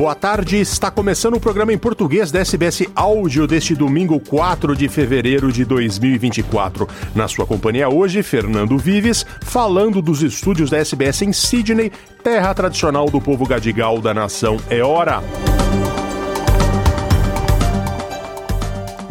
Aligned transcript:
Boa 0.00 0.14
tarde, 0.14 0.58
está 0.58 0.90
começando 0.90 1.34
o 1.34 1.40
programa 1.40 1.74
em 1.74 1.76
português 1.76 2.32
da 2.32 2.38
SBS 2.38 2.88
Áudio 2.94 3.46
deste 3.46 3.74
domingo 3.74 4.18
4 4.18 4.74
de 4.74 4.88
fevereiro 4.88 5.52
de 5.52 5.62
2024. 5.62 6.88
Na 7.14 7.28
sua 7.28 7.44
companhia 7.44 7.86
hoje, 7.86 8.22
Fernando 8.22 8.78
Vives, 8.78 9.26
falando 9.42 10.00
dos 10.00 10.22
estúdios 10.22 10.70
da 10.70 10.78
SBS 10.78 11.20
em 11.20 11.34
Sydney, 11.34 11.92
terra 12.24 12.54
tradicional 12.54 13.10
do 13.10 13.20
povo 13.20 13.44
gadigal 13.44 14.00
da 14.00 14.14
nação 14.14 14.56
É 14.70 14.82
Hora. 14.82 15.22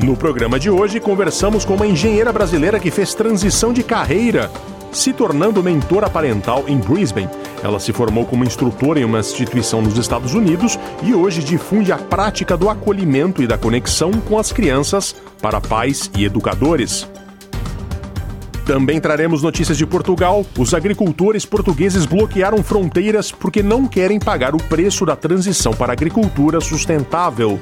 No 0.03 0.17
programa 0.17 0.59
de 0.59 0.71
hoje, 0.71 0.99
conversamos 0.99 1.63
com 1.63 1.75
uma 1.75 1.85
engenheira 1.85 2.33
brasileira 2.33 2.79
que 2.79 2.89
fez 2.89 3.13
transição 3.13 3.71
de 3.71 3.83
carreira 3.83 4.49
se 4.91 5.13
tornando 5.13 5.63
mentora 5.63 6.09
parental 6.09 6.63
em 6.67 6.77
Brisbane. 6.77 7.29
Ela 7.61 7.79
se 7.79 7.91
formou 7.91 8.25
como 8.25 8.43
instrutora 8.43 8.99
em 8.99 9.03
uma 9.03 9.19
instituição 9.19 9.81
nos 9.81 9.97
Estados 9.97 10.33
Unidos 10.33 10.79
e 11.03 11.13
hoje 11.13 11.43
difunde 11.43 11.91
a 11.91 11.97
prática 11.97 12.55
do 12.55 12.69
acolhimento 12.69 13.43
e 13.43 13.47
da 13.47 13.57
conexão 13.57 14.11
com 14.11 14.37
as 14.37 14.51
crianças 14.51 15.15
para 15.41 15.59
pais 15.59 16.09
e 16.17 16.23
educadores. 16.23 17.07
Também 18.65 19.01
traremos 19.01 19.41
notícias 19.41 19.77
de 19.77 19.85
Portugal. 19.85 20.45
Os 20.55 20.75
agricultores 20.75 21.43
portugueses 21.43 22.05
bloquearam 22.05 22.61
fronteiras 22.61 23.31
porque 23.31 23.63
não 23.63 23.87
querem 23.87 24.19
pagar 24.19 24.53
o 24.53 24.59
preço 24.59 25.07
da 25.07 25.15
transição 25.15 25.73
para 25.73 25.91
a 25.91 25.93
agricultura 25.93 26.61
sustentável. 26.61 27.57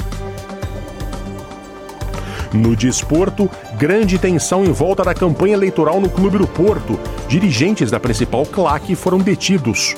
No 2.57 2.75
desporto, 2.75 3.47
grande 3.77 4.17
tensão 4.17 4.65
em 4.65 4.71
volta 4.71 5.03
da 5.03 5.13
campanha 5.13 5.53
eleitoral 5.53 6.01
no 6.01 6.09
Clube 6.09 6.39
do 6.39 6.47
Porto. 6.47 6.99
Dirigentes 7.27 7.91
da 7.91 7.99
principal 7.99 8.47
claque 8.47 8.95
foram 8.95 9.19
detidos. 9.19 9.95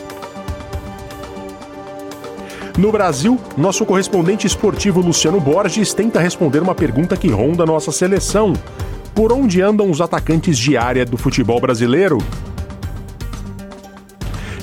No 2.78 2.92
Brasil, 2.92 3.40
nosso 3.56 3.86
correspondente 3.86 4.46
esportivo 4.46 5.00
Luciano 5.00 5.40
Borges 5.40 5.94
tenta 5.94 6.20
responder 6.20 6.62
uma 6.62 6.76
pergunta 6.76 7.16
que 7.16 7.30
ronda 7.30 7.66
nossa 7.66 7.94
seleção. 7.94 8.52
Por 9.16 9.32
onde 9.32 9.62
andam 9.62 9.90
os 9.90 10.02
atacantes 10.02 10.58
de 10.58 10.76
área 10.76 11.06
do 11.06 11.16
futebol 11.16 11.62
brasileiro? 11.62 12.18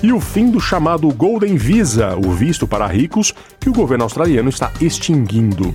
E 0.03 0.13
o 0.13 0.21
fim 0.21 0.51
do 0.51 0.61
chamado 0.61 1.09
Golden 1.09 1.57
Visa, 1.57 2.15
o 2.15 2.31
visto 2.33 2.67
para 2.67 2.87
ricos, 2.87 3.33
que 3.59 3.71
o 3.71 3.73
governo 3.73 4.05
australiano 4.05 4.51
está 4.51 4.71
extinguindo. 4.83 5.73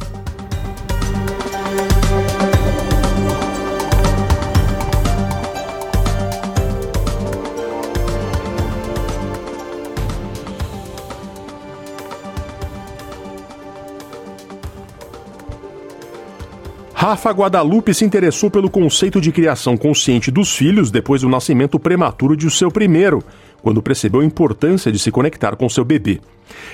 Rafa 17.12 17.32
Guadalupe 17.32 17.94
se 17.94 18.06
interessou 18.06 18.50
pelo 18.50 18.70
conceito 18.70 19.20
de 19.20 19.34
criação 19.34 19.76
consciente 19.76 20.32
dos 20.32 20.56
filhos 20.56 20.90
depois 20.90 21.24
do 21.24 21.28
nascimento 21.28 21.78
prematuro 21.78 22.38
de 22.38 22.50
seu 22.50 22.72
primeiro, 22.72 23.22
quando 23.62 23.84
percebeu 23.84 24.22
a 24.22 24.26
importância 24.26 24.90
de 24.90 24.98
se 24.98 25.12
conectar 25.12 25.58
com 25.58 25.68
seu 25.68 25.84
bebê. 25.84 26.22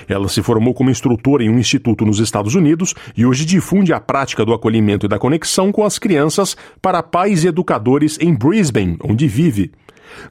Ela 0.08 0.28
se 0.28 0.40
formou 0.40 0.72
como 0.72 0.90
instrutora 0.90 1.42
em 1.42 1.50
um 1.50 1.58
instituto 1.58 2.06
nos 2.06 2.20
Estados 2.20 2.54
Unidos 2.54 2.94
e 3.16 3.26
hoje 3.26 3.44
difunde 3.44 3.92
a 3.92 3.98
prática 3.98 4.44
do 4.44 4.54
acolhimento 4.54 5.06
e 5.06 5.08
da 5.08 5.18
conexão 5.18 5.72
com 5.72 5.82
as 5.82 5.98
crianças 5.98 6.56
para 6.80 7.02
pais 7.02 7.42
e 7.42 7.48
educadores 7.48 8.16
em 8.20 8.32
Brisbane, 8.32 8.96
onde 9.02 9.26
vive. 9.26 9.72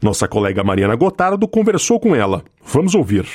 Nossa 0.01 0.25
colega 0.25 0.63
Mariana 0.63 0.95
Gotardo 0.95 1.45
conversou 1.49 1.99
com 1.99 2.15
ela. 2.15 2.45
Vamos 2.63 2.95
ouvir. 2.95 3.25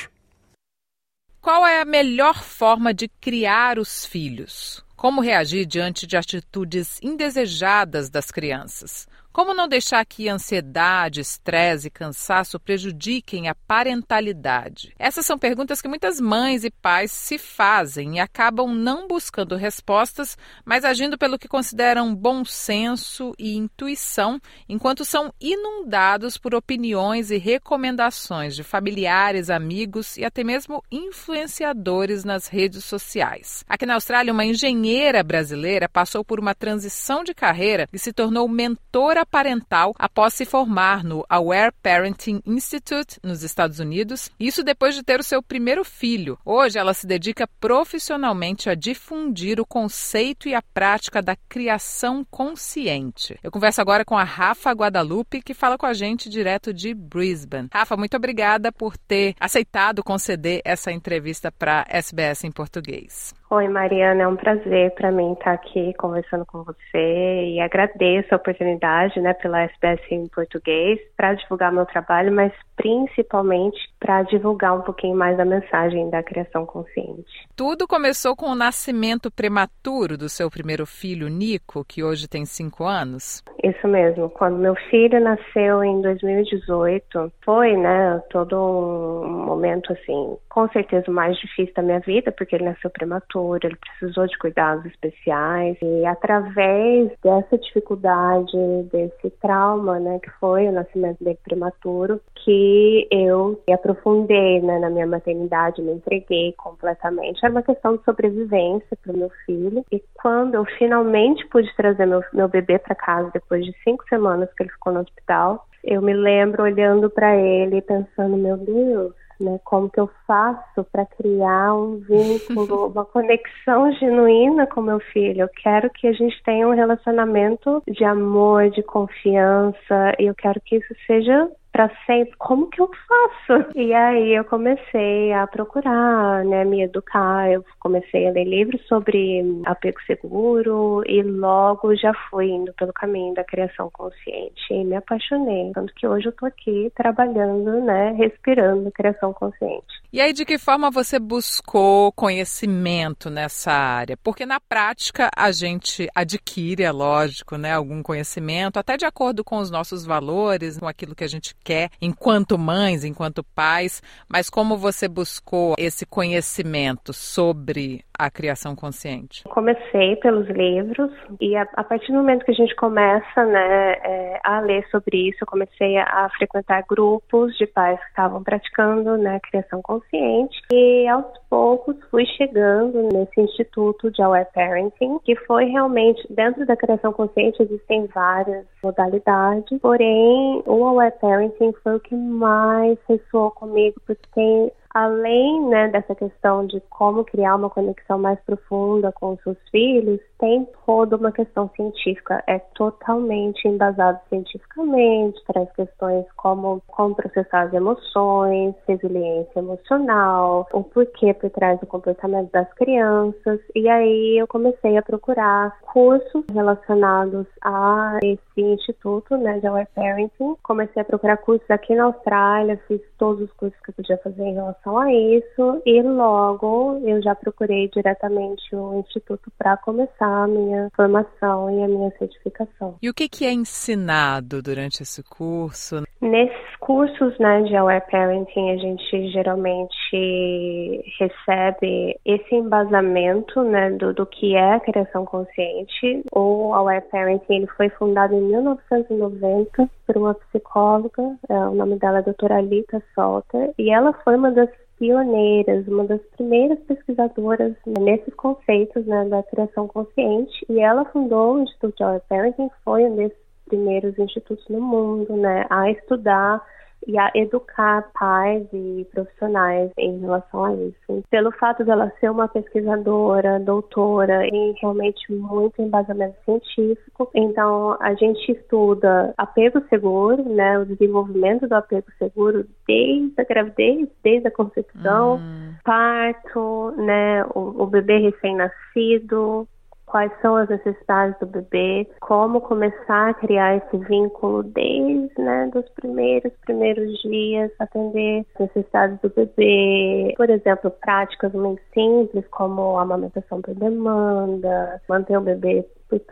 Qual 1.39 1.67
é 1.67 1.81
a 1.81 1.85
melhor 1.85 2.43
forma 2.43 2.91
de 2.91 3.07
criar 3.21 3.77
os 3.77 4.07
filhos? 4.07 4.82
Como 5.03 5.19
reagir 5.19 5.65
diante 5.65 6.07
de 6.07 6.15
atitudes 6.15 6.97
indesejadas 7.01 8.09
das 8.09 8.31
crianças? 8.31 9.05
Como 9.33 9.55
não 9.55 9.67
deixar 9.67 10.05
que 10.05 10.29
ansiedade, 10.29 11.19
estresse 11.19 11.87
e 11.87 11.89
cansaço 11.89 12.59
prejudiquem 12.59 13.49
a 13.49 13.55
parentalidade? 13.55 14.93
Essas 14.99 15.25
são 15.25 15.39
perguntas 15.39 15.81
que 15.81 15.87
muitas 15.87 16.21
mães 16.21 16.63
e 16.63 16.69
pais 16.69 17.11
se 17.11 17.39
fazem 17.39 18.17
e 18.17 18.19
acabam 18.19 18.71
não 18.71 19.07
buscando 19.07 19.55
respostas, 19.55 20.37
mas 20.63 20.85
agindo 20.85 21.17
pelo 21.17 21.39
que 21.39 21.47
consideram 21.47 22.13
bom 22.13 22.45
senso 22.45 23.33
e 23.39 23.55
intuição, 23.55 24.39
enquanto 24.69 25.03
são 25.03 25.33
inundados 25.41 26.37
por 26.37 26.53
opiniões 26.53 27.31
e 27.31 27.37
recomendações 27.37 28.55
de 28.55 28.61
familiares, 28.61 29.49
amigos 29.49 30.15
e 30.15 30.23
até 30.23 30.43
mesmo 30.43 30.83
influenciadores 30.91 32.23
nas 32.23 32.45
redes 32.45 32.85
sociais. 32.85 33.65
Aqui 33.67 33.87
na 33.87 33.95
Austrália, 33.95 34.31
uma 34.31 34.45
engenheira 34.45 35.23
brasileira 35.23 35.89
passou 35.89 36.23
por 36.23 36.39
uma 36.39 36.53
transição 36.53 37.23
de 37.23 37.33
carreira 37.33 37.89
e 37.91 37.97
se 37.97 38.13
tornou 38.13 38.47
mentora 38.47 39.22
parental 39.25 39.93
após 39.97 40.33
se 40.33 40.45
formar 40.45 41.03
no 41.03 41.25
Aware 41.29 41.73
Parenting 41.81 42.41
Institute 42.45 43.19
nos 43.23 43.43
Estados 43.43 43.79
Unidos, 43.79 44.29
isso 44.39 44.63
depois 44.63 44.95
de 44.95 45.03
ter 45.03 45.19
o 45.19 45.23
seu 45.23 45.41
primeiro 45.41 45.83
filho. 45.83 46.37
Hoje 46.45 46.77
ela 46.77 46.93
se 46.93 47.07
dedica 47.07 47.47
profissionalmente 47.59 48.69
a 48.69 48.75
difundir 48.75 49.59
o 49.59 49.65
conceito 49.65 50.47
e 50.47 50.55
a 50.55 50.61
prática 50.61 51.21
da 51.21 51.35
criação 51.47 52.25
consciente. 52.29 53.39
Eu 53.43 53.51
converso 53.51 53.81
agora 53.81 54.05
com 54.05 54.17
a 54.17 54.23
Rafa 54.23 54.71
Guadalupe, 54.71 55.41
que 55.41 55.53
fala 55.53 55.77
com 55.77 55.85
a 55.85 55.93
gente 55.93 56.29
direto 56.29 56.73
de 56.73 56.93
Brisbane. 56.93 57.69
Rafa, 57.71 57.95
muito 57.95 58.17
obrigada 58.17 58.71
por 58.71 58.97
ter 58.97 59.35
aceitado 59.39 60.03
conceder 60.03 60.61
essa 60.65 60.91
entrevista 60.91 61.51
para 61.51 61.85
SBS 61.89 62.43
em 62.43 62.51
português. 62.51 63.33
Oi, 63.55 63.67
Mariana, 63.67 64.23
é 64.23 64.27
um 64.27 64.35
prazer 64.35 64.95
para 64.95 65.11
mim 65.11 65.33
estar 65.33 65.51
aqui 65.51 65.93
conversando 65.99 66.43
com 66.43 66.63
você 66.63 67.45
e 67.53 67.59
agradeço 67.61 68.33
a 68.33 68.37
oportunidade, 68.37 69.21
né, 69.21 69.31
pela 69.35 69.61
SBS 69.61 70.01
em 70.09 70.27
português 70.27 70.99
para 71.15 71.35
divulgar 71.35 71.71
meu 71.71 71.85
trabalho, 71.85 72.33
mas 72.33 72.51
principalmente 72.75 73.77
para 73.99 74.23
divulgar 74.23 74.75
um 74.75 74.81
pouquinho 74.81 75.15
mais 75.15 75.39
a 75.39 75.45
mensagem 75.45 76.09
da 76.09 76.23
criação 76.23 76.65
consciente. 76.65 77.47
Tudo 77.55 77.87
começou 77.87 78.35
com 78.35 78.47
o 78.47 78.55
nascimento 78.55 79.29
prematuro 79.29 80.17
do 80.17 80.29
seu 80.29 80.49
primeiro 80.49 80.87
filho, 80.87 81.27
Nico, 81.27 81.85
que 81.85 82.03
hoje 82.03 82.27
tem 82.27 82.47
cinco 82.47 82.83
anos. 82.85 83.43
Isso 83.63 83.87
mesmo. 83.87 84.31
Quando 84.31 84.57
meu 84.57 84.73
filho 84.89 85.19
nasceu 85.19 85.83
em 85.83 86.01
2018, 86.01 87.31
foi, 87.45 87.77
né, 87.77 88.19
todo 88.31 88.57
um 88.57 89.45
momento 89.45 89.93
assim, 89.93 90.35
com 90.49 90.67
certeza 90.69 91.11
o 91.11 91.13
mais 91.13 91.37
difícil 91.37 91.73
da 91.75 91.83
minha 91.83 91.99
vida, 91.99 92.31
porque 92.31 92.55
ele 92.55 92.65
nasceu 92.65 92.89
prematuro 92.89 93.42
ele 93.63 93.75
precisou 93.75 94.27
de 94.27 94.37
cuidados 94.37 94.85
especiais 94.85 95.77
e 95.81 96.05
através 96.05 97.11
dessa 97.23 97.57
dificuldade, 97.57 98.57
desse 98.91 99.29
trauma, 99.41 99.99
né, 99.99 100.19
que 100.19 100.29
foi 100.39 100.67
o 100.67 100.71
nascimento 100.71 101.23
dele 101.23 101.37
prematuro, 101.43 102.19
que 102.43 103.07
eu 103.11 103.59
me 103.67 103.73
aprofundei 103.73 104.61
né, 104.61 104.79
na 104.79 104.89
minha 104.89 105.07
maternidade, 105.07 105.81
me 105.81 105.93
entreguei 105.93 106.53
completamente. 106.53 107.43
Era 107.43 107.53
uma 107.53 107.63
questão 107.63 107.97
de 107.97 108.03
sobrevivência 108.03 108.97
para 109.01 109.13
o 109.13 109.17
meu 109.17 109.29
filho 109.45 109.85
e 109.91 110.01
quando 110.15 110.55
eu 110.55 110.65
finalmente 110.77 111.45
pude 111.47 111.73
trazer 111.75 112.05
meu, 112.05 112.23
meu 112.33 112.47
bebê 112.47 112.79
para 112.79 112.95
casa 112.95 113.29
depois 113.33 113.65
de 113.65 113.73
cinco 113.83 114.03
semanas 114.07 114.49
que 114.53 114.63
ele 114.63 114.71
ficou 114.71 114.93
no 114.93 115.01
hospital, 115.01 115.67
eu 115.83 116.01
me 116.01 116.13
lembro 116.13 116.63
olhando 116.63 117.09
para 117.09 117.35
ele 117.35 117.77
e 117.77 117.81
pensando, 117.81 118.37
meu 118.37 118.57
Deus, 118.57 119.13
né? 119.39 119.59
Como 119.63 119.89
que 119.89 119.99
eu 119.99 120.09
faço 120.27 120.83
para 120.91 121.05
criar 121.05 121.75
um 121.75 121.97
vínculo, 121.97 122.87
uma 122.93 123.05
conexão 123.05 123.91
genuína 123.93 124.67
com 124.67 124.81
meu 124.81 124.99
filho? 124.99 125.41
Eu 125.41 125.49
quero 125.49 125.89
que 125.89 126.07
a 126.07 126.13
gente 126.13 126.41
tenha 126.43 126.67
um 126.67 126.75
relacionamento 126.75 127.81
de 127.87 128.03
amor, 128.03 128.69
de 128.69 128.83
confiança, 128.83 130.13
e 130.19 130.25
eu 130.25 130.35
quero 130.35 130.59
que 130.61 130.77
isso 130.77 130.95
seja 131.05 131.49
para 131.73 131.89
sempre, 132.05 132.35
como 132.37 132.69
que 132.69 132.79
eu 132.79 132.87
faço? 132.87 133.65
E 133.75 133.91
aí 133.93 134.35
eu 134.35 134.45
comecei 134.45 135.33
a 135.33 135.47
procurar, 135.47 136.45
né, 136.45 136.63
me 136.63 136.83
educar, 136.83 137.51
eu 137.51 137.65
comecei 137.79 138.27
a 138.27 138.31
ler 138.31 138.45
livros 138.45 138.79
sobre 138.87 139.41
apego 139.65 139.99
seguro 140.05 141.01
e 141.07 141.23
logo 141.23 141.95
já 141.95 142.13
fui 142.29 142.45
indo 142.51 142.71
pelo 142.73 142.93
caminho 142.93 143.33
da 143.33 143.43
criação 143.43 143.89
consciente 143.91 144.71
e 144.71 144.85
me 144.85 144.95
apaixonei, 144.95 145.71
tanto 145.73 145.93
que 145.95 146.07
hoje 146.07 146.27
eu 146.27 146.31
tô 146.31 146.45
aqui 146.45 146.91
trabalhando, 146.95 147.81
né, 147.81 148.11
respirando 148.11 148.91
criação 148.91 149.33
consciente. 149.33 150.02
E 150.13 150.21
aí, 150.21 150.31
de 150.31 150.45
que 150.45 150.59
forma 150.59 150.91
você 150.91 151.17
buscou 151.17 152.11
conhecimento 152.11 153.31
nessa 153.31 153.71
área? 153.71 154.15
Porque 154.15 154.45
na 154.45 154.59
prática 154.59 155.27
a 155.35 155.51
gente 155.51 156.07
adquire, 156.13 156.83
é 156.83 156.91
lógico, 156.91 157.57
né, 157.57 157.73
algum 157.73 158.03
conhecimento, 158.03 158.77
até 158.77 158.95
de 158.95 159.05
acordo 159.05 159.43
com 159.43 159.57
os 159.57 159.71
nossos 159.71 160.05
valores, 160.05 160.77
com 160.77 160.87
aquilo 160.87 161.15
que 161.15 161.23
a 161.23 161.27
gente 161.27 161.55
quer, 161.63 161.89
enquanto 161.99 162.59
mães, 162.59 163.03
enquanto 163.03 163.43
pais. 163.55 164.03
Mas 164.29 164.51
como 164.51 164.77
você 164.77 165.07
buscou 165.07 165.73
esse 165.79 166.05
conhecimento 166.05 167.11
sobre 167.11 168.05
a 168.17 168.29
criação 168.29 168.75
consciente? 168.75 169.43
Comecei 169.45 170.15
pelos 170.17 170.47
livros 170.47 171.11
e 171.39 171.55
a, 171.55 171.67
a 171.73 171.83
partir 171.83 172.11
do 172.11 172.17
momento 172.17 172.45
que 172.45 172.51
a 172.51 172.55
gente 172.55 172.75
começa, 172.75 173.45
né, 173.45 173.93
é, 174.03 174.39
a 174.43 174.59
ler 174.59 174.85
sobre 174.89 175.29
isso, 175.29 175.39
eu 175.41 175.47
comecei 175.47 175.97
a, 175.97 176.03
a 176.03 176.29
frequentar 176.37 176.83
grupos 176.87 177.55
de 177.57 177.65
pais 177.65 177.99
que 177.99 178.07
estavam 178.07 178.43
praticando, 178.43 179.17
né, 179.17 179.39
criação 179.49 179.81
consciente 179.81 180.61
e 180.71 181.07
aos 181.07 181.25
poucos 181.49 181.95
fui 182.09 182.25
chegando 182.25 183.09
nesse 183.13 183.41
instituto 183.41 184.11
de 184.11 184.21
Aware 184.21 184.47
Parenting, 184.53 185.19
que 185.23 185.35
foi 185.45 185.65
realmente 185.65 186.25
dentro 186.29 186.65
da 186.65 186.75
criação 186.75 187.11
consciente 187.13 187.61
existem 187.61 188.07
várias 188.07 188.65
modalidades, 188.83 189.79
porém 189.79 190.61
o 190.65 190.85
Aware 190.85 191.13
Parenting 191.19 191.73
foi 191.83 191.95
o 191.95 191.99
que 191.99 192.15
mais 192.15 192.97
ressoou 193.07 193.51
comigo 193.51 194.01
porque 194.05 194.27
tem 194.33 194.71
além 194.93 195.67
né, 195.67 195.87
dessa 195.87 196.13
questão 196.13 196.65
de 196.67 196.79
como 196.89 197.25
criar 197.25 197.55
uma 197.55 197.69
conexão 197.69 198.19
mais 198.19 198.39
profunda 198.41 199.11
com 199.11 199.33
os 199.33 199.41
seus 199.41 199.57
filhos, 199.71 200.19
tem 200.43 200.67
toda 200.85 201.15
uma 201.15 201.31
questão 201.31 201.69
científica, 201.73 202.43
é 202.47 202.59
totalmente 202.75 203.65
embasado 203.65 204.19
cientificamente, 204.27 205.41
traz 205.47 205.71
questões 205.71 206.25
como 206.35 206.81
como 206.87 207.15
processar 207.15 207.61
as 207.61 207.73
emoções, 207.73 208.75
resiliência 208.85 209.59
emocional, 209.59 210.67
o 210.73 210.83
porquê 210.83 211.33
por 211.33 211.49
trás 211.49 211.79
do 211.79 211.87
comportamento 211.87 212.51
das 212.51 212.71
crianças, 212.73 213.61
e 213.73 213.87
aí 213.87 214.37
eu 214.37 214.45
comecei 214.45 214.97
a 214.97 215.01
procurar 215.01 215.79
cursos 215.93 216.43
relacionados 216.51 217.47
a 217.61 218.19
esse 218.21 218.61
instituto, 218.61 219.37
né, 219.37 219.59
de 219.59 219.67
Aware 219.67 219.87
Parenting. 219.95 220.57
Comecei 220.61 221.01
a 221.01 221.05
procurar 221.05 221.37
cursos 221.37 221.71
aqui 221.71 221.95
na 221.95 222.03
Austrália, 222.03 222.77
fiz 222.85 222.99
todos 223.17 223.43
os 223.43 223.53
cursos 223.53 223.79
que 223.79 223.91
eu 223.91 223.95
podia 223.95 224.17
fazer 224.17 224.43
em 224.43 224.55
relação 224.55 224.97
a 224.97 225.13
isso, 225.13 225.81
e 225.85 226.01
logo 226.01 226.99
eu 227.05 227.21
já 227.21 227.33
procurei 227.33 227.87
diretamente 227.87 228.75
o 228.75 228.99
instituto 228.99 229.49
para 229.57 229.77
começar 229.77 230.32
a 230.33 230.47
minha 230.47 230.89
formação 230.95 231.69
e 231.69 231.83
a 231.83 231.87
minha 231.87 232.11
certificação. 232.17 232.95
E 233.01 233.09
o 233.09 233.13
que, 233.13 233.29
que 233.29 233.45
é 233.45 233.51
ensinado 233.51 234.61
durante 234.61 235.03
esse 235.03 235.23
curso? 235.23 236.03
Nesses 236.21 236.75
cursos 236.79 237.37
né, 237.37 237.61
de 237.63 237.75
Aware 237.75 238.03
Parenting, 238.09 238.71
a 238.71 238.77
gente 238.77 239.31
geralmente 239.31 241.03
recebe 241.19 242.17
esse 242.25 242.55
embasamento 242.55 243.61
né, 243.63 243.91
do, 243.91 244.13
do 244.13 244.25
que 244.25 244.55
é 244.55 244.73
a 244.73 244.79
criação 244.79 245.25
consciente. 245.25 246.23
O 246.31 246.73
Aware 246.73 247.03
Parenting 247.11 247.55
ele 247.55 247.67
foi 247.67 247.89
fundado 247.89 248.33
em 248.33 248.41
1990 248.41 249.89
por 250.05 250.17
uma 250.17 250.33
psicóloga, 250.33 251.37
é, 251.49 251.53
o 251.53 251.75
nome 251.75 251.97
dela 251.97 252.17
é 252.17 252.19
a 252.19 252.23
doutora 252.23 252.57
Alita 252.57 253.01
Salter, 253.13 253.73
e 253.77 253.89
ela 253.89 254.13
foi 254.23 254.35
uma 254.35 254.51
das 254.51 254.69
pioneiras, 255.03 255.85
uma 255.85 256.05
das 256.05 256.21
primeiras 256.37 256.79
pesquisadoras 256.87 257.75
nesses 257.85 258.33
conceitos 258.35 259.05
né, 259.05 259.25
da 259.25 259.43
criação 259.43 259.85
consciente, 259.85 260.65
e 260.69 260.79
ela 260.79 261.03
fundou 261.03 261.55
o 261.55 261.63
Instituto 261.63 262.01
Our 262.05 262.21
Parenting, 262.29 262.69
foi 262.85 263.03
um 263.03 263.17
desses 263.17 263.37
primeiros 263.65 264.17
institutos 264.17 264.65
no 264.69 264.79
mundo 264.79 265.35
né, 265.35 265.65
a 265.69 265.91
estudar 265.91 266.65
e 267.07 267.17
a 267.17 267.31
educar 267.35 268.09
pais 268.13 268.65
e 268.73 269.07
profissionais 269.13 269.91
em 269.97 270.19
relação 270.19 270.65
a 270.65 270.73
isso. 270.75 271.23
Pelo 271.29 271.51
fato 271.51 271.83
dela 271.83 272.11
ser 272.19 272.29
uma 272.29 272.47
pesquisadora, 272.47 273.59
doutora 273.59 274.47
e 274.47 274.73
realmente 274.81 275.31
muito 275.31 275.81
embasamento 275.81 276.35
científico, 276.45 277.29
então 277.33 277.97
a 277.99 278.13
gente 278.15 278.51
estuda 278.51 279.33
apego 279.37 279.81
seguro, 279.89 280.43
né, 280.43 280.79
o 280.79 280.85
desenvolvimento 280.85 281.67
do 281.67 281.75
apego 281.75 282.07
seguro 282.17 282.65
desde 282.87 283.41
a 283.41 283.43
gravidez, 283.43 284.07
desde 284.23 284.47
a 284.47 284.51
concepção, 284.51 285.37
hum. 285.37 285.73
parto, 285.83 286.91
né, 286.97 287.43
o, 287.53 287.83
o 287.83 287.85
bebê 287.87 288.17
recém-nascido, 288.19 289.67
quais 290.13 290.31
são 290.43 290.55
as 290.55 290.69
necessidades 290.69 291.39
do 291.39 291.47
bebê, 291.47 292.07
como 292.21 292.61
começar 292.61 293.31
a 293.31 293.33
criar 293.33 293.77
esse 293.77 293.97
vínculo 293.97 294.61
desde 294.61 295.41
né, 295.41 295.71
dos 295.73 295.89
primeiros 295.89 296.53
primeiros 296.63 297.19
dias, 297.23 297.71
atender 297.79 298.45
as 298.53 298.59
necessidades 298.59 299.19
do 299.21 299.29
bebê, 299.31 300.35
por 300.37 300.51
exemplo, 300.51 300.91
práticas 300.91 301.51
muito 301.53 301.81
simples 301.91 302.45
como 302.51 302.99
amamentação 302.99 303.59
por 303.59 303.73
demanda, 303.73 305.01
manter 305.09 305.35
o 305.35 305.41
bebê 305.41 305.83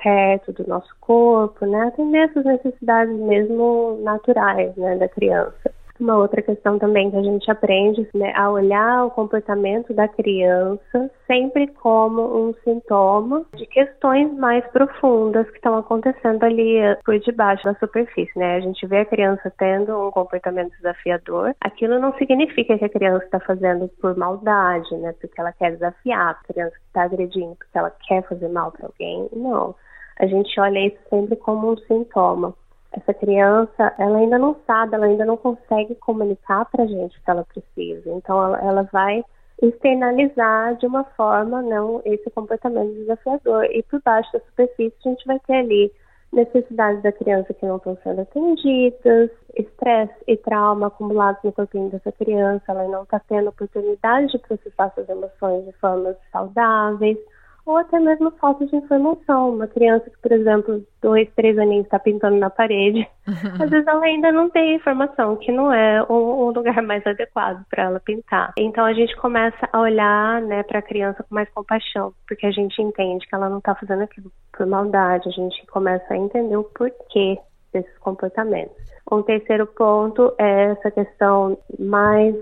perto 0.04 0.54
do 0.54 0.68
nosso 0.68 0.96
corpo, 1.02 1.66
né, 1.66 1.88
atender 1.88 2.30
essas 2.30 2.46
necessidades 2.46 3.16
mesmo 3.16 4.00
naturais 4.04 4.76
né, 4.76 4.96
da 4.98 5.10
criança. 5.10 5.74
Uma 6.02 6.18
outra 6.18 6.42
questão 6.42 6.80
também 6.80 7.12
que 7.12 7.18
a 7.18 7.22
gente 7.22 7.52
aprende 7.52 8.10
né, 8.16 8.34
a 8.36 8.50
olhar 8.50 9.06
o 9.06 9.12
comportamento 9.12 9.94
da 9.94 10.08
criança 10.08 11.12
sempre 11.28 11.68
como 11.68 12.24
um 12.24 12.56
sintoma 12.64 13.46
de 13.56 13.68
questões 13.68 14.34
mais 14.34 14.66
profundas 14.72 15.48
que 15.52 15.58
estão 15.58 15.78
acontecendo 15.78 16.44
ali 16.44 16.78
eh, 16.78 16.98
por 17.06 17.20
debaixo 17.20 17.66
da 17.66 17.76
superfície, 17.76 18.32
né? 18.36 18.56
A 18.56 18.62
gente 18.62 18.84
vê 18.88 19.02
a 19.02 19.06
criança 19.06 19.54
tendo 19.60 20.08
um 20.08 20.10
comportamento 20.10 20.72
desafiador, 20.72 21.54
aquilo 21.62 22.00
não 22.00 22.18
significa 22.18 22.80
que 22.80 22.86
a 22.86 22.90
criança 22.90 23.26
está 23.26 23.40
fazendo 23.40 23.88
por 24.02 24.18
maldade, 24.18 24.98
né? 24.98 25.14
Porque 25.22 25.40
ela 25.40 25.54
quer 25.54 25.74
desafiar, 25.74 26.32
a 26.32 26.52
criança 26.52 26.76
está 26.88 27.04
agredindo 27.04 27.56
porque 27.56 27.78
ela 27.78 27.92
quer 28.08 28.28
fazer 28.28 28.50
mal 28.50 28.72
para 28.72 28.88
alguém, 28.88 29.30
não. 29.34 29.76
A 30.20 30.26
gente 30.26 30.60
olha 30.60 30.80
isso 30.80 30.98
sempre 31.12 31.36
como 31.36 31.72
um 31.72 31.78
sintoma 31.78 32.56
essa 32.92 33.14
criança, 33.14 33.94
ela 33.98 34.18
ainda 34.18 34.38
não 34.38 34.56
sabe, 34.68 34.96
ela 34.96 35.06
ainda 35.06 35.26
não 35.26 35.38
consegue 35.38 35.96
comunicar 35.96 36.66
para 36.66 36.84
a 36.84 36.88
gente 36.88 37.18
o 37.18 37.22
que 37.24 37.32
ela 37.32 37.46
precisa. 37.46 38.10
Então, 38.12 38.44
ela, 38.44 38.60
ela, 38.62 38.84
vai 38.92 39.24
externalizar 39.62 40.76
de 40.76 40.86
uma 40.88 41.04
forma 41.04 41.62
não 41.62 42.02
esse 42.04 42.30
comportamento 42.32 42.94
desafiador. 42.94 43.66
E 43.66 43.82
por 43.84 44.02
baixo 44.04 44.32
da 44.34 44.40
superfície, 44.40 44.96
a 45.06 45.10
gente 45.10 45.26
vai 45.26 45.40
ter 45.40 45.56
ali 45.56 45.92
necessidades 46.34 47.02
da 47.04 47.12
criança 47.12 47.54
que 47.54 47.66
não 47.66 47.78
estão 47.78 47.98
sendo 48.04 48.22
atendidas, 48.22 49.30
estresse 49.56 50.16
e 50.28 50.38
trauma 50.38 50.88
acumulados 50.88 51.44
no 51.44 51.52
corpinho 51.52 51.90
dessa 51.90 52.12
criança, 52.12 52.64
ela 52.70 52.88
não 52.88 53.04
está 53.04 53.20
tendo 53.20 53.50
oportunidade 53.50 54.32
de 54.32 54.40
processar 54.40 54.92
suas 54.94 55.10
emoções 55.10 55.66
de 55.66 55.74
formas 55.74 56.16
saudáveis 56.32 57.18
ou 57.66 57.78
até 57.78 58.00
mesmo 58.00 58.32
falta 58.32 58.66
de 58.66 58.76
informação. 58.76 59.52
Uma 59.52 59.68
criança 59.68 60.10
que, 60.10 60.18
por 60.18 60.32
exemplo, 60.32 60.84
dois, 61.02 61.30
três 61.36 61.58
aninhos 61.58 61.86
está 61.86 62.00
pintando 62.00 62.38
na 62.38 62.50
parede, 62.50 63.08
às 63.60 63.70
vezes 63.70 63.88
ela 63.88 64.04
ainda 64.04 64.32
não 64.32 64.50
tem 64.50 64.76
informação, 64.76 65.36
que 65.36 65.52
não 65.52 65.72
é 65.74 66.04
o, 66.04 66.14
o 66.14 66.52
lugar 66.52 66.82
mais 66.84 67.06
adequado 67.06 67.66
para 67.70 67.84
ela 67.84 68.00
pintar. 68.00 68.54
Então 68.58 68.86
a 68.86 68.94
gente 68.94 69.16
começa 69.18 69.68
a 69.72 69.80
olhar 69.80 70.42
né, 70.42 70.64
para 70.64 70.80
a 70.80 70.84
criança 70.84 71.24
com 71.24 71.36
mais 71.36 71.50
compaixão, 71.50 72.14
porque 72.28 72.46
a 72.46 72.52
gente 72.52 72.82
entende 72.82 73.28
que 73.28 73.36
ela 73.36 73.50
não 73.50 73.60
está 73.60 73.76
fazendo 73.76 74.04
aquilo 74.04 74.32
por 74.52 74.66
maldade, 74.66 75.30
a 75.30 75.32
gente 75.32 75.66
começa 75.68 76.14
a 76.14 76.18
entender 76.18 76.58
o 76.58 76.64
porquê 76.64 77.38
desses 77.74 77.98
comportamentos. 78.00 78.76
Um 79.12 79.22
terceiro 79.24 79.66
ponto 79.68 80.34
é 80.38 80.72
essa 80.72 80.92
questão 80.92 81.58
mais 81.80 82.36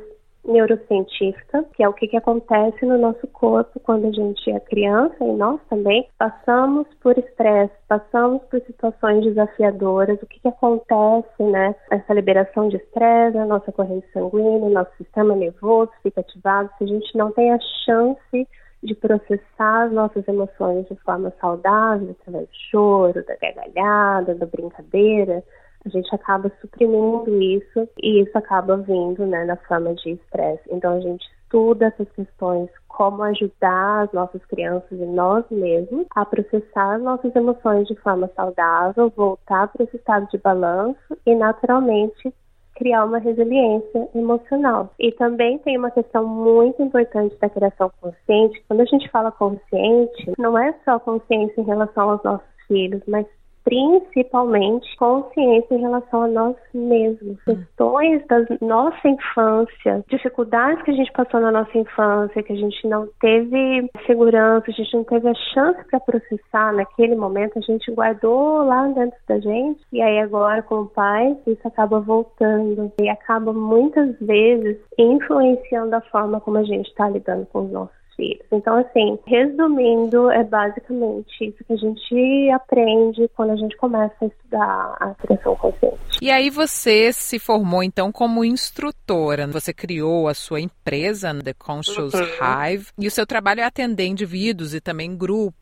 neurocientífica, 0.49 1.63
que 1.73 1.83
é 1.83 1.87
o 1.89 1.93
que, 1.93 2.07
que 2.07 2.17
acontece 2.17 2.85
no 2.85 2.97
nosso 2.97 3.25
corpo 3.27 3.79
quando 3.79 4.07
a 4.07 4.11
gente 4.11 4.51
é 4.51 4.59
criança 4.59 5.15
e 5.23 5.31
nós 5.33 5.59
também. 5.69 6.07
Passamos 6.17 6.87
por 7.01 7.17
estresse, 7.17 7.73
passamos 7.87 8.41
por 8.43 8.59
situações 8.61 9.23
desafiadoras, 9.23 10.21
o 10.21 10.25
que, 10.25 10.39
que 10.39 10.47
acontece, 10.47 11.43
né? 11.43 11.75
Essa 11.91 12.13
liberação 12.13 12.67
de 12.69 12.77
estresse, 12.77 13.37
a 13.37 13.45
nossa 13.45 13.71
corrente 13.71 14.07
sanguínea, 14.11 14.69
nosso 14.69 14.91
sistema 14.97 15.35
nervoso 15.35 15.91
fica 16.03 16.21
ativado, 16.21 16.69
se 16.77 16.83
a 16.83 16.87
gente 16.87 17.17
não 17.17 17.31
tem 17.31 17.51
a 17.51 17.59
chance 17.85 18.47
de 18.81 18.95
processar 18.95 19.83
as 19.83 19.91
nossas 19.91 20.25
emoções 20.27 20.87
de 20.87 20.95
forma 21.03 21.33
saudável, 21.41 22.15
através 22.19 22.47
do 22.47 22.55
choro, 22.71 23.25
da 23.25 23.35
gargalhada, 23.35 24.35
da 24.35 24.45
brincadeira, 24.45 25.43
a 25.86 25.89
gente 25.89 26.13
acaba 26.13 26.51
suprimindo 26.62 27.41
isso 27.41 27.88
e 28.01 28.21
isso 28.21 28.38
acaba 28.38 28.77
vindo 28.77 29.25
né, 29.25 29.45
na 29.45 29.55
forma 29.55 29.93
de 29.95 30.12
estresse. 30.12 30.63
Então 30.69 30.98
a 30.98 31.00
gente 31.00 31.25
estuda 31.43 31.88
essas 31.88 32.09
questões, 32.12 32.69
como 32.88 33.24
ajudar 33.24 34.03
as 34.03 34.12
nossas 34.12 34.43
crianças 34.45 34.91
e 34.91 35.05
nós 35.05 35.43
mesmos 35.50 36.05
a 36.15 36.25
processar 36.25 37.00
nossas 37.00 37.36
emoções 37.36 37.88
de 37.88 37.95
forma 37.95 38.29
saudável, 38.36 39.12
voltar 39.15 39.67
para 39.69 39.83
esse 39.83 39.98
estado 39.98 40.27
de 40.29 40.38
balanço 40.38 41.17
e 41.25 41.33
naturalmente 41.33 42.33
criar 42.75 43.03
uma 43.03 43.17
resiliência 43.17 44.09
emocional. 44.15 44.93
E 44.98 45.12
também 45.12 45.57
tem 45.59 45.77
uma 45.77 45.91
questão 45.91 46.25
muito 46.25 46.81
importante 46.81 47.36
da 47.38 47.50
criação 47.50 47.91
consciente. 48.00 48.63
Quando 48.67 48.81
a 48.81 48.86
gente 48.86 49.09
fala 49.09 49.31
consciente, 49.31 50.31
não 50.38 50.57
é 50.57 50.74
só 50.86 50.98
consciência 50.98 51.59
em 51.59 51.65
relação 51.65 52.12
aos 52.12 52.24
nossos 52.24 52.48
filhos, 52.67 53.01
mas 53.05 53.25
principalmente 53.63 54.95
consciência 54.97 55.75
em 55.75 55.81
relação 55.81 56.23
a 56.23 56.27
nós 56.27 56.55
mesmos, 56.73 57.37
hum. 57.47 57.55
questões 57.55 58.25
da 58.27 58.45
nossa 58.61 59.07
infância, 59.07 60.03
dificuldades 60.09 60.83
que 60.83 60.91
a 60.91 60.95
gente 60.95 61.11
passou 61.11 61.39
na 61.39 61.51
nossa 61.51 61.77
infância, 61.77 62.43
que 62.43 62.53
a 62.53 62.55
gente 62.55 62.87
não 62.87 63.07
teve 63.19 63.89
segurança, 64.05 64.65
a 64.67 64.73
gente 64.73 64.93
não 64.93 65.03
teve 65.03 65.27
a 65.27 65.35
chance 65.53 65.83
para 65.89 65.99
processar 65.99 66.73
naquele 66.73 67.15
momento, 67.15 67.59
a 67.59 67.61
gente 67.61 67.91
guardou 67.91 68.63
lá 68.63 68.87
dentro 68.87 69.17
da 69.27 69.39
gente 69.39 69.79
e 69.91 70.01
aí 70.01 70.19
agora 70.19 70.61
como 70.63 70.87
pai 70.89 71.37
isso 71.45 71.67
acaba 71.67 71.99
voltando 71.99 72.91
e 73.01 73.09
acaba 73.09 73.53
muitas 73.53 74.17
vezes 74.19 74.77
influenciando 74.97 75.95
a 75.95 76.01
forma 76.01 76.39
como 76.39 76.57
a 76.57 76.63
gente 76.63 76.87
está 76.87 77.09
lidando 77.09 77.45
com 77.47 77.65
os 77.65 77.71
nossos 77.71 77.98
filhos. 78.19 78.45
Então, 78.51 78.75
assim, 78.77 79.17
resumindo, 79.25 80.29
é 80.29 80.43
basicamente 80.43 81.45
isso 81.45 81.63
que 81.63 81.73
a 81.73 81.77
gente 81.77 82.51
aprende 82.51 83.29
quando 83.35 83.51
a 83.51 83.55
gente 83.55 83.77
começa 83.77 84.13
a 84.21 84.25
estudar 84.25 84.97
a 84.99 85.15
criação 85.15 85.55
consciente. 85.55 85.97
E 86.21 86.29
aí 86.29 86.49
você 86.49 87.13
se 87.13 87.39
formou 87.39 87.81
então 87.81 88.11
como 88.11 88.43
instrutora. 88.43 89.47
Você 89.47 89.73
criou 89.73 90.27
a 90.27 90.33
sua 90.33 90.59
empresa, 90.59 91.33
The 91.33 91.53
Conscious 91.53 92.13
uhum. 92.13 92.21
Hive, 92.21 92.88
e 92.99 93.07
o 93.07 93.11
seu 93.11 93.25
trabalho 93.25 93.61
é 93.61 93.63
atender 93.63 94.05
indivíduos 94.05 94.73
e 94.73 94.81
também 94.81 95.15
grupos, 95.15 95.53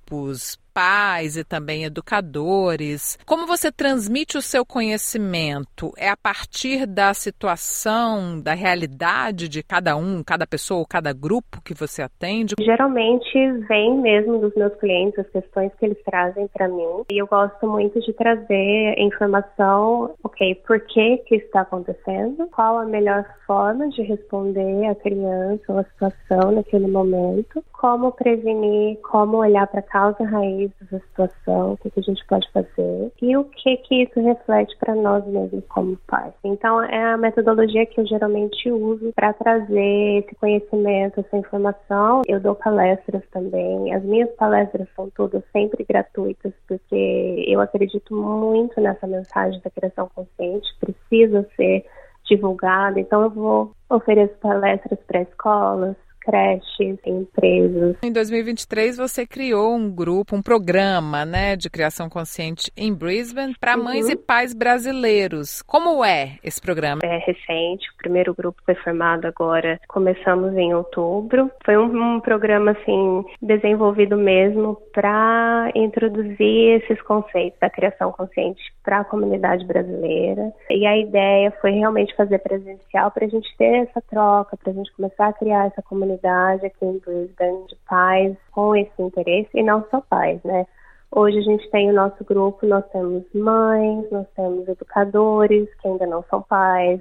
pais 0.77 1.35
e 1.35 1.43
também 1.43 1.85
educadores. 1.85 3.17
Como 3.25 3.47
você 3.47 3.71
transmite 3.71 4.37
o 4.37 4.43
seu 4.43 4.63
conhecimento? 4.63 5.91
É 5.97 6.07
a 6.07 6.15
partir 6.15 6.85
da 6.85 7.15
situação, 7.15 8.39
da 8.39 8.53
realidade 8.53 9.49
de 9.49 9.63
cada 9.63 9.97
um, 9.97 10.23
cada 10.23 10.45
pessoa 10.45 10.81
ou 10.81 10.85
cada 10.85 11.11
grupo 11.13 11.63
que 11.65 11.73
você 11.73 12.03
atende? 12.03 12.53
Geralmente 12.59 13.51
vem 13.67 13.97
mesmo 13.97 14.37
dos 14.37 14.53
meus 14.53 14.75
clientes 14.75 15.17
as 15.17 15.27
questões 15.29 15.71
que 15.79 15.85
eles 15.85 15.97
trazem 16.05 16.47
para 16.49 16.67
mim 16.67 17.03
e 17.11 17.19
eu 17.19 17.25
gosto 17.25 17.67
muito 17.67 17.99
de 17.99 18.13
trazer 18.13 18.93
informação, 18.99 20.13
ok, 20.23 20.61
por 20.67 20.79
que 20.81 21.17
que 21.25 21.37
está 21.37 21.61
acontecendo, 21.61 22.47
qual 22.51 22.77
a 22.77 22.85
melhor 22.85 23.25
forma 23.47 23.89
de 23.89 24.03
responder 24.03 24.85
a 24.85 24.93
criança 24.93 25.63
ou 25.69 25.79
a 25.79 25.83
situação 25.85 26.51
naquele 26.51 26.85
momento, 26.85 27.63
como 27.77 28.11
prevenir, 28.11 28.99
como 29.01 29.37
olhar 29.37 29.67
para 29.67 29.79
a 29.79 29.83
causa 29.83 30.23
raiz 30.23 30.71
dessa 30.81 30.99
situação, 31.05 31.73
o 31.73 31.77
que, 31.77 31.91
que 31.91 31.99
a 31.99 32.03
gente 32.03 32.25
pode 32.25 32.51
fazer 32.51 33.11
e 33.21 33.37
o 33.37 33.43
que 33.45 33.77
que 33.77 34.03
isso 34.03 34.19
reflete 34.19 34.75
para 34.79 34.95
nós 34.95 35.25
mesmos 35.27 35.63
como 35.69 35.95
pais. 36.07 36.33
Então 36.43 36.81
é 36.83 37.03
a 37.03 37.17
metodologia 37.17 37.85
que 37.85 38.01
eu 38.01 38.07
geralmente 38.07 38.71
uso 38.71 39.13
para 39.13 39.31
trazer 39.33 40.23
esse 40.23 40.35
conhecimento, 40.35 41.19
essa 41.19 41.37
informação. 41.37 42.23
Eu 42.27 42.39
dou 42.39 42.55
palestras 42.55 43.23
também. 43.31 43.93
As 43.93 44.03
minhas 44.03 44.31
palestras 44.31 44.87
são 44.95 45.09
todas 45.11 45.43
sempre 45.51 45.85
gratuitas 45.87 46.53
porque 46.67 47.45
eu 47.47 47.61
acredito 47.61 48.15
muito 48.15 48.81
nessa 48.81 49.05
mensagem 49.05 49.61
da 49.61 49.69
criação 49.69 50.09
consciente. 50.15 50.67
Precisa 50.79 51.47
ser 51.55 51.85
divulgada. 52.25 52.99
Então 52.99 53.21
eu 53.21 53.29
vou 53.29 53.71
oferecer 53.89 54.35
palestras 54.39 54.99
para 55.07 55.21
escolas, 55.21 55.95
creches, 56.27 56.99
empresas. 57.05 57.95
Em 58.03 58.11
2023 58.11 58.97
você 58.97 59.25
criou 59.25 59.73
um 59.73 59.89
grupo, 59.89 60.35
um 60.35 60.41
programa, 60.41 61.23
né, 61.23 61.55
de 61.55 61.69
criação 61.69 62.09
consciente 62.09 62.69
em 62.75 62.93
Brisbane 62.93 63.55
para 63.57 63.77
uhum. 63.77 63.83
mães 63.85 64.09
e 64.09 64.15
pais 64.15 64.53
brasileiros. 64.53 65.61
Como 65.61 66.03
é 66.03 66.37
esse 66.43 66.61
programa? 66.61 67.01
É 67.03 67.17
recente, 67.19 67.89
o 67.93 67.97
primeiro 67.97 68.35
grupo 68.35 68.61
foi 68.65 68.75
formado 68.75 69.25
agora, 69.25 69.79
começamos 69.87 70.53
em 70.57 70.73
outubro. 70.73 71.49
Foi 71.63 71.77
um, 71.77 72.15
um 72.15 72.19
programa 72.19 72.71
assim 72.71 73.23
desenvolvido 73.41 74.17
mesmo 74.17 74.77
para 74.93 75.71
introduzir 75.75 76.81
esses 76.81 77.01
conceitos 77.03 77.57
da 77.61 77.69
criação 77.69 78.11
consciente 78.11 78.61
para 78.83 78.99
a 78.99 79.05
comunidade 79.05 79.65
brasileira. 79.65 80.51
E 80.69 80.85
a 80.85 80.97
ideia 80.97 81.51
foi 81.61 81.71
realmente 81.71 82.13
fazer 82.15 82.39
presencial 82.39 83.11
para 83.11 83.25
a 83.25 83.29
gente 83.29 83.47
ter 83.57 83.87
essa 83.87 84.01
troca, 84.01 84.57
para 84.57 84.71
a 84.71 84.75
gente 84.75 84.91
começar 84.93 85.27
a 85.27 85.33
criar 85.33 85.67
essa 85.67 85.81
comunidade 85.81 86.16
comunidade 86.17 86.65
aqui 86.65 86.85
em 86.85 86.99
Brisbane 86.99 87.67
de 87.67 87.75
pais 87.87 88.35
com 88.51 88.75
esse 88.75 89.01
interesse 89.01 89.49
e 89.53 89.63
não 89.63 89.85
só 89.89 90.01
pais, 90.01 90.41
né? 90.43 90.65
Hoje 91.11 91.37
a 91.37 91.41
gente 91.41 91.69
tem 91.69 91.89
o 91.89 91.93
nosso 91.93 92.23
grupo, 92.25 92.65
nós 92.65 92.85
temos 92.91 93.23
mães, 93.33 94.05
nós 94.11 94.27
temos 94.35 94.67
educadores 94.67 95.69
que 95.81 95.87
ainda 95.87 96.05
não 96.05 96.23
são 96.29 96.41
pais, 96.41 96.99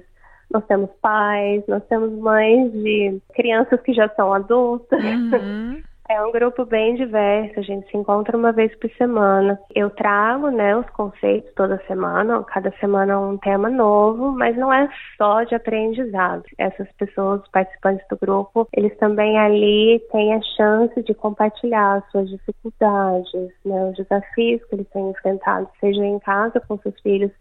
nós 0.49 0.65
temos 0.65 0.89
pais, 1.01 1.61
nós 1.67 1.83
temos 1.89 2.11
mães 2.13 2.71
de 2.71 3.19
crianças 3.33 3.81
que 3.81 3.93
já 3.93 4.07
são 4.15 4.33
adultas. 4.33 5.03
Uhum. 5.03 5.81
É 6.09 6.23
um 6.23 6.31
grupo 6.31 6.63
bem 6.63 6.95
diverso, 6.95 7.59
a 7.59 7.61
gente 7.61 7.91
se 7.91 7.97
encontra 7.97 8.37
uma 8.37 8.53
vez 8.53 8.73
por 8.77 8.89
semana. 8.91 9.59
Eu 9.75 9.89
trago, 9.89 10.49
né, 10.49 10.73
os 10.77 10.89
conceitos 10.91 11.51
toda 11.53 11.83
semana, 11.85 12.41
cada 12.45 12.71
semana 12.79 13.19
um 13.19 13.37
tema 13.37 13.69
novo, 13.69 14.31
mas 14.31 14.55
não 14.55 14.71
é 14.71 14.89
só 15.17 15.43
de 15.43 15.53
aprendizado. 15.53 16.43
Essas 16.57 16.89
pessoas, 16.93 17.41
participantes 17.49 18.07
do 18.09 18.17
grupo, 18.17 18.65
eles 18.71 18.95
também 18.97 19.37
ali 19.37 19.99
têm 20.09 20.33
a 20.33 20.41
chance 20.55 21.03
de 21.03 21.13
compartilhar 21.13 22.01
suas 22.09 22.29
dificuldades, 22.29 23.51
né, 23.65 23.89
os 23.89 23.97
desafios 23.97 24.63
que 24.63 24.75
eles 24.75 24.87
têm 24.89 25.09
enfrentado, 25.09 25.67
seja 25.81 26.05
em 26.05 26.19
casa 26.19 26.61
com 26.61 26.77
seus 26.77 26.97
filhos 27.01 27.31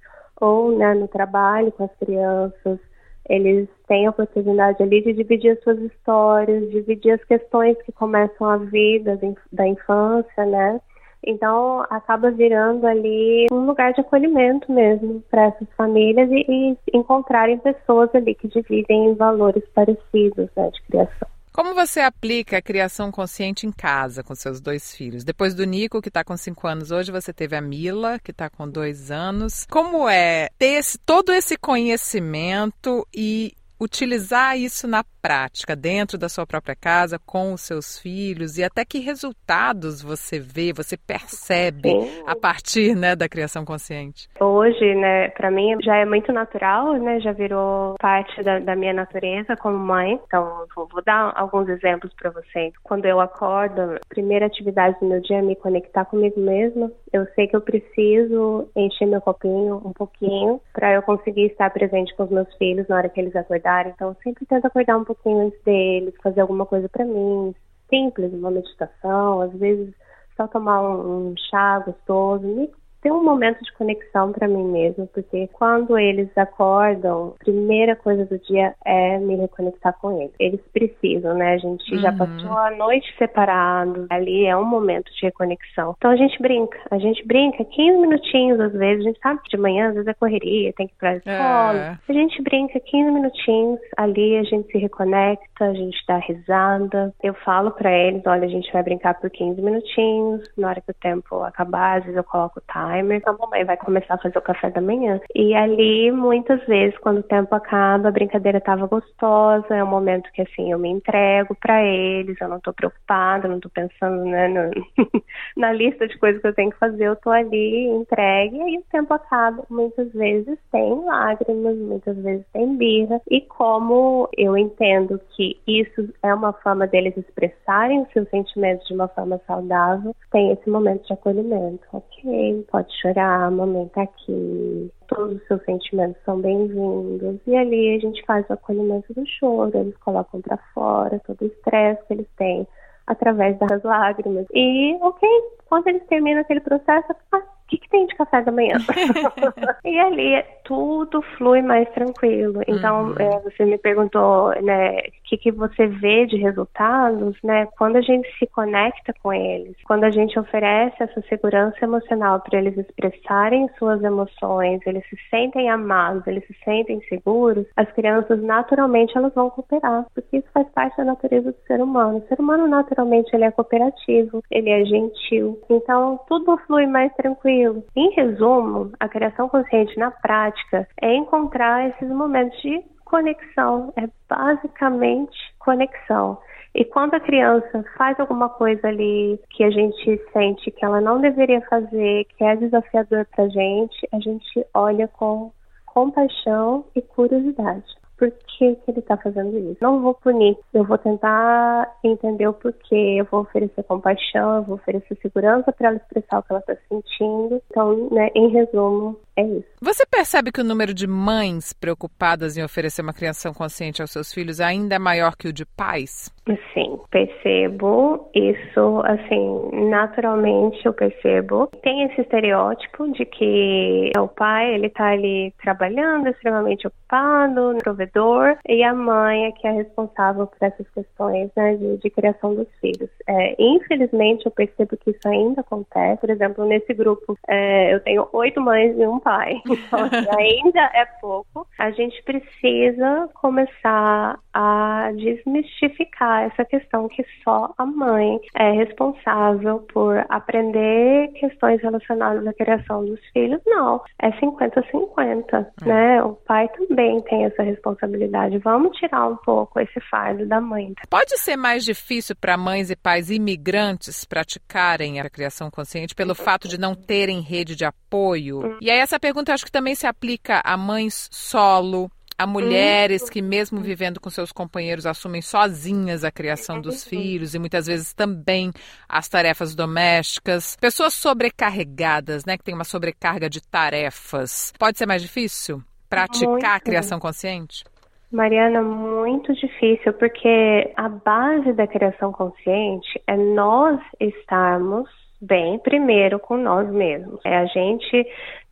ou 0.41 0.77
né, 0.77 0.93
no 0.93 1.07
trabalho 1.07 1.71
com 1.71 1.85
as 1.85 1.95
crianças 2.01 2.81
eles 3.29 3.69
têm 3.89 4.07
a 4.07 4.11
oportunidade 4.11 4.83
ali 4.83 5.03
de 5.03 5.13
dividir 5.13 5.53
as 5.53 5.63
suas 5.63 5.79
histórias, 5.81 6.71
dividir 6.71 7.13
as 7.13 7.25
questões 7.25 7.77
que 7.83 7.93
começam 7.93 8.49
a 8.49 8.57
vida 8.57 9.19
da 9.53 9.67
infância, 9.67 10.45
né? 10.47 10.81
Então 11.25 11.85
acaba 11.91 12.31
virando 12.31 12.87
ali 12.87 13.47
um 13.51 13.67
lugar 13.67 13.93
de 13.93 14.01
acolhimento 14.01 14.71
mesmo 14.71 15.23
para 15.29 15.47
essas 15.47 15.69
famílias 15.77 16.31
e, 16.31 16.47
e, 16.49 16.77
encontrarem 16.97 17.59
pessoas 17.59 18.15
ali 18.15 18.35
que 18.35 18.47
dividem 18.47 19.15
valores 19.15 19.65
parecidos 19.75 20.49
né, 20.57 20.71
de 20.71 20.83
criação. 20.83 21.36
Como 21.57 21.73
você 21.73 22.01
aplica 22.01 22.59
a 22.59 22.63
criação 22.63 23.11
consciente 23.11 23.67
em 23.67 23.73
casa 23.73 24.23
com 24.23 24.35
seus 24.35 24.61
dois 24.61 24.95
filhos? 24.95 25.25
Depois 25.25 25.55
do 25.55 25.65
Nico, 25.65 26.03
que 26.03 26.09
está 26.09 26.23
com 26.23 26.37
cinco 26.37 26.67
anos 26.67 26.91
hoje, 26.91 27.11
você 27.11 27.33
teve 27.33 27.57
a 27.57 27.63
Mila, 27.63 28.19
que 28.19 28.31
está 28.31 28.51
com 28.51 28.69
dois 28.69 29.11
anos. 29.11 29.67
Como 29.71 30.07
é 30.07 30.51
ter 30.59 30.75
esse, 30.75 30.99
todo 30.99 31.33
esse 31.33 31.57
conhecimento 31.57 33.09
e 33.11 33.55
utilizar 33.81 34.59
isso 34.59 34.89
na 34.89 35.05
prática, 35.21 35.75
dentro 35.75 36.17
da 36.17 36.29
sua 36.29 36.47
própria 36.47 36.77
casa, 36.77 37.19
com 37.19 37.53
os 37.53 37.61
seus 37.61 37.99
filhos, 37.99 38.59
e 38.59 38.65
até 38.65 38.85
que 38.85 39.01
resultados 39.01 40.01
você 40.01 40.39
vê, 40.39 40.73
você 40.73 40.97
percebe 40.97 41.91
Sim. 41.91 42.23
a 42.27 42.37
partir 42.37 42.95
né, 42.95 43.17
da 43.17 43.29
criação 43.29 43.65
consciente? 43.65 44.29
Hoje, 44.41 44.95
né, 44.95 45.29
para 45.31 45.51
mim 45.51 45.77
já 45.83 45.97
é 45.97 46.05
muito 46.05 46.33
natural, 46.33 46.95
né, 46.95 47.19
já 47.21 47.33
virou 47.33 47.97
parte 47.99 48.41
da, 48.43 48.61
da 48.61 48.77
minha 48.77 48.93
natureza 48.93 49.57
como 49.57 49.77
mãe. 49.77 50.21
Então, 50.27 50.65
vou, 50.75 50.87
vou 50.87 51.03
dar 51.05 51.33
alguns 51.35 51.69
exemplos 51.69 52.13
para 52.15 52.31
vocês. 52.31 52.73
Quando 52.85 53.05
eu 53.07 53.21
acordo, 53.21 53.81
a 53.81 54.01
primeira 54.09 54.47
atividade 54.47 54.97
do 55.01 55.07
meu 55.07 55.21
dia 55.21 55.39
é 55.39 55.43
me 55.43 55.57
conectar 55.57 56.05
comigo 56.05 56.41
mesma. 56.41 56.91
Eu 57.13 57.27
sei 57.35 57.49
que 57.49 57.57
eu 57.57 57.61
preciso 57.61 58.69
encher 58.77 59.07
meu 59.07 59.21
copinho 59.21 59.83
um 59.85 59.93
pouquinho 59.93 60.61
para 60.73 60.93
eu 60.95 61.03
conseguir 61.03 61.47
estar 61.47 61.71
presente 61.71 62.15
com 62.15 62.25
os 62.25 62.31
meus 62.31 62.53
filhos 62.57 62.87
na 62.89 62.97
hora 62.97 63.09
que 63.09 63.21
eles 63.21 63.35
acordarem. 63.35 63.66
Então, 63.89 64.09
eu 64.09 64.17
sempre 64.23 64.47
tento 64.47 64.65
acordar 64.67 64.97
um 64.97 65.05
pouquinho 65.05 65.47
antes 65.47 65.61
deles, 65.65 66.15
fazer 66.23 66.41
alguma 66.41 66.65
coisa 66.67 66.89
para 66.89 67.05
mim, 67.05 67.55
simples, 67.89 68.33
uma 68.33 68.51
meditação, 68.51 69.41
às 69.41 69.53
vezes 69.53 69.95
só 70.37 70.47
tomar 70.47 70.83
um, 70.83 71.31
um 71.31 71.35
chá 71.51 71.81
gostoso, 71.81 72.47
me 72.47 72.71
ter 73.07 73.13
um 73.13 73.23
momento 73.23 73.63
de 73.63 73.73
conexão 73.75 74.33
para 74.33 74.49
mim 74.49 74.65
mesmo, 74.65 75.07
porque 75.15 75.49
quando 75.53 75.97
eles 75.97 76.29
acordam, 76.37 77.35
a 77.41 77.45
primeira 77.45 77.95
coisa 77.95 78.25
do 78.25 78.37
dia 78.37 78.75
é 78.85 79.17
me 79.19 79.37
reconectar 79.37 79.97
com 80.01 80.21
eles. 80.21 80.35
Eles 80.41 80.61
precisam, 80.73 81.35
né? 81.35 81.55
A 81.55 81.59
gente 81.59 81.95
uhum. 81.95 82.01
já 82.01 82.13
passou 82.13 82.59
a 82.59 82.73
noite 82.73 83.07
separados, 83.17 84.07
ali 84.11 84.45
é 84.45 84.57
um 84.57 84.65
momento 84.65 85.13
de 85.13 85.27
reconexão. 85.27 85.95
Então 85.97 86.11
a 86.11 86.17
gente 86.17 86.37
brinca, 86.43 86.77
a 86.91 86.99
gente 86.99 87.25
brinca 87.25 87.65
15 87.65 87.97
minutinhos 87.97 88.59
às 88.59 88.73
vezes, 88.73 89.05
a 89.05 89.09
gente 89.09 89.21
sabe 89.21 89.41
que 89.45 89.57
de 89.57 89.63
manhã 89.63 89.89
às 89.89 89.95
vezes 89.95 90.09
é 90.09 90.15
correria, 90.15 90.73
tem 90.73 90.89
que 90.89 90.95
ir 90.95 90.99
pra 90.99 91.17
escola. 91.17 91.79
É. 91.79 91.99
A 92.09 92.13
gente 92.13 92.43
brinca 92.43 92.81
15 92.81 93.11
minutinhos, 93.13 93.79
ali 93.97 94.37
a 94.37 94.43
gente 94.43 94.69
se 94.73 94.79
reconecta, 94.79 95.65
a 95.65 95.75
gente 95.75 95.97
dá 96.09 96.17
risada. 96.17 97.15
Eu 97.23 97.35
falo 97.35 97.71
para 97.71 97.93
eles, 97.93 98.27
olha, 98.27 98.47
a 98.47 98.51
gente 98.51 98.73
vai 98.73 98.83
brincar 98.83 99.15
por 99.15 99.31
15 99.31 99.63
minutinhos, 99.63 100.43
na 100.59 100.71
hora 100.71 100.81
que 100.81 100.91
o 100.91 100.95
tempo 100.95 101.45
acabar, 101.45 101.99
às 101.99 102.03
vezes 102.03 102.17
eu 102.17 102.25
coloco 102.25 102.59
o 102.59 102.73
time 102.73 102.96
timer, 102.97 103.23
a 103.27 103.33
mamãe 103.33 103.65
vai 103.65 103.77
começar 103.77 104.15
a 104.15 104.19
fazer 104.19 104.39
o 104.39 104.43
café 104.43 104.71
da 104.71 104.81
manhã. 104.81 105.21
E 105.35 105.55
ali, 105.55 106.11
muitas 106.11 106.65
vezes, 106.67 106.97
quando 106.99 107.19
o 107.19 107.23
tempo 107.23 107.55
acaba, 107.55 108.09
a 108.09 108.13
brincadeira 108.13 108.59
estava 108.59 108.87
gostosa, 108.87 109.75
é 109.75 109.83
um 109.83 109.89
momento 109.89 110.31
que, 110.33 110.43
assim, 110.43 110.73
eu 110.73 110.79
me 110.79 110.89
entrego 110.89 111.55
para 111.61 111.83
eles, 111.85 112.37
eu 112.41 112.49
não 112.49 112.61
tô 112.61 112.73
preocupada, 112.73 113.49
não 113.49 113.61
tô 113.61 113.69
pensando, 113.71 114.25
né, 114.25 114.49
no, 114.49 114.71
na 115.57 115.73
lista 115.73 116.07
de 116.07 116.19
coisas 116.19 116.41
que 116.41 116.49
eu 116.49 116.55
tenho 116.55 116.71
que 116.71 116.79
fazer, 116.79 117.05
eu 117.05 117.17
tô 117.17 117.31
ali, 117.31 117.87
entregue, 117.87 118.57
e 118.57 118.63
aí 118.63 118.79
o 118.79 118.85
tempo 118.91 119.13
acaba. 119.15 119.65
Muitas 119.69 120.13
vezes 120.13 120.59
tem 120.73 121.05
lágrimas, 121.05 121.77
muitas 121.77 122.17
vezes 122.17 122.47
tem 122.53 122.77
birra, 122.77 123.21
e 123.31 123.41
como 123.41 124.29
eu 124.37 124.57
entendo 124.57 125.21
que 125.37 125.59
isso 125.67 126.09
é 126.23 126.33
uma 126.33 126.53
forma 126.53 126.87
deles 126.87 127.17
expressarem 127.17 128.03
os 128.03 128.13
seus 128.13 128.29
sentimentos 128.31 128.87
de 128.87 128.95
uma 128.95 129.09
forma 129.09 129.41
saudável, 129.47 130.15
tem 130.31 130.53
esse 130.53 130.69
momento 130.69 131.07
de 131.07 131.13
acolhimento. 131.13 131.81
Ok, 131.93 132.67
pode 132.71 132.86
pode 132.87 133.01
chorar, 133.01 133.45
a 133.45 133.51
mamãe 133.51 133.89
tá 133.89 134.03
aqui, 134.03 134.91
todos 135.09 135.37
os 135.37 135.47
seus 135.47 135.63
sentimentos 135.65 136.23
são 136.25 136.41
bem-vindos. 136.41 137.41
E 137.47 137.57
ali 137.57 137.97
a 137.97 137.99
gente 137.99 138.25
faz 138.25 138.49
o 138.49 138.53
acolhimento 138.53 139.13
do 139.13 139.27
choro, 139.27 139.77
eles 139.77 139.97
colocam 139.99 140.41
para 140.41 140.57
fora 140.73 141.21
todo 141.27 141.43
o 141.43 141.47
estresse 141.47 142.05
que 142.07 142.15
eles 142.15 142.29
têm 142.37 142.67
através 143.07 143.59
das 143.59 143.83
lágrimas. 143.83 144.47
E, 144.53 144.97
ok, 145.01 145.29
quando 145.69 145.89
eles 145.89 146.07
terminam 146.07 146.41
aquele 146.41 146.61
processo, 146.61 147.15
ah, 147.33 147.43
o 147.67 147.69
que, 147.69 147.79
que, 147.79 147.89
tem 147.89 148.07
de 148.07 148.15
café 148.15 148.43
da 148.43 148.53
manhã? 148.53 148.77
e 149.85 149.99
ali 149.99 150.45
tudo 150.65 151.21
flui 151.37 151.63
mais 151.63 151.89
tranquilo. 151.91 152.63
Então, 152.69 153.09
uhum. 153.09 153.15
é, 153.19 153.41
você 153.41 153.65
me 153.65 153.77
perguntou, 153.77 154.51
né, 154.63 154.99
o 154.99 155.03
que, 155.25 155.37
que 155.37 155.51
você 155.51 155.89
vê 155.89 156.27
de 156.27 156.37
resultados, 156.37 157.37
né? 157.43 157.67
Quando 157.77 157.97
a 157.97 158.01
gente 158.01 158.29
se 158.39 158.47
conecta 158.47 159.13
com 159.21 159.33
eles, 159.33 159.75
quando 159.85 160.05
a 160.05 160.11
gente 160.11 160.39
oferece 160.39 161.03
essa 161.03 161.21
segurança 161.23 161.77
emocional 161.83 162.41
para 162.41 162.61
eles 162.61 162.79
expressarem 162.79 163.69
suas 163.79 164.01
emoções, 164.01 164.81
eles 164.87 165.05
se 165.09 165.17
sentem 165.29 165.69
amados, 165.69 166.25
eles 166.29 166.47
se 166.47 166.55
sentem 166.65 167.01
seguros, 167.09 167.67
as 167.77 167.91
crianças 167.93 168.41
naturalmente 168.41 169.17
elas 169.19 169.35
vão 169.35 169.51
cooperar, 169.51 170.07
porque 170.15 170.37
isso 170.37 170.49
faz 170.55 170.69
parte 170.69 170.97
da 170.97 171.05
natureza 171.05 171.51
do 171.51 171.59
ser 171.67 171.83
humano. 171.83 172.19
O 172.19 172.29
ser 172.29 172.39
humano 172.39 172.69
naturalmente 172.69 173.35
ele 173.35 173.45
é 173.45 173.51
cooperativo, 173.51 174.41
ele 174.53 174.71
é 174.71 174.85
gentil. 174.85 175.61
Então, 175.69 176.21
tudo 176.29 176.57
flui 176.59 176.87
mais 176.87 177.13
tranquilo 177.15 177.56
tranquilo. 177.57 177.85
Em 177.95 178.11
resumo, 178.11 178.93
a 179.01 179.09
criação 179.09 179.49
consciente 179.49 179.97
na 179.99 180.11
prática 180.11 180.87
é 181.01 181.15
encontrar 181.15 181.89
esses 181.89 182.09
momentos 182.09 182.61
de 182.61 182.83
conexão, 183.05 183.93
é 183.97 184.09
basicamente 184.29 185.37
conexão. 185.59 186.39
E 186.75 186.85
quando 186.85 187.15
a 187.15 187.21
criança 187.21 187.85
faz 187.97 188.19
alguma 188.21 188.51
coisa 188.51 188.89
ali 188.89 189.41
que 189.51 189.65
a 189.65 189.71
gente 189.71 190.21
sente 190.33 190.71
que 190.71 190.85
ela 190.85 191.01
não 191.01 191.21
deveria 191.21 191.63
fazer, 191.63 192.27
que 192.37 192.45
é 192.45 192.57
desafiador 192.57 193.27
para 193.35 193.45
a 193.45 193.49
gente, 193.49 194.09
a 194.13 194.21
gente 194.21 194.67
olha 194.75 195.09
com 195.09 195.51
compaixão 195.87 196.85
e 196.95 197.01
curiosidade 197.01 197.87
por 198.17 198.31
que, 198.31 198.75
que 198.77 198.91
ele 198.91 199.01
está 199.01 199.17
fazendo 199.17 199.59
isso. 199.59 199.79
Não 199.81 200.03
vou 200.03 200.15
punir, 200.15 200.57
eu 200.73 200.85
vou 200.85 200.99
tentar 200.99 201.95
entender 202.03 202.49
o 202.49 202.55
porquê, 202.55 203.17
eu 203.19 203.25
vou 203.27 203.41
oferecer 203.41 203.83
compaixão, 203.85 204.57
eu 204.57 204.63
vou 204.63 204.77
oferecer 204.77 205.17
segurança 205.21 205.73
para 205.73 205.89
ela 205.89 205.97
expressar 205.97 206.39
o 206.39 206.43
que 206.43 206.53
ela 206.53 206.61
está 206.61 206.77
sentindo. 206.89 207.63
Então, 207.71 208.09
né, 208.11 208.31
em 208.35 208.49
resumo, 208.49 209.19
é 209.37 209.43
isso. 209.43 209.69
Você 209.81 210.05
percebe 210.07 210.51
que 210.51 210.61
o 210.61 210.65
número 210.65 210.95
de 210.95 211.07
mães 211.07 211.73
preocupadas 211.73 212.57
em 212.57 212.65
oferecer 212.65 213.03
uma 213.03 213.13
criação 213.13 213.53
consciente 213.53 214.01
aos 214.01 214.11
seus 214.11 214.33
filhos 214.33 214.61
ainda 214.61 214.95
é 214.95 214.99
maior 214.99 215.37
que 215.37 215.49
o 215.49 215.53
de 215.53 215.65
pais? 215.65 216.35
Sim, 216.73 216.99
percebo 217.11 218.31
isso, 218.33 219.03
assim, 219.05 219.89
naturalmente 219.91 220.87
eu 220.87 220.93
percebo. 220.93 221.69
Tem 221.83 222.05
esse 222.05 222.21
estereótipo 222.21 223.11
de 223.13 223.25
que 223.25 224.13
o 224.17 224.29
pai, 224.29 224.75
ele 224.75 224.89
tá 224.89 225.09
ali 225.09 225.53
trabalhando, 225.63 226.29
extremamente 226.29 226.87
ocupado, 226.87 227.77
provedor, 227.83 228.57
e 228.69 228.83
a 228.85 228.95
mãe 228.95 229.47
é 229.47 229.53
que 229.53 229.67
é 229.67 229.73
responsável 229.73 230.47
por 230.47 230.59
essas 230.61 230.89
questões, 230.91 231.51
né, 231.57 231.75
de, 231.75 231.97
de 231.99 232.11
criação 232.11 232.55
dos 232.55 232.69
filhos. 232.81 233.11
É, 233.29 233.57
infelizmente, 233.59 234.47
eu 234.47 234.53
percebo 234.53 234.97
que 234.97 235.11
isso 235.11 235.29
ainda 235.29 235.63
acontece. 235.63 236.21
Por 236.21 236.31
exemplo, 236.31 236.65
nesse 236.65 236.95
grupo, 236.95 237.37
é, 237.49 237.93
eu 237.93 238.01
tenho 238.01 238.29
oito 238.33 238.61
mães 238.61 238.97
e 238.97 239.05
um 239.07 239.19
pai. 239.27 239.61
Então, 239.87 240.05
assim, 240.05 240.27
ainda 240.39 240.91
é 240.95 241.05
pouco. 241.21 241.67
A 241.79 241.91
gente 241.91 242.23
precisa 242.25 243.29
começar 243.35 244.39
a 244.53 245.13
desmistificar 245.15 246.45
essa 246.45 246.65
questão 246.65 247.09
que 247.09 247.25
só 247.45 247.73
a 247.77 247.85
mãe 247.85 248.41
é 248.55 248.73
responsável 248.73 249.81
por 249.93 250.25
aprender 250.29 251.29
questões 251.35 251.81
relacionadas 251.83 252.47
à 252.47 252.53
criação 252.55 253.05
dos 253.05 253.21
filhos. 253.33 253.61
Não, 253.67 254.01
é 254.21 254.31
50-50, 254.31 255.53
é. 255.53 255.85
né? 255.85 256.23
O 256.23 256.35
pai 256.35 256.69
também 256.69 257.21
tem 257.23 257.45
essa 257.45 257.63
responsabilidade. 257.63 258.59
Vamos 258.59 258.97
tirar 258.97 259.29
um 259.29 259.37
pouco 259.37 259.79
esse 259.79 260.01
fardo 260.11 260.47
da 260.47 260.61
mãe. 260.61 260.95
Pode 261.09 261.39
ser 261.39 261.57
mais 261.57 261.85
difícil 261.85 262.35
para 262.35 262.57
mães 262.57 262.91
e 262.91 262.97
pais 262.97 263.31
imigrantes 263.31 264.25
praticarem 264.25 265.21
a 265.21 265.29
criação 265.29 265.71
consciente 265.71 266.15
pelo 266.15 266.35
fato 266.35 266.67
de 266.67 266.79
não 266.79 266.95
terem 266.95 267.41
rede 267.41 267.77
de 267.77 267.85
apoio? 267.85 268.61
Hum. 268.65 268.79
E 268.81 268.91
aí 268.91 268.99
essa 268.99 269.16
pergunta 269.21 269.51
eu 269.51 269.55
acho 269.55 269.65
que 269.65 269.73
também 269.73 269.95
se 269.95 270.07
aplica 270.07 270.61
a 270.65 270.77
mães 270.77 271.29
solo, 271.33 272.11
a 272.39 272.47
mulheres 272.47 273.31
que, 273.31 273.41
mesmo 273.41 273.81
vivendo 273.81 274.21
com 274.21 274.29
seus 274.29 274.53
companheiros, 274.53 275.07
assumem 275.07 275.41
sozinhas 275.41 276.23
a 276.23 276.31
criação 276.31 276.81
dos 276.81 277.03
filhos 277.03 277.55
e 277.55 277.59
muitas 277.59 277.87
vezes 277.87 278.13
também 278.13 278.73
as 279.09 279.29
tarefas 279.29 279.75
domésticas. 279.75 280.77
Pessoas 280.79 281.15
sobrecarregadas, 281.15 282.45
né, 282.45 282.59
que 282.59 282.65
tem 282.65 282.75
uma 282.75 282.85
sobrecarga 282.85 283.49
de 283.49 283.63
tarefas. 283.63 284.73
Pode 284.79 284.99
ser 284.99 285.07
mais 285.07 285.23
difícil 285.23 285.83
praticar 286.11 286.51
muito. 286.51 286.65
a 286.67 286.81
criação 286.81 287.19
consciente? 287.19 287.85
Mariana, 288.31 288.83
muito 288.83 289.55
difícil, 289.55 290.13
porque 290.15 290.93
a 290.97 291.09
base 291.09 291.73
da 291.73 291.87
criação 291.87 292.33
consciente 292.33 293.21
é 293.27 293.37
nós 293.37 293.99
estarmos 294.21 295.09
bem 295.41 295.79
primeiro 295.79 296.39
com 296.39 296.57
nós 296.57 296.91
mesmos. 296.91 297.41
É 297.45 297.57
a 297.57 297.67
gente 297.67 298.27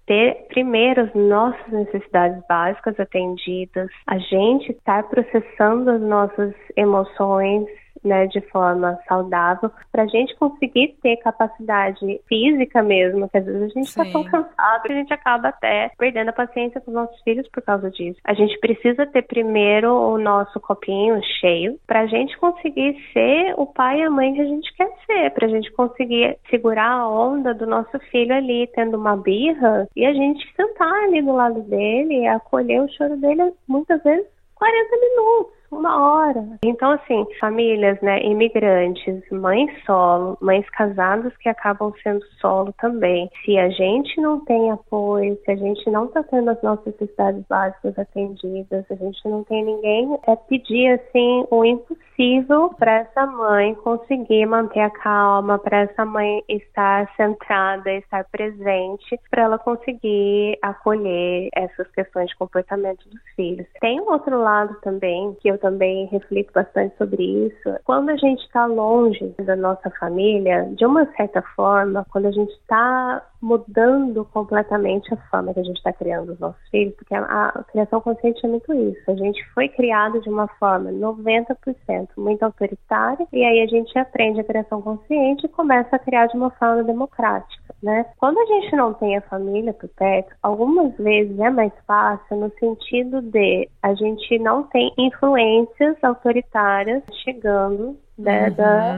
ter 0.07 0.47
primeiro 0.49 1.03
as 1.03 1.15
nossas 1.15 1.67
necessidades 1.73 2.43
básicas 2.49 2.99
atendidas, 3.01 3.91
a 4.07 4.19
gente 4.19 4.73
estar 4.73 5.03
processando 5.05 5.91
as 5.91 6.01
nossas 6.01 6.55
emoções 6.77 7.67
né, 8.05 8.27
de 8.27 8.41
forma 8.43 8.99
saudável, 9.09 9.71
para 9.91 10.03
a 10.03 10.07
gente 10.07 10.35
conseguir 10.37 10.97
ter 11.03 11.17
capacidade 11.17 12.21
física 12.29 12.83
mesmo, 12.83 13.29
que 13.29 13.39
às 13.39 13.45
vezes 13.45 13.63
a 13.63 13.69
gente 13.69 13.87
está 13.87 14.05
tão 14.05 14.25
cansado 14.25 14.83
que 14.83 14.93
a 14.93 14.97
gente 14.97 15.13
acaba 15.13 15.49
até 15.49 15.91
perdendo 15.97 16.29
a 16.29 16.33
paciência 16.33 16.81
com 16.81 16.91
os 16.91 16.95
nossos 16.95 17.21
filhos 17.23 17.49
por 17.49 17.63
causa 17.63 17.91
disso. 17.91 18.21
A 18.25 18.35
gente 18.35 18.59
precisa 18.59 19.07
ter 19.07 19.23
primeiro 19.23 19.93
o 19.93 20.19
nosso 20.19 20.61
copinho 20.61 21.21
cheio 21.41 21.79
para 21.87 22.01
a 22.01 22.07
gente 22.07 22.37
conseguir 22.39 22.97
ser 23.13 23.55
o 23.57 23.67
pai 23.67 24.01
e 24.01 24.03
a 24.03 24.11
mãe 24.11 24.35
que 24.35 24.41
a 24.41 24.47
gente 24.47 24.73
quer 24.77 24.91
ser, 25.07 25.31
para 25.31 25.47
a 25.47 25.51
gente 25.51 25.71
conseguir 25.73 26.37
segurar 26.51 26.91
a 26.91 27.09
onda 27.09 27.55
do 27.55 27.67
nosso 27.67 27.99
filho 28.11 28.35
ali 28.35 28.67
tendo 28.75 28.97
uma 28.97 29.17
birra 29.17 29.89
e 29.97 30.05
a 30.05 30.13
gente 30.13 30.45
sentar 30.55 30.93
ali 31.05 31.23
do 31.23 31.33
lado 31.33 31.63
dele 31.63 32.21
e 32.21 32.27
acolher 32.27 32.83
o 32.83 32.89
choro 32.89 33.17
dele 33.17 33.53
muitas 33.67 34.03
vezes 34.03 34.27
40 34.55 34.97
minutos 34.97 35.54
uma 35.71 36.01
hora. 36.01 36.45
Então, 36.65 36.93
assim, 36.93 37.27
famílias, 37.41 38.01
né, 38.01 38.23
imigrantes, 38.23 39.23
mães 39.31 39.71
solo, 39.85 40.37
mães 40.41 40.69
casadas 40.71 41.37
que 41.39 41.49
acabam 41.49 41.93
sendo 42.03 42.25
solo 42.41 42.73
também. 42.81 43.31
Se 43.45 43.59
a 43.59 43.69
gente 43.69 44.21
não 44.21 44.45
tem 44.45 44.71
apoio, 44.71 45.39
se 45.45 45.51
a 45.51 45.57
gente 45.57 45.91
não 45.91 46.07
está 46.07 46.23
tendo 46.23 46.51
as 46.51 46.63
nossas 46.63 46.87
necessidades 46.87 47.45
básicas 47.49 47.99
atendidas, 47.99 48.85
a 48.91 48.95
gente 48.95 49.29
não 49.29 49.45
tem 49.45 49.65
ninguém, 49.65 50.19
é 50.27 50.37
pedir, 50.37 51.01
assim, 51.01 51.47
o 51.51 51.65
impossível 51.65 52.71
para 52.79 53.01
essa 53.01 53.27
mãe 53.27 53.75
conseguir 53.77 54.47
manter 54.47 54.81
a 54.81 54.91
calma, 54.91 55.59
para 55.59 55.81
essa 55.81 56.05
mãe 56.05 56.43
estar 56.49 57.11
centrada, 57.17 57.91
estar 57.93 58.25
presente, 58.31 59.19
para 59.31 59.45
ela 59.45 59.59
conseguir 59.59 60.59
acolher 60.63 61.49
essas 61.55 61.91
questões 61.91 62.29
de 62.29 62.37
comportamento 62.37 63.09
dos 63.09 63.21
filhos. 63.35 63.67
Tem 63.81 64.01
um 64.01 64.11
outro 64.11 64.39
lado 64.39 64.77
também 64.83 65.35
que 65.41 65.51
eu 65.55 65.59
também 65.59 66.07
reflito 66.07 66.53
bastante 66.53 66.97
sobre 66.97 67.23
isso. 67.47 67.79
Quando 67.85 68.11
a 68.11 68.17
gente 68.17 68.43
está 68.45 68.67
longe 68.67 69.35
da 69.45 69.57
nossa 69.57 69.91
família, 69.99 70.69
de 70.77 70.85
uma 70.85 71.07
certa 71.17 71.43
forma, 71.55 72.07
quando 72.11 72.27
a 72.27 72.33
gente 72.33 72.53
está 72.53 73.23
mudando 73.41 74.25
completamente 74.33 75.13
a 75.13 75.17
forma 75.29 75.53
que 75.53 75.61
a 75.61 75.65
gente 75.65 75.77
está 75.77 75.93
criando 75.93 76.33
os 76.33 76.39
nossos 76.39 76.69
filhos, 76.71 76.95
porque 76.97 77.15
a, 77.15 77.21
a, 77.21 77.65
criação 77.65 78.01
consciente 78.01 78.45
é 78.45 78.49
muito 78.49 78.73
isso. 78.73 79.11
A 79.11 79.15
gente 79.15 79.45
foi 79.53 79.69
criado 79.69 80.21
de 80.23 80.31
uma 80.31 80.49
forma 80.49 80.91
90% 80.91 82.09
muito 82.17 82.43
autoritária, 82.43 83.27
e 83.33 83.45
aí 83.45 83.61
a 83.61 83.67
gente 83.67 83.97
aprende 83.99 84.41
a 84.41 84.45
criação 84.45 84.81
consciente 84.81 85.45
e 85.45 85.49
começa 85.49 85.95
a 85.95 85.99
criar 85.99 86.27
de 86.27 86.37
uma 86.37 86.51
forma 86.51 86.83
democrática. 86.85 87.64
Né? 87.85 88.07
Quando 88.17 88.39
a 88.39 88.47
gente 88.47 88.75
não 88.75 88.95
tem 88.95 89.17
a 89.17 89.21
família 89.21 89.75
por 89.75 89.91
perto, 89.91 90.35
algumas 90.43 90.97
vezes 90.97 91.39
é 91.39 91.51
mais 91.51 91.73
fácil 91.87 92.37
no 92.39 92.51
sentido 92.59 93.21
de 93.21 93.69
a 93.83 93.93
gente 93.95 94.39
não 94.39 94.63
tem 94.63 94.91
influência 94.97 95.45
influências 95.75 95.97
autoritárias 96.03 97.03
chegando 97.23 97.99
né, 98.19 98.49
uhum. 98.49 98.55
da, 98.55 98.97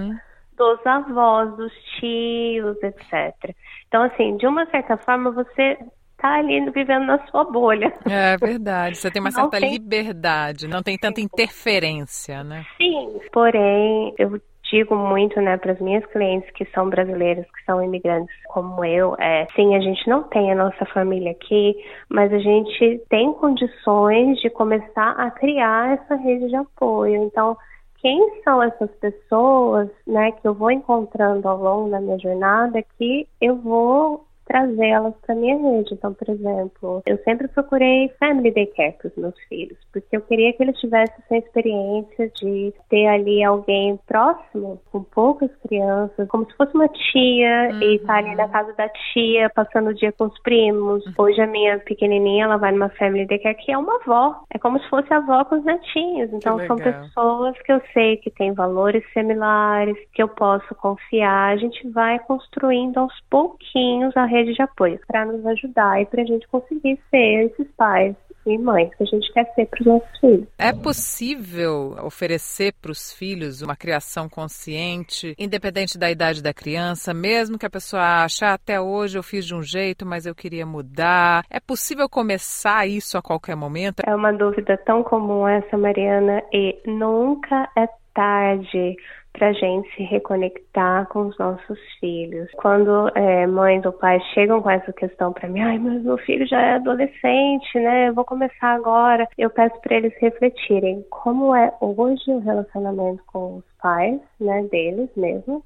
dos 0.56 0.86
avós, 0.86 1.56
dos 1.56 1.72
tios, 1.98 2.76
etc. 2.82 3.54
Então, 3.88 4.02
assim, 4.02 4.36
de 4.36 4.46
uma 4.46 4.66
certa 4.66 4.96
forma, 4.98 5.30
você 5.30 5.78
está 6.12 6.36
ali 6.36 6.70
vivendo 6.70 7.06
na 7.06 7.24
sua 7.26 7.44
bolha. 7.44 7.92
É 8.08 8.36
verdade, 8.36 8.96
você 8.96 9.10
tem 9.10 9.20
uma 9.20 9.30
certa 9.30 9.58
tem... 9.58 9.72
liberdade, 9.72 10.66
não 10.66 10.82
tem 10.82 10.96
tanta 10.98 11.20
interferência, 11.20 12.42
né? 12.42 12.64
Sim, 12.76 13.20
porém, 13.32 14.14
eu 14.18 14.40
digo 14.70 14.94
muito, 14.94 15.40
né, 15.40 15.56
para 15.56 15.72
as 15.72 15.80
minhas 15.80 16.04
clientes 16.06 16.50
que 16.52 16.64
são 16.66 16.88
brasileiras, 16.88 17.46
que 17.46 17.64
são 17.64 17.82
imigrantes 17.82 18.34
como 18.48 18.84
eu, 18.84 19.14
é, 19.18 19.46
sim, 19.54 19.74
a 19.74 19.80
gente 19.80 20.08
não 20.08 20.22
tem 20.24 20.50
a 20.50 20.54
nossa 20.54 20.84
família 20.86 21.32
aqui, 21.32 21.76
mas 22.08 22.32
a 22.32 22.38
gente 22.38 23.02
tem 23.08 23.32
condições 23.34 24.38
de 24.40 24.50
começar 24.50 25.12
a 25.12 25.30
criar 25.30 25.94
essa 25.94 26.16
rede 26.16 26.48
de 26.48 26.56
apoio. 26.56 27.22
Então, 27.24 27.56
quem 28.00 28.42
são 28.42 28.62
essas 28.62 28.90
pessoas, 28.96 29.88
né, 30.06 30.32
que 30.32 30.46
eu 30.46 30.54
vou 30.54 30.70
encontrando 30.70 31.48
ao 31.48 31.58
longo 31.58 31.90
da 31.90 32.00
minha 32.00 32.18
jornada, 32.18 32.82
que 32.98 33.26
eu 33.40 33.56
vou 33.56 34.25
trazê-las 34.46 35.14
para 35.24 35.34
minha 35.34 35.56
rede. 35.56 35.94
Então, 35.94 36.14
por 36.14 36.28
exemplo, 36.28 37.02
eu 37.06 37.18
sempre 37.18 37.48
procurei 37.48 38.10
family 38.18 38.50
daycare 38.52 38.96
para 38.98 39.08
os 39.08 39.16
meus 39.16 39.34
filhos, 39.48 39.78
porque 39.92 40.16
eu 40.16 40.20
queria 40.22 40.52
que 40.52 40.62
eles 40.62 40.78
tivessem 40.78 41.16
essa 41.24 41.36
experiência 41.36 42.30
de 42.40 42.72
ter 42.88 43.06
ali 43.06 43.42
alguém 43.44 43.98
próximo, 44.06 44.80
com 44.90 45.02
poucas 45.02 45.50
crianças, 45.66 46.28
como 46.28 46.46
se 46.46 46.56
fosse 46.56 46.74
uma 46.74 46.88
tia 46.88 47.70
uhum. 47.72 47.82
e 47.82 47.96
estar 47.96 48.14
tá 48.14 48.18
ali 48.18 48.34
na 48.34 48.48
casa 48.48 48.72
da 48.74 48.88
tia, 48.88 49.50
passando 49.50 49.90
o 49.90 49.94
dia 49.94 50.12
com 50.12 50.24
os 50.24 50.42
primos. 50.42 51.04
Uhum. 51.06 51.12
Hoje 51.18 51.40
a 51.40 51.46
minha 51.46 51.78
pequenininha, 51.80 52.44
ela 52.44 52.56
vai 52.56 52.72
numa 52.72 52.88
family 52.90 53.26
daycare 53.26 53.56
que 53.56 53.72
é 53.72 53.78
uma 53.78 53.96
avó. 53.96 54.42
É 54.52 54.58
como 54.58 54.78
se 54.80 54.88
fosse 54.88 55.12
a 55.12 55.18
avó 55.18 55.44
com 55.44 55.56
os 55.56 55.64
netinhos. 55.64 56.32
Então, 56.32 56.64
são 56.66 56.76
pessoas 56.76 57.60
que 57.62 57.72
eu 57.72 57.80
sei 57.92 58.16
que 58.18 58.30
têm 58.30 58.52
valores 58.52 59.02
similares, 59.12 59.96
que 60.12 60.22
eu 60.22 60.28
posso 60.28 60.74
confiar. 60.76 61.52
A 61.52 61.56
gente 61.56 61.88
vai 61.90 62.18
construindo 62.20 62.98
aos 62.98 63.14
pouquinhos 63.30 64.16
a 64.16 64.24
rede 64.36 64.54
de 64.54 64.62
apoio 64.62 64.98
para 65.06 65.24
nos 65.24 65.44
ajudar 65.46 66.00
e 66.00 66.06
para 66.06 66.22
a 66.22 66.26
gente 66.26 66.46
conseguir 66.48 66.98
ser 67.10 67.46
esses 67.46 67.66
pais 67.76 68.14
e 68.46 68.56
mães 68.58 68.94
que 68.94 69.02
a 69.02 69.06
gente 69.06 69.32
quer 69.32 69.44
ser 69.54 69.66
para 69.66 69.80
os 69.80 69.86
nossos 69.86 70.20
filhos. 70.20 70.46
É 70.58 70.72
possível 70.72 71.96
oferecer 72.02 72.72
para 72.80 72.92
os 72.92 73.12
filhos 73.12 73.60
uma 73.60 73.74
criação 73.74 74.28
consciente, 74.28 75.34
independente 75.38 75.98
da 75.98 76.10
idade 76.10 76.42
da 76.42 76.54
criança, 76.54 77.12
mesmo 77.12 77.58
que 77.58 77.66
a 77.66 77.70
pessoa 77.70 78.22
ache, 78.22 78.44
ah, 78.44 78.54
até 78.54 78.80
hoje 78.80 79.18
eu 79.18 79.22
fiz 79.22 79.44
de 79.44 79.54
um 79.54 79.62
jeito, 79.62 80.06
mas 80.06 80.26
eu 80.26 80.34
queria 80.34 80.64
mudar. 80.64 81.44
É 81.50 81.58
possível 81.58 82.08
começar 82.08 82.86
isso 82.86 83.18
a 83.18 83.22
qualquer 83.22 83.56
momento? 83.56 84.02
É 84.06 84.14
uma 84.14 84.32
dúvida 84.32 84.78
tão 84.78 85.02
comum 85.02 85.46
essa, 85.48 85.76
Mariana, 85.76 86.42
e 86.52 86.80
nunca 86.86 87.68
é 87.76 87.88
tarde 88.14 88.96
para 89.36 89.48
a 89.48 89.52
gente 89.52 89.88
se 89.94 90.02
reconectar 90.02 91.06
com 91.08 91.26
os 91.26 91.38
nossos 91.38 91.78
filhos. 92.00 92.50
Quando 92.56 93.10
é, 93.14 93.46
mães 93.46 93.84
ou 93.84 93.92
pais 93.92 94.22
chegam 94.32 94.62
com 94.62 94.70
essa 94.70 94.92
questão 94.92 95.32
para 95.32 95.48
mim, 95.48 95.60
ai, 95.60 95.78
mas 95.78 96.02
meu 96.02 96.16
filho 96.18 96.46
já 96.46 96.60
é 96.60 96.74
adolescente, 96.74 97.78
né? 97.78 98.08
Eu 98.08 98.14
vou 98.14 98.24
começar 98.24 98.74
agora. 98.74 99.28
Eu 99.36 99.50
peço 99.50 99.78
para 99.80 99.96
eles 99.96 100.14
refletirem 100.20 101.04
como 101.10 101.54
é 101.54 101.72
hoje 101.80 102.30
o 102.30 102.38
relacionamento 102.38 103.22
com 103.26 103.56
os 103.56 103.64
pais, 103.80 104.20
né, 104.40 104.62
deles 104.70 105.10
mesmo 105.16 105.62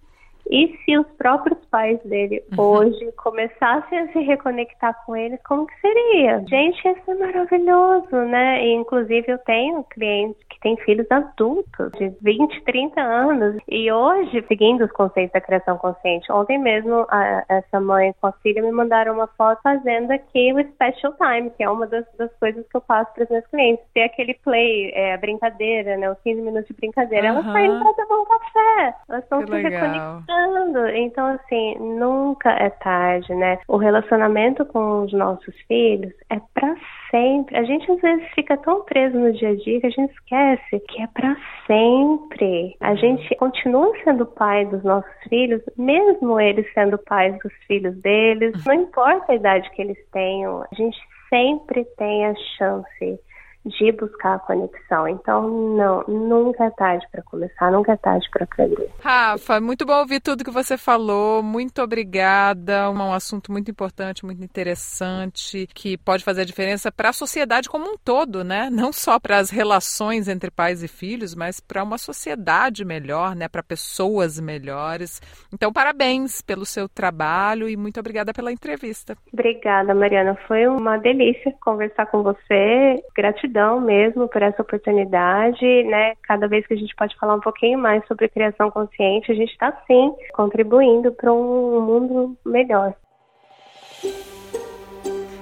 e 0.51 0.77
se 0.85 0.99
os 0.99 1.07
próprios 1.17 1.59
pais 1.71 2.01
dele 2.05 2.43
uhum. 2.53 2.65
hoje 2.65 3.13
começassem 3.13 3.99
a 3.99 4.09
se 4.09 4.19
reconectar 4.19 4.95
com 5.07 5.17
eles, 5.17 5.41
como 5.45 5.67
que 5.67 5.81
seria? 5.81 6.45
Gente, 6.49 6.89
isso 6.89 7.11
é 7.11 7.15
maravilhoso, 7.15 8.17
né? 8.17 8.65
E, 8.67 8.75
inclusive 8.75 9.31
eu 9.31 9.39
tenho 9.39 9.85
clientes 9.85 10.43
que 10.51 10.59
têm 10.61 10.77
filhos 10.79 11.07
adultos, 11.11 11.93
de 11.93 12.13
20, 12.21 12.63
30 12.65 13.01
anos, 13.01 13.57
e 13.69 13.91
hoje, 13.93 14.45
seguindo 14.49 14.85
os 14.85 14.93
conceitos 14.93 15.33
da 15.33 15.41
criação 15.41 15.79
consciente, 15.79 16.31
ontem 16.33 16.59
mesmo 16.59 17.07
a, 17.09 17.45
essa 17.49 17.81
mãe 17.81 18.13
com 18.21 18.27
a 18.27 18.33
filha 18.33 18.61
me 18.61 18.73
mandaram 18.73 19.15
uma 19.15 19.29
foto 19.29 19.61
fazendo 19.63 20.11
aqui 20.11 20.53
o 20.53 20.61
special 20.73 21.15
time, 21.15 21.51
que 21.51 21.63
é 21.63 21.71
uma 21.71 21.87
das, 21.87 22.05
das 22.19 22.33
coisas 22.39 22.67
que 22.67 22.77
eu 22.77 22.81
faço 22.83 23.13
para 23.15 23.25
os 23.25 23.31
meus 23.31 23.47
clientes, 23.47 23.85
ter 23.95 24.03
aquele 24.03 24.35
play, 24.43 24.91
é, 24.95 25.15
a 25.15 25.19
brincadeira, 25.19 25.97
né? 25.97 26.11
Os 26.11 26.19
15 26.21 26.43
minutos 26.43 26.67
de 26.67 26.75
brincadeira. 26.75 27.33
Uhum. 27.33 27.39
Elas 27.39 27.53
saem 27.53 27.79
para 27.79 27.95
tomar 27.95 28.21
um 28.21 28.25
café, 28.25 28.95
elas 29.09 29.23
estão 29.23 29.47
se 29.47 29.63
reconectando 29.63 30.40
então, 30.97 31.27
assim, 31.27 31.77
nunca 31.79 32.51
é 32.51 32.71
tarde, 32.71 33.35
né? 33.35 33.59
O 33.69 33.77
relacionamento 33.77 34.65
com 34.67 35.03
os 35.03 35.13
nossos 35.13 35.55
filhos 35.67 36.13
é 36.31 36.41
para 36.55 36.75
sempre. 37.11 37.57
A 37.57 37.65
gente 37.65 37.91
às 37.91 38.01
vezes 38.01 38.29
fica 38.35 38.57
tão 38.59 38.83
preso 38.85 39.19
no 39.19 39.33
dia 39.33 39.51
a 39.51 39.55
dia 39.57 39.81
que 39.81 39.87
a 39.87 39.91
gente 39.91 40.13
esquece 40.13 40.81
que 40.89 41.03
é 41.03 41.07
para 41.09 41.37
sempre. 41.67 42.77
A 42.81 42.95
gente 42.95 43.35
continua 43.37 43.93
sendo 44.05 44.27
pai 44.27 44.67
dos 44.67 44.83
nossos 44.83 45.11
filhos, 45.29 45.63
mesmo 45.77 46.41
eles 46.41 46.67
sendo 46.73 46.99
pais 46.99 47.37
dos 47.43 47.53
filhos 47.67 47.97
deles. 48.01 48.53
Não 48.65 48.75
importa 48.75 49.33
a 49.33 49.37
idade 49.37 49.71
que 49.71 49.83
eles 49.83 49.99
tenham, 50.13 50.63
a 50.63 50.75
gente 50.75 50.99
sempre 51.29 51.85
tem 51.97 52.27
a 52.27 52.35
chance 52.59 53.21
de 53.65 53.93
buscar 53.93 54.37
a 54.37 54.39
conexão. 54.39 55.07
Então, 55.07 55.49
não, 55.49 56.05
nunca 56.09 56.65
é 56.65 56.71
tarde 56.71 57.07
para 57.13 57.23
começar, 57.23 57.71
nunca 57.71 57.93
é 57.93 57.97
tarde 57.97 58.27
para 58.31 58.45
aprender. 58.45 58.91
Rafa, 59.01 59.61
muito 59.61 59.85
bom 59.85 59.99
ouvir 59.99 60.21
tudo 60.21 60.45
que 60.45 60.51
você 60.51 60.79
falou. 60.79 61.43
Muito 61.43 61.83
obrigada. 61.83 62.91
Um 62.91 63.13
assunto 63.13 63.53
muito 63.53 63.71
importante, 63.71 64.25
muito 64.25 64.43
interessante, 64.43 65.69
que 65.75 65.99
pode 65.99 66.25
fazer 66.25 66.43
a 66.43 66.47
diferença 66.47 66.91
para 66.91 67.11
a 67.11 67.13
sociedade 67.13 67.69
como 67.69 67.85
um 67.85 67.97
todo, 68.03 68.43
né? 68.43 68.69
Não 68.71 68.93
só 68.93 69.19
para 69.19 69.39
as 69.39 69.51
relações 69.51 70.29
entre 70.29 70.51
pais 70.51 70.83
e 70.83 70.89
filhos, 70.89 71.35
mas 71.35 71.61
para 71.61 71.83
uma 71.83 71.99
sociedade 71.99 72.85
melhor, 72.85 73.37
né? 73.37 73.49
Para 73.49 73.63
pessoas 73.63 74.41
melhores. 74.41 75.21
Então, 75.53 75.73
parabéns 75.73 76.41
pelo 76.41 76.65
seu 76.65 76.89
trabalho 76.89 77.69
e 77.69 77.77
muito 77.77 78.01
obrigada 78.01 78.33
pela 78.33 78.53
entrevista. 78.53 79.17
Obrigada, 79.33 79.95
Mariana. 79.95 80.37
Foi 80.47 80.67
uma 80.67 80.97
delícia 80.97 81.55
conversar 81.61 82.07
com 82.07 82.23
você. 82.23 83.03
Gratidão 83.15 83.50
gratidão 83.51 83.81
mesmo 83.81 84.29
por 84.29 84.43
essa 84.43 84.63
oportunidade, 84.63 85.65
né? 85.85 86.15
Cada 86.23 86.47
vez 86.49 86.67
que 86.67 86.75
a 86.75 86.77
gente 86.77 86.95
pode 86.95 87.17
falar 87.19 87.35
um 87.35 87.41
pouquinho 87.41 87.79
mais 87.79 88.07
sobre 88.07 88.29
criação 88.29 88.71
consciente, 88.71 89.31
a 89.31 89.35
gente 89.35 89.51
está 89.51 89.73
sim 89.87 90.15
contribuindo 90.33 91.13
para 91.13 91.33
um 91.33 91.81
mundo 91.81 92.37
melhor. 92.45 92.95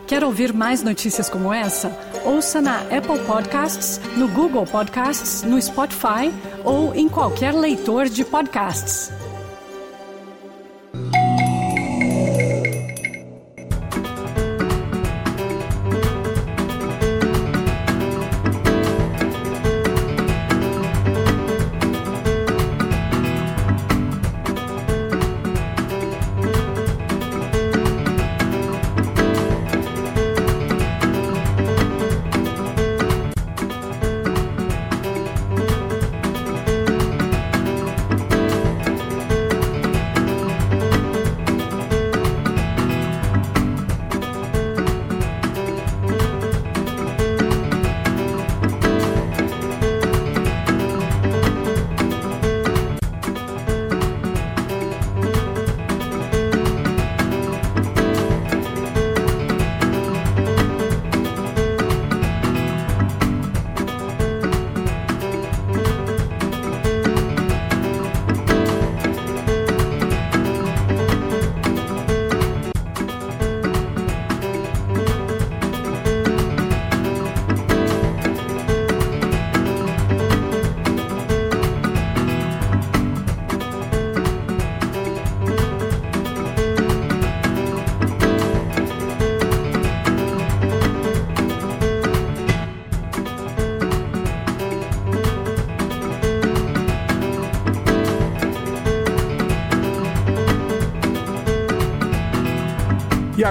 Quer 0.07 0.25
ouvir 0.25 0.55
mais 0.55 0.83
notícias 0.83 1.29
como 1.29 1.53
essa? 1.53 1.91
Ouça 2.25 2.63
na 2.63 2.79
Apple 2.81 3.23
Podcasts, 3.27 4.01
no 4.17 4.27
Google 4.29 4.65
Podcasts, 4.65 5.43
no 5.43 5.61
Spotify 5.61 6.33
ou 6.65 6.95
em 6.95 7.09
qualquer 7.09 7.53
leitor 7.53 8.07
de 8.07 8.25
podcasts. 8.25 9.18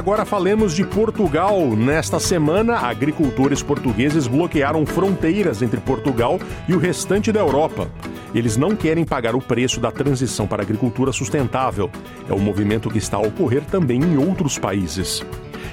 Agora 0.08 0.24
falemos 0.24 0.74
de 0.74 0.86
Portugal. 0.86 1.76
Nesta 1.76 2.18
semana, 2.18 2.78
agricultores 2.78 3.62
portugueses 3.62 4.26
bloquearam 4.26 4.86
fronteiras 4.86 5.62
entre 5.62 5.82
Portugal 5.82 6.40
e 6.66 6.74
o 6.74 6.80
restante 6.80 7.30
da 7.30 7.42
Europa. 7.42 7.92
Eles 8.34 8.56
não 8.56 8.74
querem 8.74 9.04
pagar 9.04 9.36
o 9.36 9.42
preço 9.42 9.82
da 9.82 9.92
transição 9.92 10.48
para 10.48 10.62
a 10.62 10.66
agricultura 10.66 11.12
sustentável. 11.12 11.92
É 12.30 12.34
um 12.34 12.40
movimento 12.40 12.90
que 12.90 13.00
está 13.00 13.18
a 13.18 13.22
ocorrer 13.22 13.66
também 13.66 14.00
em 14.02 14.18
outros 14.18 14.58
países. 14.58 15.26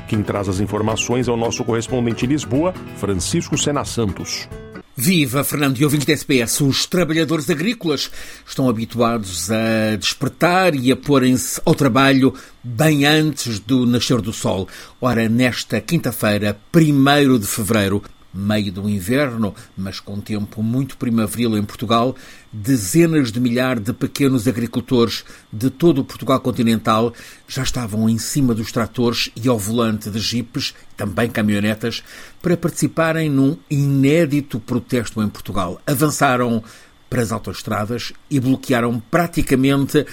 Quem 0.09 0.21
traz 0.21 0.49
as 0.49 0.59
informações 0.59 1.29
é 1.29 1.31
o 1.31 1.37
nosso 1.37 1.63
correspondente 1.63 2.27
em 2.27 2.31
Lisboa, 2.31 2.75
Francisco 2.97 3.57
Sena 3.57 3.85
Santos. 3.85 4.49
Viva, 4.97 5.43
Fernando 5.43 5.81
e 5.81 5.85
ouvintes 5.85 6.07
da 6.07 6.13
SPS. 6.13 6.61
Os 6.61 6.87
trabalhadores 6.87 7.51
agrícolas 7.51 8.13
estão 8.47 8.69
habituados 8.69 9.51
a 9.51 9.97
despertar 9.97 10.73
e 10.77 10.93
a 10.93 10.97
porem-se 10.97 11.61
ao 11.65 11.75
trabalho 11.75 12.33
bem 12.63 13.05
antes 13.05 13.59
do 13.59 13.85
nascer 13.87 14.21
do 14.21 14.33
sol. 14.33 14.69
Ora, 15.01 15.29
nesta 15.29 15.81
quinta-feira, 15.81 16.57
1 16.73 17.39
de 17.41 17.47
fevereiro, 17.47 18.05
meio 18.35 18.73
do 18.73 18.89
inverno, 18.89 19.55
mas 19.77 20.01
com 20.01 20.21
tempo 20.21 20.63
muito 20.63 20.97
primaveril 20.97 21.57
em 21.57 21.63
Portugal, 21.63 22.17
dezenas 22.53 23.31
de 23.31 23.39
milhares 23.39 23.83
de 23.83 23.93
pequenos 23.93 24.49
agricultores 24.49 25.25
de 25.53 25.71
todo 25.71 26.01
o 26.01 26.05
Portugal 26.05 26.41
continental 26.41 27.13
já 27.47 27.63
estavam 27.63 28.09
em 28.09 28.19
cima 28.19 28.55
dos 28.55 28.73
tratores 28.73 29.31
e 29.37 29.49
ao 29.49 29.59
volante 29.59 30.11
de 30.11 30.19
jipes, 30.19 30.75
também 30.97 31.31
caminhonetas, 31.31 32.03
para 32.43 32.57
participarem 32.57 33.31
num 33.31 33.57
inédito 33.71 34.59
protesto 34.59 35.23
em 35.23 35.29
Portugal. 35.29 35.81
Avançaram 35.87 36.63
para 37.09 37.23
as 37.23 37.31
autoestradas 37.31 38.13
e 38.29 38.41
bloquearam 38.41 38.99
praticamente 38.99 40.05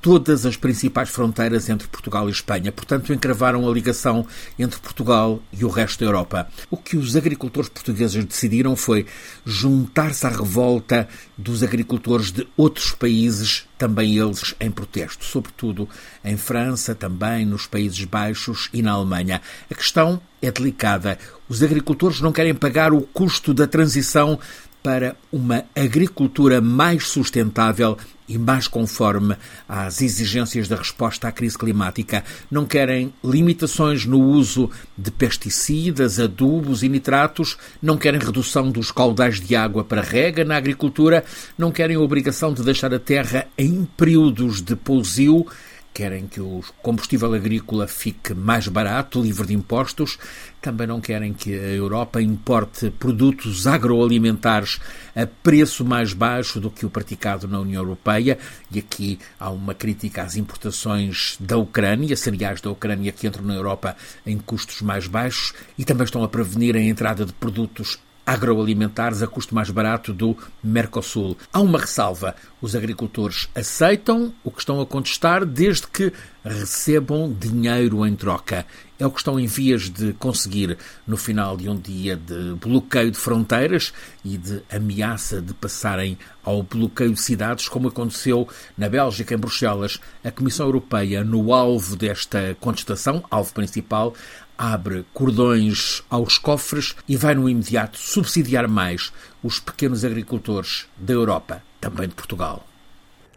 todas 0.00 0.46
as 0.46 0.56
principais 0.56 1.10
fronteiras 1.10 1.68
entre 1.68 1.86
Portugal 1.88 2.28
e 2.28 2.32
Espanha. 2.32 2.72
Portanto, 2.72 3.12
encravaram 3.12 3.68
a 3.68 3.72
ligação 3.72 4.26
entre 4.58 4.80
Portugal 4.80 5.40
e 5.52 5.64
o 5.64 5.68
resto 5.68 6.00
da 6.00 6.06
Europa. 6.06 6.48
O 6.70 6.76
que 6.76 6.96
os 6.96 7.16
agricultores 7.16 7.68
portugueses 7.68 8.24
decidiram 8.24 8.74
foi 8.74 9.06
juntar-se 9.44 10.26
à 10.26 10.30
revolta 10.30 11.08
dos 11.36 11.62
agricultores 11.62 12.32
de 12.32 12.46
outros 12.56 12.92
países, 12.92 13.66
também 13.76 14.18
eles 14.18 14.54
em 14.60 14.70
protesto, 14.70 15.24
sobretudo 15.24 15.88
em 16.24 16.36
França, 16.36 16.94
também 16.94 17.46
nos 17.46 17.66
Países 17.66 18.04
Baixos 18.04 18.68
e 18.72 18.82
na 18.82 18.92
Alemanha. 18.92 19.40
A 19.70 19.74
questão 19.74 20.20
é 20.42 20.50
delicada. 20.50 21.18
Os 21.48 21.62
agricultores 21.62 22.20
não 22.20 22.32
querem 22.32 22.54
pagar 22.54 22.92
o 22.92 23.02
custo 23.02 23.52
da 23.52 23.66
transição 23.66 24.38
para 24.82 25.16
uma 25.32 25.64
agricultura 25.74 26.60
mais 26.60 27.08
sustentável 27.08 27.96
e 28.30 28.38
mais 28.38 28.68
conforme 28.68 29.36
às 29.68 30.00
exigências 30.00 30.68
da 30.68 30.76
resposta 30.76 31.26
à 31.26 31.32
crise 31.32 31.58
climática. 31.58 32.22
Não 32.48 32.64
querem 32.64 33.12
limitações 33.24 34.06
no 34.06 34.20
uso 34.20 34.70
de 34.96 35.10
pesticidas, 35.10 36.20
adubos 36.20 36.84
e 36.84 36.88
nitratos, 36.88 37.58
não 37.82 37.96
querem 37.96 38.20
redução 38.20 38.70
dos 38.70 38.92
caudais 38.92 39.40
de 39.40 39.56
água 39.56 39.82
para 39.82 40.00
rega 40.00 40.44
na 40.44 40.56
agricultura, 40.56 41.24
não 41.58 41.72
querem 41.72 41.96
a 41.96 42.00
obrigação 42.00 42.54
de 42.54 42.62
deixar 42.62 42.94
a 42.94 43.00
terra 43.00 43.48
em 43.58 43.84
períodos 43.96 44.62
de 44.62 44.76
pousio 44.76 45.44
querem 45.92 46.26
que 46.26 46.40
o 46.40 46.62
combustível 46.82 47.32
agrícola 47.34 47.86
fique 47.86 48.32
mais 48.32 48.68
barato, 48.68 49.20
livre 49.22 49.46
de 49.46 49.54
impostos, 49.54 50.18
também 50.60 50.86
não 50.86 51.00
querem 51.00 51.32
que 51.32 51.52
a 51.52 51.68
Europa 51.68 52.20
importe 52.22 52.90
produtos 52.90 53.66
agroalimentares 53.66 54.78
a 55.14 55.26
preço 55.26 55.84
mais 55.84 56.12
baixo 56.12 56.60
do 56.60 56.70
que 56.70 56.86
o 56.86 56.90
praticado 56.90 57.48
na 57.48 57.58
União 57.58 57.82
Europeia, 57.82 58.38
e 58.70 58.78
aqui 58.78 59.18
há 59.38 59.50
uma 59.50 59.74
crítica 59.74 60.22
às 60.22 60.36
importações 60.36 61.36
da 61.40 61.56
Ucrânia, 61.56 62.16
cereais 62.16 62.60
da 62.60 62.70
Ucrânia 62.70 63.12
que 63.12 63.26
entram 63.26 63.44
na 63.44 63.54
Europa 63.54 63.96
em 64.24 64.38
custos 64.38 64.82
mais 64.82 65.06
baixos, 65.06 65.52
e 65.76 65.84
também 65.84 66.04
estão 66.04 66.22
a 66.22 66.28
prevenir 66.28 66.76
a 66.76 66.80
entrada 66.80 67.24
de 67.24 67.32
produtos 67.32 67.98
agroalimentares 68.30 69.22
a 69.22 69.26
custo 69.26 69.56
mais 69.56 69.70
barato 69.70 70.12
do 70.12 70.36
Mercosul. 70.62 71.36
Há 71.52 71.60
uma 71.60 71.80
ressalva: 71.80 72.36
os 72.62 72.76
agricultores 72.76 73.48
aceitam 73.56 74.32
o 74.44 74.52
que 74.52 74.60
estão 74.60 74.80
a 74.80 74.86
contestar 74.86 75.44
desde 75.44 75.88
que 75.88 76.12
recebam 76.44 77.32
dinheiro 77.32 78.06
em 78.06 78.14
troca. 78.14 78.64
É 78.98 79.06
o 79.06 79.10
que 79.10 79.18
estão 79.18 79.40
em 79.40 79.46
vias 79.46 79.90
de 79.90 80.12
conseguir 80.12 80.78
no 81.06 81.16
final 81.16 81.56
de 81.56 81.68
um 81.68 81.76
dia 81.76 82.16
de 82.16 82.54
bloqueio 82.54 83.10
de 83.10 83.18
fronteiras 83.18 83.92
e 84.24 84.38
de 84.38 84.62
ameaça 84.70 85.40
de 85.40 85.52
passarem 85.52 86.16
ao 86.44 86.62
bloqueio 86.62 87.12
de 87.12 87.20
cidades, 87.20 87.68
como 87.68 87.88
aconteceu 87.88 88.46
na 88.76 88.88
Bélgica, 88.88 89.34
em 89.34 89.38
Bruxelas. 89.38 89.98
A 90.22 90.30
Comissão 90.30 90.66
Europeia, 90.66 91.24
no 91.24 91.52
alvo 91.52 91.96
desta 91.96 92.56
contestação, 92.60 93.24
alvo 93.30 93.52
principal, 93.52 94.14
abre 94.60 95.06
cordões 95.14 96.02
aos 96.10 96.36
cofres 96.36 96.94
e 97.08 97.16
vai 97.16 97.34
no 97.34 97.48
imediato 97.48 97.98
subsidiar 97.98 98.68
mais 98.68 99.10
os 99.42 99.58
pequenos 99.58 100.04
agricultores 100.04 100.86
da 100.98 101.14
Europa, 101.14 101.62
também 101.80 102.06
de 102.06 102.14
Portugal. 102.14 102.69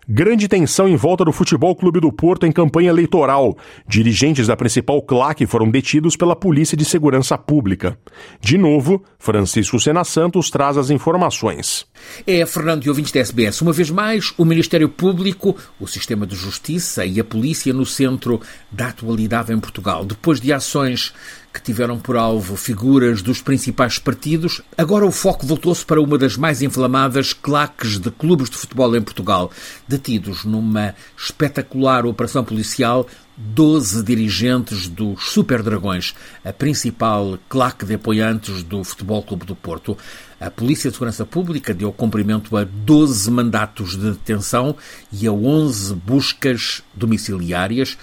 Grande 0.08 0.50
tensão 0.50 0.88
em 0.88 0.98
volta 0.98 1.24
do 1.24 1.32
Futebol 1.32 1.74
Clube 1.76 2.02
do 2.02 2.12
Porto 2.12 2.46
em 2.46 2.52
campanha 2.52 2.90
eleitoral. 2.90 3.58
Dirigentes 3.88 4.48
da 4.48 4.58
principal 4.58 5.02
claque 5.02 5.46
foram 5.46 5.70
detidos 5.70 6.18
pela 6.18 6.36
Polícia 6.36 6.76
de 6.76 6.84
Segurança 6.84 7.38
Pública. 7.38 7.98
De 8.42 8.58
novo, 8.58 9.04
Francisco 9.18 9.80
Sena 9.80 10.04
Santos 10.04 10.50
traz 10.50 10.78
as 10.78 10.90
informações. 10.90 11.86
É, 12.28 12.46
Fernando 12.46 12.86
e 12.86 12.90
ouvintes 12.90 13.14
da 13.14 13.22
SBS, 13.22 13.62
uma 13.62 13.72
vez 13.72 13.90
mais, 13.90 14.34
o 14.38 14.44
Ministério 14.44 14.90
Público, 14.90 15.56
o 15.80 15.88
Sistema 15.88 16.28
de 16.28 16.36
Justiça 16.36 17.06
e 17.06 17.20
a 17.20 17.24
Polícia 17.24 17.74
no 17.74 17.86
centro 17.86 18.42
da 18.70 18.88
atualidade 18.88 19.54
em 19.54 19.60
Portugal. 19.60 20.04
Depois 20.04 20.42
de 20.42 20.52
ações 20.52 21.14
que 21.54 21.62
tiveram 21.62 22.00
por 22.00 22.18
alvo 22.18 22.56
figuras 22.56 23.22
dos 23.22 23.40
principais 23.42 24.00
partidos, 24.00 24.62
agora 24.76 25.06
o 25.06 25.12
foco 25.12 25.46
voltou-se 25.46 25.86
para 25.86 26.02
uma 26.02 26.18
das 26.18 26.36
mais 26.36 26.64
inflamadas 26.64 27.32
claques 27.32 28.00
de 28.00 28.10
clubes 28.10 28.50
de 28.50 28.58
futebol 28.58 28.96
em 28.96 29.02
Portugal, 29.02 29.52
detidos 29.88 30.44
numa 30.44 30.96
espetacular 31.16 32.06
operação 32.08 32.44
policial 32.44 33.08
12 33.36 34.04
dirigentes 34.04 34.88
dos 34.88 35.30
Super 35.30 35.64
Dragões, 35.64 36.14
a 36.46 36.54
principal 36.54 37.40
claque 37.50 37.86
de 37.86 37.96
apoiantes 37.96 38.64
do 38.64 38.84
Futebol 38.84 39.24
Clube 39.24 39.46
do 39.46 39.56
Porto. 39.56 39.98
A 40.40 40.52
Polícia 40.52 40.90
de 40.90 40.96
Segurança 40.96 41.26
Pública 41.26 41.74
deu 41.74 41.92
cumprimento 41.92 42.56
a 42.56 42.64
12 42.64 43.32
mandatos 43.32 43.92
de 43.92 44.12
detenção 44.12 44.76
e 45.12 45.26
a 45.26 45.32
11 45.32 45.96
buscas 45.96 46.84
domiciliárias 46.94 47.98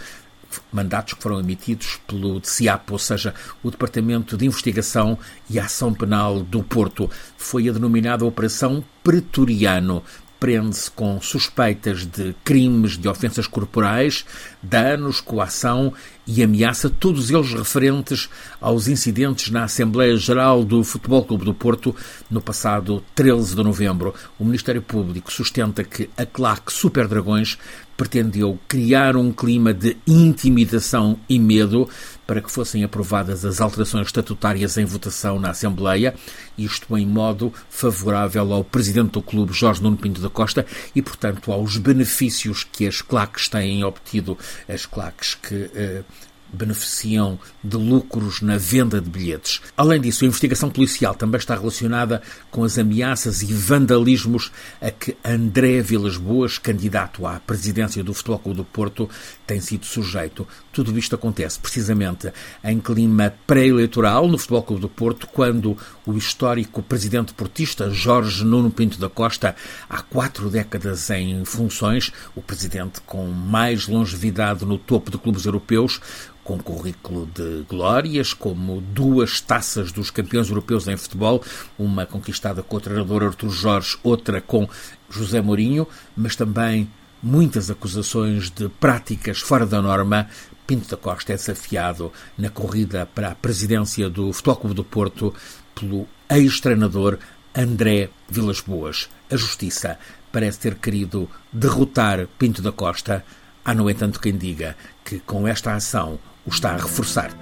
mandatos 0.73 1.15
que 1.15 1.23
foram 1.23 1.41
emitidos 1.41 1.99
pelo 2.07 2.41
DCIAP, 2.41 2.91
ou 2.91 2.99
seja, 2.99 3.35
o 3.63 3.71
Departamento 3.71 4.37
de 4.37 4.47
Investigação 4.47 5.19
e 5.49 5.59
Ação 5.59 5.93
Penal 5.95 6.43
do 6.43 6.63
Porto. 6.63 7.11
Foi 7.37 7.69
a 7.69 7.73
denominada 7.73 8.25
Operação 8.25 8.85
Pretoriano. 9.03 10.03
Prende-se 10.40 10.90
com 10.90 11.20
suspeitas 11.20 12.07
de 12.07 12.35
crimes 12.42 12.96
de 12.96 13.07
ofensas 13.07 13.46
corporais, 13.46 14.24
danos, 14.62 15.20
coação 15.20 15.92
e 16.26 16.42
ameaça, 16.42 16.88
todos 16.88 17.31
eles 17.31 17.53
referentes 17.53 18.31
aos 18.59 18.88
incidentes 18.88 19.50
na 19.50 19.64
Assembleia 19.64 20.16
Geral 20.16 20.64
do 20.64 20.83
Futebol 20.83 21.24
Clube 21.24 21.44
do 21.44 21.53
Porto 21.53 21.94
no 22.31 22.40
passado 22.40 23.05
13 23.14 23.55
de 23.55 23.62
novembro. 23.62 24.14
O 24.38 24.44
Ministério 24.44 24.81
Público 24.81 25.31
sustenta 25.31 25.85
que 25.85 26.09
a 26.16 26.24
claque 26.24 26.72
Super 26.72 27.07
Dragões 27.07 27.59
pretendeu 28.00 28.59
criar 28.66 29.14
um 29.14 29.31
clima 29.31 29.74
de 29.74 29.94
intimidação 30.07 31.20
e 31.29 31.38
medo 31.38 31.87
para 32.31 32.40
que 32.40 32.53
fossem 32.53 32.85
aprovadas 32.85 33.45
as 33.45 33.61
alterações 33.61 34.07
estatutárias 34.07 34.79
em 34.79 34.85
votação 34.85 35.40
na 35.40 35.51
Assembleia, 35.51 36.14
isto 36.57 36.97
em 36.97 37.05
modo 37.05 37.53
favorável 37.69 38.53
ao 38.53 38.62
presidente 38.62 39.14
do 39.14 39.21
clube, 39.21 39.53
Jorge 39.53 39.83
Nuno 39.83 39.97
Pinto 39.97 40.21
da 40.21 40.31
Costa, 40.31 40.64
e, 40.95 41.03
portanto, 41.03 41.51
aos 41.51 41.77
benefícios 41.77 42.62
que 42.62 42.87
as 42.87 43.03
claques 43.03 43.49
têm 43.49 43.83
obtido, 43.83 44.38
as 44.69 44.87
claques 44.87 45.35
que 45.35 45.73
eh, 45.75 46.05
beneficiam 46.53 47.38
de 47.62 47.77
lucros 47.77 48.40
na 48.40 48.57
venda 48.57 49.01
de 49.01 49.09
bilhetes. 49.09 49.61
Além 49.77 50.01
disso, 50.01 50.25
a 50.25 50.29
investigação 50.29 50.71
policial 50.71 51.14
também 51.14 51.38
está 51.38 51.55
relacionada 51.55 52.23
com 52.51 52.64
as 52.64 52.79
ameaças 52.79 53.43
e 53.43 53.53
vandalismos 53.53 54.51
a 54.81 54.90
que 54.90 55.16
André 55.25 55.81
Vilas 55.81 56.16
Boas, 56.16 56.59
candidato 56.59 57.27
à 57.27 57.40
presidência 57.40 58.03
do 58.03 58.14
Futebol 58.14 58.38
Clube 58.38 58.57
do 58.59 58.64
Porto, 58.64 59.09
tem 59.47 59.61
sido 59.61 59.87
sujeito. 59.87 60.47
Tudo 60.72 60.96
isto 60.96 61.16
acontece 61.16 61.59
precisamente 61.59 62.33
em 62.62 62.78
clima 62.78 63.35
pré-eleitoral 63.46 64.28
no 64.28 64.38
Futebol 64.38 64.62
Clube 64.62 64.83
do 64.83 64.88
Porto, 64.88 65.26
quando 65.26 65.76
o 66.06 66.12
histórico 66.16 66.80
presidente 66.80 67.35
portista 67.35 67.90
Jorge 67.90 68.44
Nuno 68.44 68.70
Pinto 68.70 68.98
da 68.98 69.09
Costa, 69.09 69.56
há 69.88 70.00
quatro 70.00 70.48
décadas 70.48 71.11
em 71.11 71.44
funções, 71.44 72.12
o 72.37 72.40
presidente 72.40 73.00
com 73.00 73.26
mais 73.26 73.88
longevidade 73.88 74.64
no 74.64 74.78
topo 74.78 75.11
de 75.11 75.18
clubes 75.18 75.44
europeus, 75.44 76.00
com 76.44 76.59
currículo 76.59 77.26
de 77.35 77.64
glórias, 77.68 78.33
como 78.33 78.80
duas 78.80 79.40
taças 79.40 79.92
dos 79.92 80.11
campeões 80.11 80.48
europeus 80.48 80.88
em 80.88 80.96
futebol, 80.96 81.42
uma 81.78 82.06
conquistada 82.06 82.62
com 82.62 82.76
o 82.76 82.80
treinador 82.80 83.22
Artur 83.22 83.50
Jorge, 83.50 83.98
outra 84.02 84.40
com 84.40 84.68
José 85.09 85.40
Mourinho, 85.40 85.87
mas 86.16 86.37
também 86.37 86.88
muitas 87.22 87.70
acusações 87.70 88.50
de 88.50 88.68
práticas 88.68 89.40
fora 89.40 89.66
da 89.66 89.80
norma. 89.83 90.28
Pinto 90.70 90.88
da 90.88 90.96
Costa 90.96 91.33
é 91.33 91.37
desafiado 91.37 92.12
na 92.38 92.48
corrida 92.48 93.04
para 93.04 93.33
a 93.33 93.35
presidência 93.35 94.09
do 94.09 94.33
Futebol 94.33 94.56
Clube 94.56 94.76
do 94.76 94.85
Porto 94.85 95.35
pelo 95.74 96.06
ex-treinador 96.30 97.18
André 97.52 98.09
Vilas 98.28 98.61
Boas. 98.61 99.11
A 99.28 99.35
Justiça 99.35 99.98
parece 100.30 100.61
ter 100.61 100.76
querido 100.76 101.28
derrotar 101.52 102.28
Pinto 102.38 102.62
da 102.62 102.70
Costa. 102.70 103.24
Há, 103.64 103.74
no 103.74 103.90
entanto, 103.90 104.20
quem 104.20 104.38
diga 104.38 104.76
que 105.04 105.18
com 105.18 105.48
esta 105.48 105.74
ação 105.74 106.20
o 106.46 106.50
está 106.50 106.70
a 106.70 106.76
reforçar. 106.76 107.37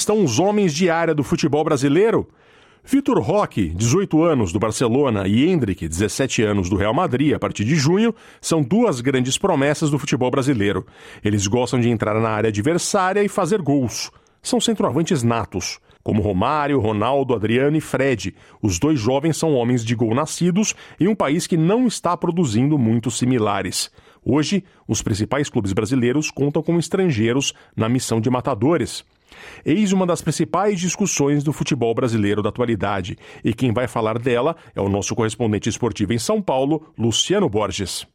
Estão 0.00 0.22
os 0.22 0.38
homens 0.38 0.74
de 0.74 0.90
área 0.90 1.14
do 1.14 1.24
futebol 1.24 1.64
brasileiro? 1.64 2.28
Vitor 2.86 3.18
Roque, 3.18 3.70
18 3.70 4.22
anos, 4.22 4.52
do 4.52 4.58
Barcelona, 4.58 5.26
e 5.26 5.48
Hendrick, 5.48 5.88
17 5.88 6.42
anos, 6.42 6.68
do 6.68 6.76
Real 6.76 6.92
Madrid, 6.92 7.32
a 7.32 7.38
partir 7.38 7.64
de 7.64 7.74
junho, 7.74 8.14
são 8.42 8.62
duas 8.62 9.00
grandes 9.00 9.38
promessas 9.38 9.88
do 9.88 9.98
futebol 9.98 10.30
brasileiro. 10.30 10.86
Eles 11.24 11.46
gostam 11.46 11.80
de 11.80 11.88
entrar 11.88 12.20
na 12.20 12.28
área 12.28 12.48
adversária 12.48 13.24
e 13.24 13.28
fazer 13.28 13.62
gols. 13.62 14.10
São 14.42 14.60
centroavantes 14.60 15.22
natos, 15.22 15.80
como 16.02 16.20
Romário, 16.20 16.78
Ronaldo, 16.78 17.34
Adriano 17.34 17.78
e 17.78 17.80
Fred. 17.80 18.34
Os 18.60 18.78
dois 18.78 19.00
jovens 19.00 19.38
são 19.38 19.54
homens 19.54 19.82
de 19.82 19.94
gol 19.94 20.14
nascidos 20.14 20.74
em 21.00 21.08
um 21.08 21.14
país 21.14 21.46
que 21.46 21.56
não 21.56 21.86
está 21.86 22.14
produzindo 22.14 22.76
muitos 22.76 23.16
similares. 23.16 23.90
Hoje, 24.22 24.62
os 24.86 25.00
principais 25.00 25.48
clubes 25.48 25.72
brasileiros 25.72 26.30
contam 26.30 26.62
com 26.62 26.78
estrangeiros 26.78 27.54
na 27.74 27.88
missão 27.88 28.20
de 28.20 28.28
matadores. 28.28 29.04
Eis 29.64 29.92
uma 29.92 30.06
das 30.06 30.20
principais 30.20 30.80
discussões 30.80 31.42
do 31.42 31.52
futebol 31.52 31.94
brasileiro 31.94 32.42
da 32.42 32.48
atualidade, 32.48 33.16
e 33.44 33.54
quem 33.54 33.72
vai 33.72 33.86
falar 33.86 34.18
dela 34.18 34.56
é 34.74 34.80
o 34.80 34.88
nosso 34.88 35.14
correspondente 35.14 35.68
esportivo 35.68 36.12
em 36.12 36.18
São 36.18 36.40
Paulo, 36.40 36.92
Luciano 36.98 37.48
Borges. 37.48 38.06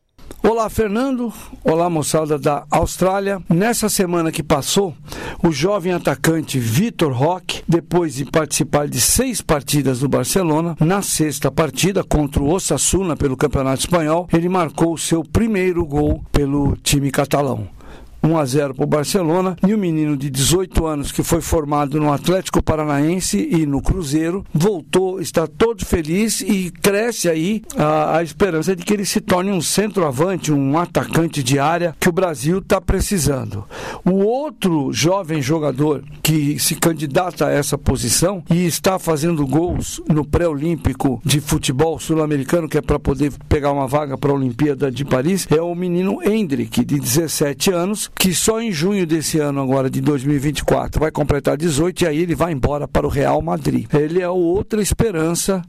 Olá, 0.41 0.69
Fernando. 0.69 1.33
Olá, 1.63 1.89
moçada 1.89 2.37
da 2.39 2.65
Austrália. 2.71 3.41
Nessa 3.49 3.89
semana 3.89 4.31
que 4.31 4.41
passou, 4.41 4.95
o 5.43 5.51
jovem 5.51 5.91
atacante 5.91 6.57
Vitor 6.57 7.11
Roque, 7.11 7.61
depois 7.67 8.15
de 8.15 8.25
participar 8.25 8.87
de 8.87 9.01
seis 9.01 9.41
partidas 9.41 9.99
do 9.99 10.07
Barcelona, 10.07 10.77
na 10.79 11.01
sexta 11.01 11.51
partida 11.51 12.03
contra 12.03 12.41
o 12.41 12.49
Osasuna 12.49 13.17
pelo 13.17 13.35
Campeonato 13.35 13.81
Espanhol, 13.81 14.29
ele 14.31 14.47
marcou 14.47 14.97
seu 14.97 15.23
primeiro 15.23 15.85
gol 15.85 16.23
pelo 16.31 16.75
time 16.77 17.11
catalão. 17.11 17.78
1 18.23 18.37
a 18.37 18.45
0 18.45 18.75
para 18.75 18.83
o 18.83 18.87
Barcelona 18.87 19.55
e 19.65 19.73
o 19.73 19.77
menino 19.77 20.15
de 20.15 20.29
18 20.29 20.85
anos 20.85 21.11
que 21.11 21.23
foi 21.23 21.41
formado 21.41 21.99
no 21.99 22.11
Atlético 22.11 22.61
Paranaense 22.61 23.47
e 23.51 23.65
no 23.65 23.81
Cruzeiro 23.81 24.45
voltou, 24.53 25.21
está 25.21 25.47
todo 25.47 25.85
feliz 25.85 26.41
e 26.41 26.71
cresce 26.71 27.29
aí 27.29 27.61
a, 27.77 28.17
a 28.17 28.23
esperança 28.23 28.75
de 28.75 28.83
que 28.83 28.93
ele 28.93 29.05
se 29.05 29.21
torne 29.21 29.51
um 29.51 29.61
centroavante, 29.61 30.51
um 30.51 30.77
atacante 30.77 31.41
de 31.43 31.59
área 31.59 31.95
que 31.99 32.09
o 32.09 32.13
Brasil 32.13 32.59
está 32.59 32.81
precisando. 32.81 33.65
O 34.05 34.23
outro 34.23 34.91
jovem 34.91 35.41
jogador 35.41 36.03
que 36.21 36.59
se 36.59 36.75
candidata 36.75 37.47
a 37.47 37.51
essa 37.51 37.77
posição 37.77 38.43
e 38.49 38.65
está 38.65 38.99
fazendo 38.99 39.45
gols 39.45 40.01
no 40.07 40.25
pré-olímpico 40.25 41.21
de 41.23 41.39
futebol 41.39 41.99
sul-americano, 41.99 42.67
que 42.67 42.77
é 42.77 42.81
para 42.81 42.99
poder 42.99 43.31
pegar 43.47 43.71
uma 43.71 43.87
vaga 43.87 44.17
para 44.17 44.31
a 44.31 44.35
Olimpíada 44.35 44.91
de 44.91 45.05
Paris, 45.05 45.47
é 45.49 45.61
o 45.61 45.73
menino 45.73 46.19
Hendrick, 46.23 46.83
de 46.83 46.99
17 46.99 47.71
anos, 47.71 48.08
que 48.15 48.33
só 48.33 48.61
em 48.61 48.71
junho 48.71 49.07
desse 49.07 49.39
ano, 49.39 49.61
agora 49.61 49.89
de 49.89 50.01
2024, 50.01 50.99
vai 50.99 51.09
completar 51.09 51.55
18 51.55 52.01
e 52.01 52.07
aí 52.07 52.17
ele 52.19 52.35
vai 52.35 52.51
embora 52.51 52.87
para 52.87 53.07
o 53.07 53.09
Real 53.09 53.41
Madrid. 53.41 53.87
Ele 53.93 54.21
é 54.21 54.27
outra 54.27 54.81
esperança 54.81 55.61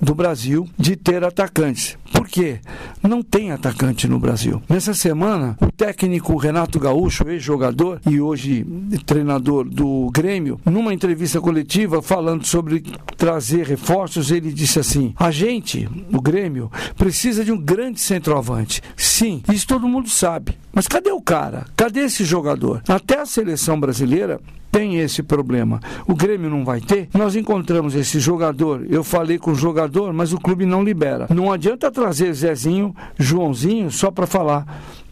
do 0.00 0.14
Brasil 0.14 0.66
de 0.78 0.96
ter 0.96 1.22
atacantes. 1.22 1.98
Por 2.12 2.28
quê? 2.28 2.60
Não 3.02 3.22
tem 3.22 3.50
atacante 3.50 4.06
no 4.06 4.18
Brasil. 4.18 4.62
Nessa 4.68 4.94
semana, 4.94 5.56
o 5.60 5.72
técnico 5.72 6.36
Renato 6.36 6.78
Gaúcho, 6.78 7.28
ex-jogador 7.28 8.00
e 8.06 8.20
hoje 8.20 8.66
treinador 9.04 9.68
do 9.68 10.10
Grêmio, 10.12 10.60
numa 10.64 10.94
entrevista 10.94 11.40
coletiva 11.40 12.00
falando 12.00 12.46
sobre 12.46 12.82
trazer 13.16 13.66
reforços, 13.66 14.30
ele 14.30 14.52
disse 14.52 14.78
assim: 14.78 15.14
a 15.18 15.30
gente, 15.30 15.88
o 16.12 16.20
Grêmio, 16.20 16.70
precisa 16.96 17.44
de 17.44 17.52
um 17.52 17.58
grande 17.58 18.00
centroavante. 18.00 18.82
Sim, 18.96 19.42
isso 19.52 19.66
todo 19.66 19.88
mundo 19.88 20.08
sabe. 20.08 20.56
Mas 20.72 20.88
cadê 20.88 21.10
o 21.10 21.20
cara? 21.20 21.66
Cadê 21.82 22.02
esse 22.02 22.24
jogador? 22.24 22.80
Até 22.86 23.18
a 23.18 23.26
seleção 23.26 23.80
brasileira 23.80 24.40
tem 24.70 25.00
esse 25.00 25.20
problema. 25.20 25.80
O 26.06 26.14
Grêmio 26.14 26.48
não 26.48 26.64
vai 26.64 26.80
ter. 26.80 27.08
Nós 27.12 27.34
encontramos 27.34 27.96
esse 27.96 28.20
jogador. 28.20 28.86
Eu 28.88 29.02
falei 29.02 29.36
com 29.36 29.50
o 29.50 29.56
jogador, 29.56 30.12
mas 30.12 30.32
o 30.32 30.38
clube 30.38 30.64
não 30.64 30.84
libera. 30.84 31.26
Não 31.28 31.50
adianta 31.50 31.90
trazer 31.90 32.32
Zezinho, 32.34 32.94
Joãozinho 33.18 33.90
só 33.90 34.12
para 34.12 34.28
falar 34.28 34.64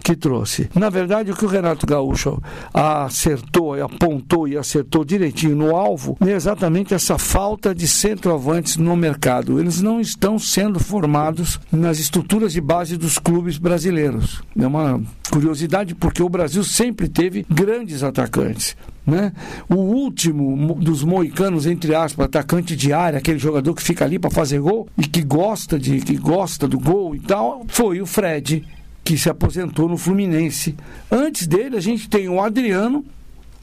que 0.03 0.17
trouxe. 0.17 0.69
Na 0.75 0.91
verdade, 0.91 1.31
o 1.31 1.37
que 1.37 1.45
o 1.45 1.49
Renato 1.49 1.87
Gaúcho 1.87 2.41
acertou, 2.73 3.81
apontou 3.83 4.49
e 4.49 4.57
acertou 4.57 5.05
direitinho 5.05 5.57
no 5.57 5.77
alvo 5.77 6.17
é 6.21 6.33
exatamente 6.33 6.95
essa 6.95 7.19
falta 7.19 7.75
de 7.75 7.87
centroavantes 7.87 8.77
no 8.77 8.97
mercado. 8.97 9.61
Eles 9.61 9.81
não 9.81 10.01
estão 10.01 10.39
sendo 10.39 10.81
formados 10.81 11.61
nas 11.71 11.99
estruturas 11.99 12.53
de 12.53 12.61
base 12.61 12.97
dos 12.97 13.19
clubes 13.19 13.59
brasileiros. 13.59 14.43
É 14.59 14.67
uma 14.67 15.01
curiosidade 15.31 15.95
porque 15.95 16.23
o 16.23 16.29
Brasil 16.29 16.65
sempre 16.65 17.09
teve 17.09 17.47
grandes 17.49 18.03
atacantes. 18.03 18.77
Né? 19.07 19.33
O 19.69 19.77
último 19.77 20.75
dos 20.75 21.03
moicanos, 21.03 21.67
entre 21.67 21.95
aspas, 21.95 22.27
atacante 22.27 22.77
de 22.77 22.93
área, 22.93 23.19
aquele 23.19 23.39
jogador 23.39 23.75
que 23.75 23.83
fica 23.83 24.05
ali 24.05 24.19
para 24.19 24.31
fazer 24.31 24.61
gol 24.61 24.89
e 24.97 25.03
que 25.03 25.23
gosta 25.23 25.79
de 25.79 26.01
que 26.01 26.17
gosta 26.17 26.69
do 26.69 26.79
gol 26.79 27.15
e 27.15 27.21
tal, 27.21 27.65
foi 27.69 28.01
o 28.01 28.07
Fred, 28.07 28.65
que 29.11 29.19
se 29.19 29.29
aposentou 29.29 29.89
no 29.89 29.97
Fluminense. 29.97 30.77
Antes 31.11 31.47
dele, 31.47 31.77
a 31.77 31.81
gente 31.81 32.09
tem 32.09 32.29
o 32.29 32.41
Adriano, 32.41 33.05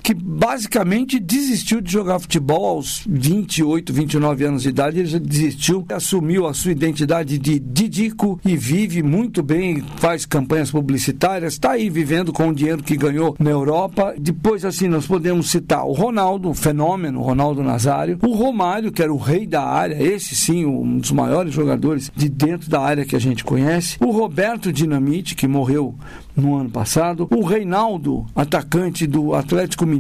que 0.08 0.14
basicamente 0.14 1.20
desistiu 1.20 1.82
de 1.82 1.92
jogar 1.92 2.18
futebol 2.20 2.66
aos 2.66 3.04
28, 3.10 3.92
29 3.92 4.46
anos 4.46 4.64
de 4.64 4.70
idade. 4.70 5.00
Ele 5.00 5.10
já 5.10 5.20
desistiu, 5.20 5.86
assumiu 5.90 6.48
a 6.48 6.54
sua 6.54 6.72
identidade 6.72 7.38
de 7.38 7.60
Didico 7.60 8.40
e 8.46 8.56
vive 8.56 9.04
muito 9.04 9.44
bem, 9.44 9.84
faz 9.98 10.26
campanhas 10.26 10.72
publicitárias, 10.72 11.56
está 11.56 11.72
aí 11.72 11.90
vivendo 11.90 12.32
com 12.32 12.48
o 12.48 12.56
dinheiro 12.56 12.82
que 12.82 12.96
ganhou 12.96 13.36
na 13.38 13.50
Europa. 13.50 14.16
Depois, 14.18 14.64
assim, 14.64 14.88
nós 14.88 15.06
podemos 15.06 15.52
citar 15.52 15.86
o 15.86 15.92
Ronaldo, 15.92 16.52
o 16.52 16.54
fenômeno, 16.54 17.22
Ronaldo 17.22 17.62
Nazário, 17.62 18.18
o 18.22 18.34
Romário, 18.34 18.94
que 18.94 19.04
era 19.04 19.14
o 19.14 19.18
rei 19.18 19.46
da 19.46 19.64
área, 19.64 20.02
esse 20.02 20.38
sim, 20.38 20.64
um 20.64 21.00
dos 21.00 21.12
maiores 21.12 21.54
jogadores 21.54 22.10
de 22.16 22.30
dentro 22.30 22.70
da 22.70 22.80
área 22.80 23.04
que 23.04 23.18
a 23.18 23.20
gente 23.20 23.44
conhece, 23.44 23.98
o 24.00 24.12
Roberto 24.12 24.72
Dinamite, 24.72 25.36
que 25.36 25.50
morreu 25.50 25.96
no 26.38 26.56
ano 26.56 26.70
passado, 26.70 27.28
o 27.32 27.44
Reinaldo, 27.44 28.26
atacante 28.36 29.08
do 29.08 29.34
Atlético 29.34 29.86
Mineiro, 29.86 29.97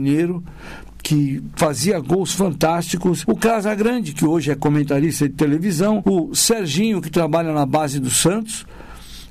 que 1.08 1.42
fazia 1.56 2.00
gols 2.00 2.34
fantásticos, 2.34 3.24
o 3.26 3.36
Casagrande, 3.36 4.14
que 4.14 4.26
hoje 4.26 4.52
é 4.52 4.56
comentarista 4.56 5.28
de 5.28 5.36
televisão, 5.36 6.04
o 6.06 6.36
Serginho, 6.36 7.02
que 7.02 7.10
trabalha 7.10 7.54
na 7.54 7.66
base 7.66 8.00
do 8.00 8.10
Santos, 8.10 8.66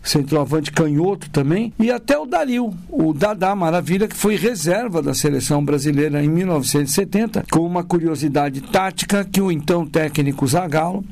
centroavante 0.03 0.73
canhoto 0.73 1.29
também, 1.29 1.73
e 1.79 1.91
até 1.91 2.17
o 2.17 2.25
Dario, 2.25 2.73
o 2.89 3.13
Dadá 3.13 3.55
Maravilha, 3.55 4.09
que 4.09 4.17
foi 4.17 4.37
reserva 4.37 5.03
da 5.03 5.13
seleção 5.13 5.63
brasileira 5.63 6.25
em 6.25 6.29
1970, 6.29 7.45
com 7.51 7.61
uma 7.61 7.85
curiosidade 7.85 8.61
tática 8.63 9.23
que 9.25 9.43
o 9.43 9.53
então 9.53 9.85
técnico 9.85 10.47
Zagallo 10.47 11.05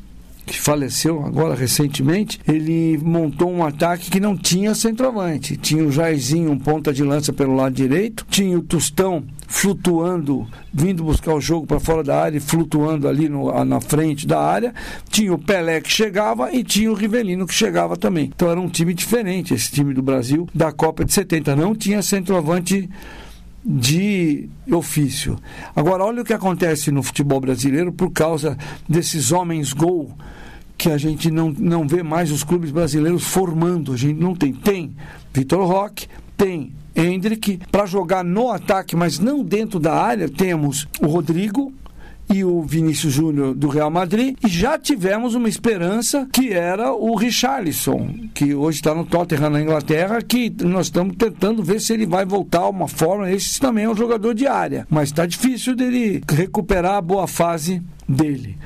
que 0.46 0.60
faleceu 0.60 1.24
agora 1.24 1.54
recentemente, 1.54 2.38
ele 2.46 2.98
montou 2.98 3.50
um 3.50 3.64
ataque 3.64 4.10
que 4.10 4.20
não 4.20 4.36
tinha 4.36 4.74
centroavante. 4.74 5.56
Tinha 5.56 5.84
o 5.84 5.90
Jairzinho, 5.90 6.50
um 6.50 6.58
ponta 6.58 6.92
de 6.92 7.02
lança 7.02 7.32
pelo 7.32 7.56
lado 7.56 7.74
direito, 7.74 8.26
tinha 8.28 8.58
o 8.58 8.62
Tostão 8.62 9.24
flutuando, 9.46 10.46
vindo 10.72 11.04
buscar 11.04 11.34
o 11.34 11.40
jogo 11.40 11.66
para 11.66 11.80
fora 11.80 12.02
da 12.02 12.20
área 12.20 12.36
e 12.36 12.40
flutuando 12.40 13.08
ali 13.08 13.28
no, 13.28 13.64
na 13.64 13.80
frente 13.80 14.26
da 14.26 14.40
área. 14.40 14.74
Tinha 15.08 15.32
o 15.32 15.38
Pelé 15.38 15.80
que 15.80 15.90
chegava 15.90 16.52
e 16.52 16.64
tinha 16.64 16.90
o 16.90 16.94
Rivelino 16.94 17.46
que 17.46 17.54
chegava 17.54 17.96
também. 17.96 18.30
Então 18.34 18.50
era 18.50 18.60
um 18.60 18.68
time 18.68 18.94
diferente, 18.94 19.54
esse 19.54 19.70
time 19.70 19.94
do 19.94 20.02
Brasil 20.02 20.48
da 20.54 20.72
Copa 20.72 21.04
de 21.04 21.12
70. 21.12 21.56
Não 21.56 21.74
tinha 21.74 22.02
centroavante 22.02 22.88
de 23.64 24.48
ofício. 24.70 25.38
Agora, 25.74 26.04
olha 26.04 26.22
o 26.22 26.24
que 26.24 26.34
acontece 26.34 26.90
no 26.90 27.02
futebol 27.02 27.40
brasileiro 27.40 27.92
por 27.92 28.10
causa 28.12 28.58
desses 28.86 29.32
homens 29.32 29.72
gol 29.72 30.14
que 30.76 30.90
a 30.90 30.98
gente 30.98 31.30
não, 31.30 31.50
não 31.50 31.86
vê 31.86 32.02
mais 32.02 32.30
os 32.30 32.44
clubes 32.44 32.70
brasileiros 32.70 33.24
formando. 33.24 33.92
A 33.92 33.96
gente 33.96 34.20
não 34.20 34.34
tem. 34.34 34.52
Tem 34.52 34.94
Vitor 35.32 35.66
Roque, 35.66 36.06
tem 36.36 36.72
Hendrick. 36.94 37.60
Para 37.70 37.86
jogar 37.86 38.24
no 38.24 38.50
ataque, 38.50 38.96
mas 38.96 39.18
não 39.18 39.42
dentro 39.42 39.78
da 39.78 39.94
área, 39.94 40.28
temos 40.28 40.86
o 41.00 41.06
Rodrigo, 41.06 41.72
e 42.32 42.44
o 42.44 42.62
Vinícius 42.62 43.12
Júnior 43.12 43.54
do 43.54 43.68
Real 43.68 43.90
Madrid, 43.90 44.36
e 44.44 44.48
já 44.48 44.78
tivemos 44.78 45.34
uma 45.34 45.48
esperança 45.48 46.28
que 46.32 46.52
era 46.52 46.92
o 46.92 47.14
Richarlison, 47.14 48.08
que 48.32 48.54
hoje 48.54 48.78
está 48.78 48.94
no 48.94 49.04
Tottenham 49.04 49.50
na 49.50 49.60
Inglaterra, 49.60 50.22
que 50.22 50.52
nós 50.62 50.86
estamos 50.86 51.16
tentando 51.16 51.62
ver 51.62 51.80
se 51.80 51.92
ele 51.92 52.06
vai 52.06 52.24
voltar 52.24 52.60
a 52.60 52.68
uma 52.68 52.88
forma. 52.88 53.30
Esse 53.30 53.60
também 53.60 53.84
é 53.84 53.90
um 53.90 53.96
jogador 53.96 54.34
de 54.34 54.46
área, 54.46 54.86
mas 54.88 55.10
está 55.10 55.26
difícil 55.26 55.74
dele 55.74 56.22
recuperar 56.28 56.94
a 56.94 57.02
boa 57.02 57.26
fase 57.26 57.82
dele. 58.08 58.56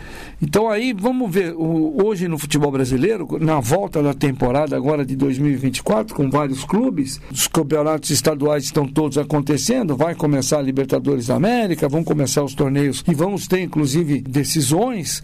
Então 0.41 0.68
aí 0.68 0.93
vamos 0.93 1.30
ver, 1.32 1.55
hoje 1.57 2.28
no 2.28 2.39
futebol 2.39 2.70
brasileiro, 2.70 3.26
na 3.41 3.61
volta 3.61 4.03
da 4.03 4.14
temporada 4.14 4.76
agora 4.76 5.05
de 5.05 5.16
2024, 5.16 6.14
com 6.14 6.30
vários 6.30 6.64
clubes, 6.64 7.20
os 7.30 7.47
campeonatos 7.47 8.11
estaduais 8.11 8.64
estão 8.64 8.86
todos 8.86 9.18
acontecendo, 9.18 9.97
vai 9.97 10.14
começar 10.14 10.59
a 10.59 10.62
Libertadores 10.62 11.26
da 11.26 11.36
América, 11.36 11.89
vão 11.89 12.05
começar 12.05 12.43
os 12.43 12.55
torneios 12.55 13.05
e 13.09 13.14
vamos 13.14 13.47
ter 13.47 13.61
inclusive 13.61 14.20
decisões 14.20 15.22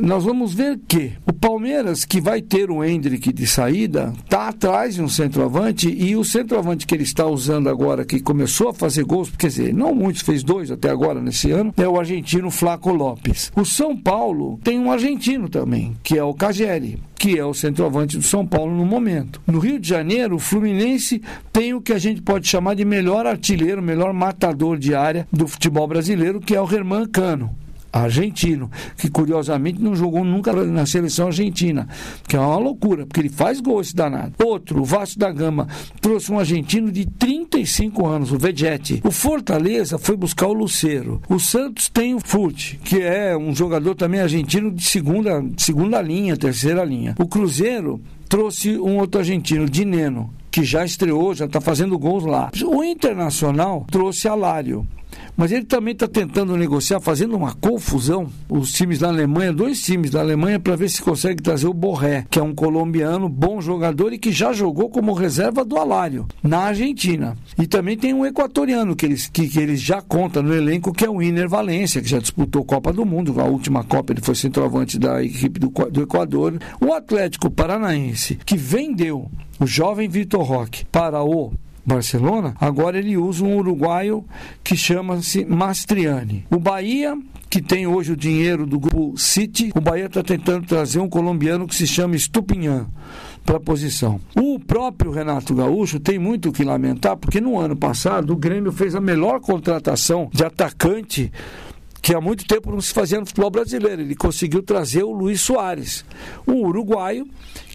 nós 0.00 0.24
vamos 0.24 0.52
ver 0.52 0.80
que 0.88 1.12
o 1.26 1.32
Palmeiras, 1.32 2.04
que 2.04 2.20
vai 2.20 2.42
ter 2.42 2.70
o 2.70 2.84
Hendrick 2.84 3.32
de 3.32 3.46
saída, 3.46 4.12
está 4.24 4.48
atrás 4.48 4.96
de 4.96 5.02
um 5.02 5.08
centroavante 5.08 5.88
e 5.88 6.16
o 6.16 6.24
centroavante 6.24 6.86
que 6.86 6.94
ele 6.94 7.04
está 7.04 7.26
usando 7.26 7.68
agora, 7.68 8.04
que 8.04 8.20
começou 8.20 8.70
a 8.70 8.74
fazer 8.74 9.04
gols, 9.04 9.30
quer 9.36 9.48
dizer, 9.48 9.74
não 9.74 9.94
muitos, 9.94 10.22
fez 10.22 10.42
dois 10.42 10.70
até 10.70 10.90
agora 10.90 11.20
nesse 11.20 11.50
ano, 11.50 11.72
é 11.76 11.88
o 11.88 11.98
argentino 11.98 12.50
Flaco 12.50 12.92
Lopes. 12.92 13.52
O 13.54 13.64
São 13.64 13.96
Paulo 13.96 14.58
tem 14.62 14.78
um 14.78 14.90
argentino 14.90 15.48
também, 15.48 15.96
que 16.02 16.18
é 16.18 16.24
o 16.24 16.34
Cageri 16.34 17.00
que 17.16 17.38
é 17.38 17.44
o 17.44 17.54
centroavante 17.54 18.18
do 18.18 18.22
São 18.22 18.46
Paulo 18.46 18.76
no 18.76 18.84
momento. 18.84 19.40
No 19.46 19.58
Rio 19.58 19.80
de 19.80 19.88
Janeiro, 19.88 20.36
o 20.36 20.38
Fluminense 20.38 21.22
tem 21.50 21.72
o 21.72 21.80
que 21.80 21.94
a 21.94 21.98
gente 21.98 22.20
pode 22.20 22.46
chamar 22.46 22.74
de 22.74 22.84
melhor 22.84 23.26
artilheiro, 23.26 23.80
melhor 23.80 24.12
matador 24.12 24.76
de 24.76 24.94
área 24.94 25.26
do 25.32 25.48
futebol 25.48 25.88
brasileiro, 25.88 26.38
que 26.38 26.54
é 26.54 26.60
o 26.60 26.66
Germán 26.66 27.06
Cano 27.06 27.63
argentino, 28.02 28.70
que 28.96 29.08
curiosamente 29.08 29.80
não 29.80 29.94
jogou 29.94 30.24
nunca 30.24 30.52
na 30.52 30.86
seleção 30.86 31.26
argentina, 31.26 31.88
que 32.26 32.36
é 32.36 32.40
uma 32.40 32.58
loucura, 32.58 33.06
porque 33.06 33.20
ele 33.20 33.28
faz 33.28 33.60
gol 33.60 33.80
esse 33.80 33.94
danado. 33.94 34.32
Outro, 34.44 34.80
o 34.80 34.84
Vasco 34.84 35.18
da 35.18 35.30
Gama, 35.30 35.68
trouxe 36.00 36.32
um 36.32 36.38
argentino 36.38 36.90
de 36.90 37.06
35 37.06 38.06
anos, 38.06 38.32
o 38.32 38.38
Vegetti. 38.38 39.00
O 39.04 39.10
Fortaleza 39.10 39.98
foi 39.98 40.16
buscar 40.16 40.46
o 40.46 40.52
Lucero. 40.52 41.22
O 41.28 41.38
Santos 41.38 41.88
tem 41.88 42.14
o 42.14 42.20
Fute, 42.20 42.78
que 42.84 43.00
é 43.00 43.36
um 43.36 43.54
jogador 43.54 43.94
também 43.94 44.20
argentino 44.20 44.70
de 44.70 44.84
segunda, 44.84 45.44
segunda 45.56 46.00
linha, 46.02 46.36
terceira 46.36 46.84
linha. 46.84 47.14
O 47.18 47.26
Cruzeiro 47.26 48.00
trouxe 48.28 48.76
um 48.78 48.98
outro 48.98 49.20
argentino, 49.20 49.68
Dineno, 49.68 50.32
que 50.50 50.64
já 50.64 50.84
estreou, 50.84 51.34
já 51.34 51.44
está 51.44 51.60
fazendo 51.60 51.98
gols 51.98 52.24
lá. 52.24 52.50
O 52.64 52.82
Internacional 52.82 53.86
trouxe 53.90 54.26
Alário. 54.26 54.86
Mas 55.36 55.50
ele 55.50 55.64
também 55.64 55.92
está 55.92 56.06
tentando 56.06 56.56
negociar, 56.56 57.00
fazendo 57.00 57.36
uma 57.36 57.54
confusão. 57.54 58.28
Os 58.48 58.72
times 58.72 59.00
da 59.00 59.08
Alemanha, 59.08 59.52
dois 59.52 59.82
times 59.82 60.10
da 60.10 60.20
Alemanha, 60.20 60.60
para 60.60 60.76
ver 60.76 60.88
se 60.88 61.02
consegue 61.02 61.42
trazer 61.42 61.66
o 61.66 61.74
Borré, 61.74 62.24
que 62.30 62.38
é 62.38 62.42
um 62.42 62.54
colombiano, 62.54 63.28
bom 63.28 63.60
jogador 63.60 64.12
e 64.12 64.18
que 64.18 64.30
já 64.30 64.52
jogou 64.52 64.88
como 64.88 65.12
reserva 65.12 65.64
do 65.64 65.76
Alário, 65.76 66.26
na 66.42 66.58
Argentina. 66.58 67.36
E 67.58 67.66
também 67.66 67.96
tem 67.96 68.14
um 68.14 68.24
equatoriano 68.24 68.94
que 68.94 69.06
eles, 69.06 69.26
que, 69.26 69.48
que 69.48 69.58
eles 69.58 69.80
já 69.80 70.00
contam 70.00 70.42
no 70.42 70.54
elenco, 70.54 70.92
que 70.92 71.04
é 71.04 71.10
o 71.10 71.20
Iner 71.20 71.48
Valência, 71.48 72.00
que 72.00 72.08
já 72.08 72.18
disputou 72.18 72.64
Copa 72.64 72.92
do 72.92 73.04
Mundo. 73.04 73.40
A 73.40 73.44
última 73.44 73.82
Copa 73.82 74.12
ele 74.12 74.20
foi 74.20 74.34
centroavante 74.34 74.98
da 74.98 75.22
equipe 75.22 75.58
do, 75.58 75.68
do 75.90 76.02
Equador. 76.02 76.58
O 76.80 76.92
Atlético 76.92 77.50
Paranaense, 77.50 78.38
que 78.44 78.56
vendeu 78.56 79.30
o 79.58 79.66
jovem 79.66 80.08
Vitor 80.08 80.42
Roque 80.42 80.84
para 80.86 81.22
o 81.22 81.52
Barcelona, 81.86 82.54
agora 82.60 82.98
ele 82.98 83.16
usa 83.16 83.44
um 83.44 83.56
uruguaio 83.56 84.24
que 84.62 84.76
chama-se 84.76 85.44
Mastriani. 85.44 86.46
O 86.50 86.58
Bahia, 86.58 87.16
que 87.50 87.60
tem 87.60 87.86
hoje 87.86 88.12
o 88.12 88.16
dinheiro 88.16 88.66
do 88.66 88.78
grupo 88.78 89.18
City, 89.18 89.70
o 89.74 89.80
Bahia 89.80 90.06
está 90.06 90.22
tentando 90.22 90.66
trazer 90.66 90.98
um 90.98 91.08
colombiano 91.08 91.66
que 91.66 91.74
se 91.74 91.86
chama 91.86 92.16
Stupinhan 92.16 92.86
para 93.44 93.58
a 93.58 93.60
posição. 93.60 94.18
O 94.34 94.58
próprio 94.58 95.10
Renato 95.10 95.54
Gaúcho 95.54 96.00
tem 96.00 96.18
muito 96.18 96.48
o 96.48 96.52
que 96.52 96.64
lamentar, 96.64 97.16
porque 97.16 97.40
no 97.40 97.58
ano 97.58 97.76
passado 97.76 98.32
o 98.32 98.36
Grêmio 98.36 98.72
fez 98.72 98.94
a 98.94 99.00
melhor 99.00 99.40
contratação 99.40 100.30
de 100.32 100.44
atacante 100.44 101.30
que 102.00 102.14
há 102.14 102.20
muito 102.20 102.46
tempo 102.46 102.70
não 102.70 102.82
se 102.82 102.92
fazia 102.92 103.18
no 103.18 103.24
futebol 103.24 103.50
brasileiro. 103.50 104.02
Ele 104.02 104.14
conseguiu 104.14 104.62
trazer 104.62 105.02
o 105.02 105.10
Luiz 105.10 105.40
Soares, 105.40 106.04
um 106.46 106.56
uruguaio 106.56 107.26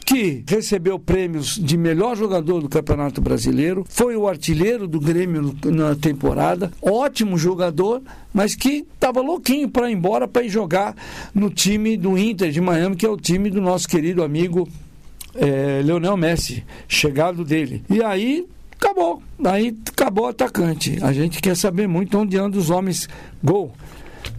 que 0.10 0.43
recebeu 0.47 0.97
prêmios 0.97 1.55
de 1.55 1.78
melhor 1.78 2.18
jogador 2.18 2.62
do 2.62 2.68
Campeonato 2.68 3.22
Brasileiro, 3.22 3.86
foi 3.88 4.16
o 4.16 4.28
artilheiro 4.28 4.88
do 4.88 4.99
Grêmio 4.99 5.55
na 5.66 5.95
temporada, 5.95 6.72
ótimo 6.82 7.38
jogador, 7.38 8.01
mas 8.34 8.55
que 8.55 8.88
estava 8.91 9.22
louquinho 9.22 9.70
para 9.70 9.88
ir 9.88 9.93
embora 9.93 10.28
para 10.28 10.41
ir 10.41 10.49
jogar 10.49 10.95
no 11.32 11.51
time 11.51 11.95
do 11.95 12.18
Inter 12.18 12.49
de 12.49 12.60
Miami, 12.60 12.95
que 12.95 13.05
é 13.05 13.10
o 13.10 13.18
time 13.18 13.51
do 13.51 13.62
nosso 13.62 13.88
querido 13.88 14.24
amigo 14.24 14.68
é, 15.36 15.84
Leonel 15.86 16.18
Messi, 16.18 16.64
chegado 16.88 17.45
dele. 17.45 17.84
E 17.88 18.03
aí 18.03 18.47
acabou, 18.82 19.22
aí 19.45 19.78
acabou 19.91 20.26
o 20.26 20.30
atacante. 20.30 20.97
A 21.03 21.14
gente 21.14 21.39
quer 21.39 21.55
saber 21.55 21.88
muito 21.88 22.18
onde 22.18 22.36
andam 22.36 22.60
os 22.60 22.72
homens 22.72 23.07
gol 23.43 23.76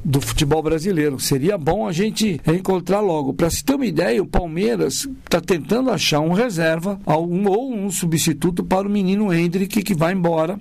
do 0.05 0.20
futebol 0.20 0.62
brasileiro. 0.62 1.18
Seria 1.20 1.59
bom 1.59 1.86
a 1.86 1.92
gente 1.92 2.40
encontrar 2.46 3.01
logo. 3.01 3.34
Para 3.34 3.51
se 3.51 3.64
ter 3.64 3.74
uma 3.74 3.86
ideia, 3.86 4.22
o 4.22 4.26
Palmeiras 4.26 5.09
está 5.24 5.40
tentando 5.40 5.90
achar 5.90 6.20
um 6.20 6.32
reserva 6.32 7.01
algum, 7.05 7.48
ou 7.48 7.74
um 7.74 7.90
substituto 7.90 8.64
para 8.64 8.86
o 8.86 8.90
menino 8.90 9.32
Hendrick 9.32 9.82
que 9.82 9.94
vai 9.94 10.12
embora 10.12 10.59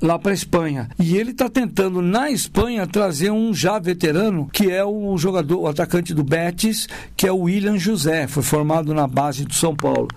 lá 0.00 0.18
para 0.18 0.32
Espanha. 0.32 0.88
E 0.98 1.16
ele 1.16 1.30
está 1.30 1.48
tentando 1.48 2.02
na 2.02 2.30
Espanha 2.30 2.86
trazer 2.86 3.30
um 3.30 3.54
já 3.54 3.78
veterano, 3.78 4.48
que 4.52 4.70
é 4.70 4.84
o 4.84 5.16
jogador, 5.16 5.60
o 5.60 5.68
atacante 5.68 6.12
do 6.12 6.24
Betis, 6.24 6.88
que 7.16 7.26
é 7.26 7.32
o 7.32 7.42
William 7.42 7.78
José, 7.78 8.26
foi 8.26 8.42
formado 8.42 8.92
na 8.92 9.06
base 9.06 9.44
do 9.44 9.54
São 9.54 9.76
Paulo. 9.76 10.08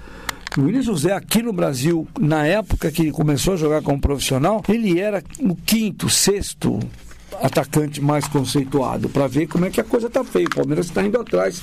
O 0.58 0.62
William 0.62 0.82
José 0.82 1.12
aqui 1.12 1.44
no 1.44 1.54
Brasil, 1.54 2.08
na 2.20 2.46
época 2.48 2.90
que 2.90 3.12
começou 3.12 3.54
a 3.54 3.58
jogar 3.58 3.82
como 3.82 4.00
profissional, 4.00 4.64
ele 4.68 5.00
era 5.00 5.22
o 5.40 5.54
quinto, 5.54 6.10
sexto, 6.10 6.80
atacante 7.42 8.02
mais 8.02 8.28
conceituado, 8.28 9.10
para 9.10 9.28
ver 9.28 9.48
como 9.48 9.66
é 9.66 9.70
que 9.70 9.82
a 9.82 9.84
coisa 9.84 10.08
está 10.08 10.24
feia. 10.24 10.48
O 10.48 10.56
Palmeiras 10.56 10.88
está 10.88 11.04
indo 11.04 11.20
atrás, 11.20 11.62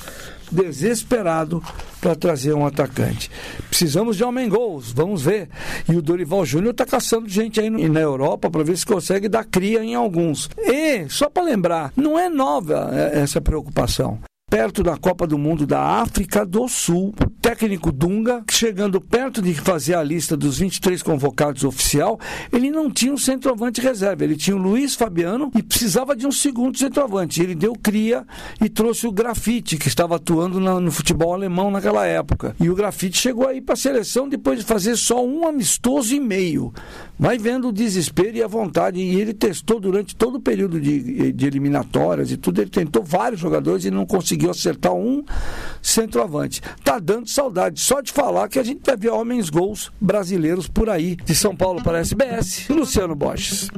desesperado, 0.51 1.63
para 1.99 2.15
trazer 2.15 2.53
um 2.53 2.65
atacante. 2.65 3.29
Precisamos 3.69 4.17
de 4.17 4.23
homem 4.23 4.49
gols, 4.49 4.91
vamos 4.91 5.23
ver. 5.23 5.49
E 5.89 5.95
o 5.95 6.01
Dorival 6.01 6.45
Júnior 6.45 6.71
está 6.71 6.85
caçando 6.85 7.27
gente 7.29 7.59
aí 7.59 7.69
na 7.69 7.99
Europa 7.99 8.49
para 8.49 8.63
ver 8.63 8.77
se 8.77 8.85
consegue 8.85 9.29
dar 9.29 9.45
cria 9.45 9.83
em 9.83 9.95
alguns. 9.95 10.49
E, 10.57 11.07
só 11.09 11.29
para 11.29 11.43
lembrar, 11.43 11.93
não 11.95 12.19
é 12.19 12.29
nova 12.29 12.89
é, 12.91 13.19
essa 13.19 13.41
preocupação 13.41 14.19
perto 14.53 14.83
da 14.83 14.95
Copa 14.95 15.25
do 15.25 15.35
Mundo 15.35 15.65
da 15.65 15.81
África 15.81 16.45
do 16.45 16.67
Sul. 16.67 17.11
O 17.19 17.29
técnico 17.41 17.91
Dunga, 17.91 18.43
chegando 18.51 19.01
perto 19.01 19.41
de 19.41 19.51
fazer 19.55 19.95
a 19.95 20.03
lista 20.03 20.37
dos 20.37 20.59
23 20.59 21.01
convocados 21.01 21.63
oficial, 21.63 22.19
ele 22.51 22.69
não 22.69 22.87
tinha 22.91 23.11
um 23.11 23.17
centroavante 23.17 23.81
reserva. 23.81 24.23
Ele 24.23 24.35
tinha 24.35 24.55
o 24.55 24.59
Luiz 24.59 24.93
Fabiano 24.93 25.49
e 25.57 25.63
precisava 25.63 26.15
de 26.15 26.27
um 26.27 26.31
segundo 26.31 26.77
centroavante. 26.77 27.41
Ele 27.41 27.55
deu 27.55 27.73
cria 27.73 28.27
e 28.61 28.69
trouxe 28.69 29.07
o 29.07 29.11
Grafite, 29.11 29.75
que 29.75 29.87
estava 29.87 30.17
atuando 30.17 30.59
no, 30.59 30.79
no 30.79 30.91
futebol 30.91 31.33
alemão 31.33 31.71
naquela 31.71 32.05
época. 32.05 32.55
E 32.59 32.69
o 32.69 32.75
Grafite 32.75 33.17
chegou 33.17 33.47
aí 33.47 33.59
para 33.59 33.73
a 33.73 33.75
seleção 33.75 34.29
depois 34.29 34.59
de 34.59 34.65
fazer 34.65 34.95
só 34.97 35.25
um 35.25 35.47
amistoso 35.47 36.13
e 36.13 36.19
meio. 36.19 36.71
Vai 37.17 37.39
vendo 37.39 37.69
o 37.69 37.73
desespero 37.73 38.37
e 38.37 38.43
a 38.43 38.47
vontade. 38.47 38.99
E 38.99 39.19
ele 39.19 39.33
testou 39.33 39.79
durante 39.79 40.15
todo 40.15 40.35
o 40.35 40.41
período 40.41 40.79
de, 40.79 41.31
de 41.31 41.47
eliminatórias 41.47 42.31
e 42.31 42.37
tudo. 42.37 42.61
Ele 42.61 42.69
tentou 42.69 43.03
vários 43.03 43.41
jogadores 43.41 43.85
e 43.85 43.89
não 43.89 44.05
conseguiu 44.05 44.42
acertar 44.49 44.93
um 44.93 45.23
centroavante. 45.81 46.61
Tá 46.83 46.99
dando 46.99 47.29
saudade 47.29 47.79
só 47.79 48.01
de 48.01 48.11
falar 48.11 48.47
que 48.47 48.59
a 48.59 48.63
gente 48.63 48.81
vai 48.85 48.97
ver 48.97 49.09
homens 49.09 49.49
gols 49.49 49.91
brasileiros 49.99 50.67
por 50.67 50.89
aí. 50.89 51.15
De 51.15 51.35
São 51.35 51.55
Paulo 51.55 51.81
para 51.81 51.97
a 51.97 52.01
SBS, 52.01 52.67
Luciano 52.69 53.15
Borges. 53.15 53.69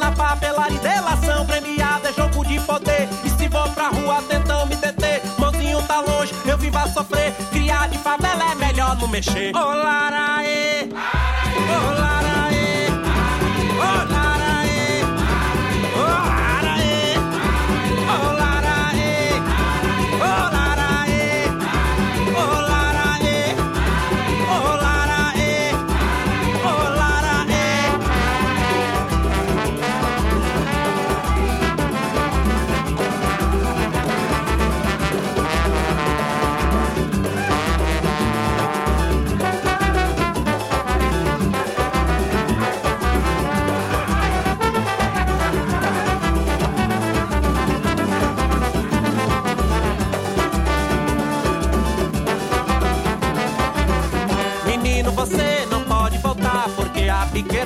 Na 0.00 0.10
papelaria. 0.10 0.80
Delação 0.80 1.46
premiada 1.46 2.08
é 2.08 2.12
jogo 2.12 2.44
de 2.44 2.58
poder. 2.60 3.08
E 3.24 3.30
se 3.30 3.48
vou 3.48 3.68
pra 3.70 3.88
rua 3.88 4.22
tentam 4.28 4.66
me 4.66 4.74
deter, 4.74 5.22
mãozinho 5.38 5.82
tá 5.82 6.00
longe, 6.00 6.34
eu 6.46 6.56
vim 6.58 6.70
pra 6.70 6.88
sofrer. 6.88 7.32
Criar 7.52 7.88
de 7.88 7.98
favela 7.98 8.50
é 8.50 8.54
melhor 8.54 8.96
não 8.96 9.06
mexer. 9.06 9.54
Ô, 9.54 9.58
laraê, 9.58 10.88
ô, 10.88 12.00
laraê, 12.00 12.88
ô, 13.76 14.12
laraê, 14.12 14.29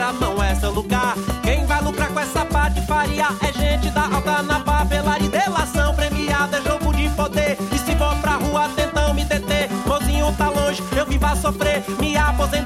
a 0.03 0.13
não 0.13 0.43
é 0.43 0.55
seu 0.55 0.71
lugar. 0.71 1.15
Quem 1.43 1.65
vai 1.67 1.81
lucrar 1.83 2.09
com 2.09 2.21
essa 2.21 2.45
patifaria 2.45 3.27
é 3.41 3.53
gente 3.53 3.91
da 3.91 4.05
alta 4.05 4.43
na 4.43 4.61
papelaria. 4.61 5.29
Delação 5.29 5.95
premiada 5.95 6.59
é 6.59 6.63
jogo 6.63 6.93
de 6.93 7.09
poder. 7.11 7.57
E 7.73 7.79
se 7.79 7.95
for 7.97 8.15
pra 8.17 8.37
rua, 8.37 8.69
tentam 8.75 9.15
me 9.15 9.25
deter. 9.25 9.69
Mozinho 9.87 10.33
tá 10.37 10.49
longe, 10.49 10.83
eu 10.97 11.07
vim 11.07 11.19
pra 11.19 11.37
sofrer. 11.37 11.85
Me 12.01 12.17
aposentar 12.17 12.64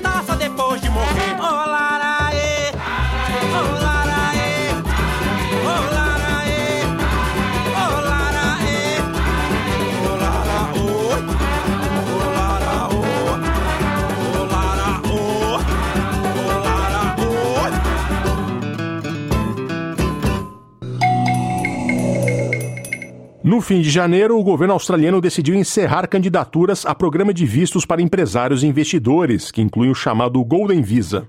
No 23.49 23.63
fim 23.63 23.81
de 23.81 23.89
janeiro, 23.89 24.39
o 24.39 24.45
governo 24.45 24.75
australiano 24.75 25.23
decidiu 25.23 25.55
encerrar 25.55 26.07
candidaturas 26.07 26.85
a 26.85 26.95
programa 26.95 27.33
de 27.33 27.47
vistos 27.47 27.87
para 27.87 28.03
empresários 28.03 28.63
e 28.63 28.67
investidores, 28.67 29.51
que 29.51 29.63
inclui 29.63 29.89
o 29.89 29.95
chamado 29.95 30.45
Golden 30.45 30.83
Visa. 30.83 31.27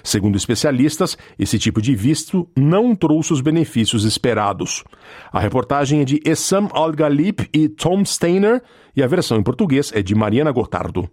Segundo 0.00 0.36
especialistas, 0.36 1.18
esse 1.36 1.58
tipo 1.58 1.82
de 1.82 1.92
visto 1.96 2.48
não 2.56 2.94
trouxe 2.94 3.32
os 3.32 3.40
benefícios 3.40 4.04
esperados. 4.04 4.84
A 5.32 5.40
reportagem 5.40 6.02
é 6.02 6.04
de 6.04 6.20
Essam 6.24 6.68
Al-Ghalib 6.70 7.48
e 7.52 7.68
Tom 7.68 8.04
Steiner 8.04 8.62
e 8.94 9.02
a 9.02 9.08
versão 9.08 9.36
em 9.36 9.42
português 9.42 9.90
é 9.92 10.00
de 10.00 10.14
Mariana 10.14 10.52
Gotardo. 10.52 11.10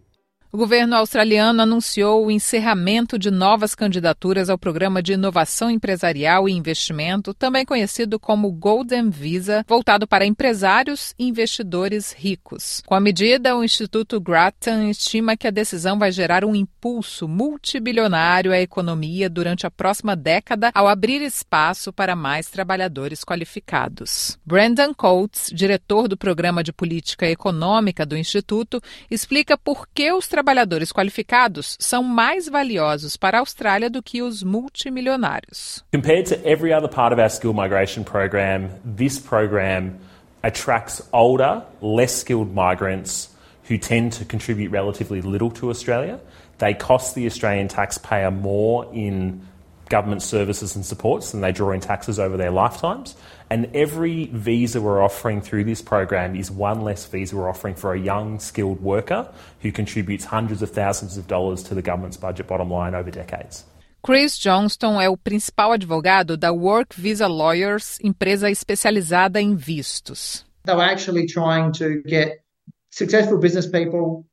O 0.56 0.58
governo 0.60 0.96
australiano 0.96 1.64
anunciou 1.64 2.28
o 2.28 2.30
encerramento 2.30 3.18
de 3.18 3.32
novas 3.32 3.74
candidaturas 3.74 4.52
ao 4.52 4.58
Programa 4.58 5.02
de 5.02 5.14
Inovação 5.14 5.68
Empresarial 5.68 6.48
e 6.48 6.52
Investimento, 6.52 7.34
também 7.34 7.66
conhecido 7.66 8.20
como 8.20 8.52
Golden 8.52 9.10
Visa, 9.10 9.66
voltado 9.68 10.06
para 10.06 10.28
empresários 10.28 11.16
e 11.18 11.28
investidores 11.28 12.14
ricos. 12.14 12.84
Com 12.86 12.94
a 12.94 13.00
medida, 13.00 13.58
o 13.58 13.64
Instituto 13.64 14.22
Grattan 14.22 14.92
estima 14.92 15.36
que 15.36 15.48
a 15.48 15.52
decisão 15.52 15.98
vai 15.98 16.12
gerar 16.12 16.46
um 16.46 16.54
impulso 16.54 17.28
multibilionário 17.28 18.52
à 18.52 18.60
economia 18.60 19.32
durante 19.32 19.66
a 19.66 19.72
próxima 19.72 20.16
década 20.16 20.70
ao 20.76 20.88
abrir 20.88 21.24
espaço 21.24 21.92
para 21.92 22.16
mais 22.16 22.52
trabalhadores 22.52 23.24
qualificados. 23.24 24.38
Brandon 24.46 24.94
Coates, 24.94 25.50
diretor 25.52 26.08
do 26.08 26.16
Programa 26.16 26.64
de 26.64 26.72
Política 26.72 27.28
Econômica 27.28 28.06
do 28.06 28.16
Instituto, 28.16 28.80
explica 29.10 29.58
por 29.58 29.88
que 29.92 30.12
os 30.12 30.28
trabalhadores 30.28 30.43
qualificados 30.92 31.78
são 31.80 32.04
mais 32.04 32.48
valiosos 32.48 33.18
para 33.18 33.38
a 33.38 33.40
Austrália 33.40 33.90
do 33.90 34.02
que 34.02 34.22
os 34.22 34.44
multimilionários. 34.44 35.84
Compared 35.92 36.28
to 36.28 36.36
every 36.48 36.74
other 36.74 36.90
part 36.90 37.14
of 37.14 37.20
our 37.20 37.30
skill 37.30 37.54
migration 37.54 38.04
program, 38.04 38.70
this 38.84 39.20
program 39.20 39.96
attracts 40.44 41.02
older, 41.12 41.64
less 41.82 42.12
skilled 42.12 42.54
migrants 42.54 43.30
who 43.70 43.78
tend 43.78 44.12
to 44.12 44.26
contribute 44.26 44.72
relatively 44.72 45.22
little 45.22 45.50
to 45.52 45.70
Australia. 45.70 46.20
They 46.60 46.74
cost 46.74 47.16
the 47.16 47.26
Australian 47.26 47.68
taxpayer 47.68 48.30
more 48.30 48.86
in 48.94 49.42
government 49.90 50.22
services 50.22 50.76
and 50.76 50.86
supports 50.86 51.32
than 51.32 51.42
they 51.42 51.52
draw 51.52 51.72
in 51.72 51.80
taxes 51.80 52.20
over 52.20 52.38
their 52.38 52.52
lifetimes. 52.52 53.16
And 53.54 53.70
every 53.76 54.32
visa 54.34 54.82
we're 54.82 55.00
offering 55.00 55.40
through 55.40 55.66
this 55.66 55.80
program 55.80 56.36
is 56.36 56.50
one 56.50 56.82
less 56.82 57.06
visa 57.06 57.36
we're 57.36 57.48
offering 57.48 57.76
for 57.76 57.94
a 57.94 58.00
young, 58.00 58.40
skilled 58.40 58.82
worker 58.82 59.32
who 59.62 59.72
contributes 59.72 60.26
hundreds 60.26 60.64
of 60.64 60.72
thousands 60.72 61.18
of 61.18 61.28
dollars 61.28 61.62
to 61.66 61.76
the 61.76 61.84
government's 61.84 62.18
budget 62.18 62.48
bottom 62.48 62.72
line 62.72 62.96
over 62.96 63.12
decades. 63.12 63.64
Chris 64.02 64.40
Johnston 64.40 65.00
é 65.00 65.08
o 65.08 65.16
principal 65.16 65.72
advogado 65.72 66.36
da 66.36 66.52
Work 66.52 66.96
Visa 66.96 67.28
Lawyers, 67.28 68.00
empresa 68.04 68.50
especializada 68.50 69.40
em 69.40 69.56
vistos. 69.56 70.44
They 70.66 70.74
were 70.74 70.82
actually 70.82 71.28
trying 71.28 71.74
to 71.74 72.02
get 72.08 72.40
successful 72.90 73.38
business 73.38 73.68
people, 73.68 74.26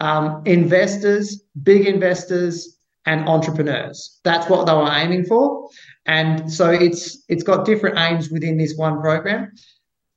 um, 0.00 0.42
investors, 0.46 1.40
big 1.54 1.86
investors, 1.86 2.76
and 3.06 3.28
entrepreneurs. 3.28 4.18
That's 4.24 4.48
what 4.48 4.66
they 4.66 4.72
were 4.72 4.90
aiming 4.90 5.26
for. 5.26 5.68
And 6.06 6.52
so 6.52 6.70
it's 6.70 7.22
it's 7.28 7.42
got 7.42 7.64
different 7.64 7.98
aims 7.98 8.30
within 8.30 8.56
this 8.56 8.74
one 8.76 9.00
program. 9.00 9.52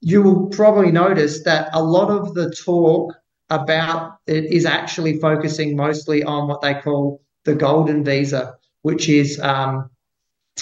You 0.01 0.21
will 0.21 0.47
probably 0.47 0.91
notice 0.91 1.43
that 1.43 1.69
a 1.73 1.83
lot 1.83 2.09
of 2.09 2.33
the 2.33 2.49
talk 2.51 3.13
about 3.49 4.17
it 4.25 4.45
is 4.45 4.65
actually 4.65 5.19
focusing 5.19 5.75
mostly 5.75 6.23
on 6.23 6.47
what 6.47 6.61
they 6.61 6.73
call 6.73 7.21
the 7.43 7.53
golden 7.53 8.03
visa, 8.03 8.55
which 8.81 9.07
is 9.07 9.39
um, 9.39 9.89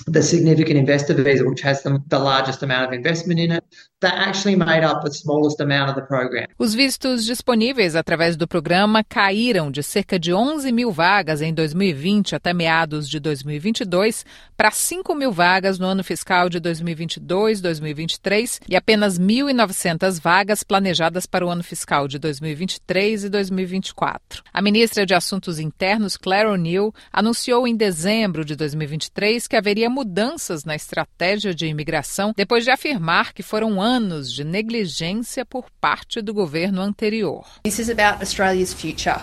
the 0.08 0.22
significant 0.22 0.78
investor 0.78 1.14
visa, 1.14 1.46
which 1.48 1.62
has 1.62 1.84
the, 1.84 2.02
the 2.08 2.20
largest 2.20 2.64
amount 2.64 2.88
of 2.88 2.94
investment 2.94 3.40
in 3.40 3.52
it. 3.52 3.64
That 4.04 4.20
actually 4.20 4.58
made 4.58 4.84
up 4.84 5.06
the 5.06 5.14
smallest 5.14 5.62
amount 5.62 5.91
of 5.91 5.95
the 5.95 6.06
program. 6.06 6.45
Os 6.60 6.74
vistos 6.74 7.24
disponíveis 7.24 7.95
através 7.95 8.36
do 8.36 8.45
programa 8.45 9.01
caíram 9.01 9.72
de 9.72 9.82
cerca 9.82 10.20
de 10.20 10.34
11 10.34 10.74
mil 10.74 10.91
vagas 10.91 11.41
em 11.41 11.54
2020 11.54 12.36
até 12.36 12.54
meados 12.54 13.08
de 13.08 13.18
2022 13.18 14.26
para 14.58 14.72
5 14.72 15.16
mil 15.16 15.32
vagas 15.32 15.80
no 15.80 15.86
ano 15.86 16.04
fiscal 16.04 16.49
de 16.49 16.60
2022-2023 16.60 18.60
e 18.68 18.76
apenas 18.76 19.18
1.900 19.18 20.20
vagas 20.22 20.64
planejadas 20.64 21.26
para 21.26 21.45
o 21.45 21.49
ano 21.49 21.64
fiscal 21.64 22.06
de 22.06 22.20
2023 22.20 23.24
e 23.24 23.30
2024. 23.30 24.43
A 24.51 24.62
ministra 24.62 25.06
de 25.06 25.14
Assuntos 25.14 25.60
Internos, 25.60 26.18
Claire 26.18 26.49
O'Neill, 26.49 26.93
anunciou 27.10 27.66
em 27.66 27.74
dezembro 27.74 28.43
de 28.43 28.58
2023 28.58 29.47
que 29.47 29.56
haveria 29.56 29.89
mudanças 29.89 30.66
na 30.66 30.76
estratégia 30.76 31.56
de 31.56 31.68
imigração 31.68 32.34
depois 32.36 32.66
de 32.66 32.72
afirmar 32.72 33.32
que 33.32 33.41
foram 33.41 33.82
anos 33.82 33.93
de 34.00 34.44
negligência 34.44 35.46
por 35.46 35.66
parte 35.80 36.22
do 36.22 36.34
governo 36.34 36.82
anterior. 36.82 37.44
This 37.64 37.80
is 37.80 37.89
about 37.89 38.22
Australia's 38.22 38.74
future. 38.74 39.22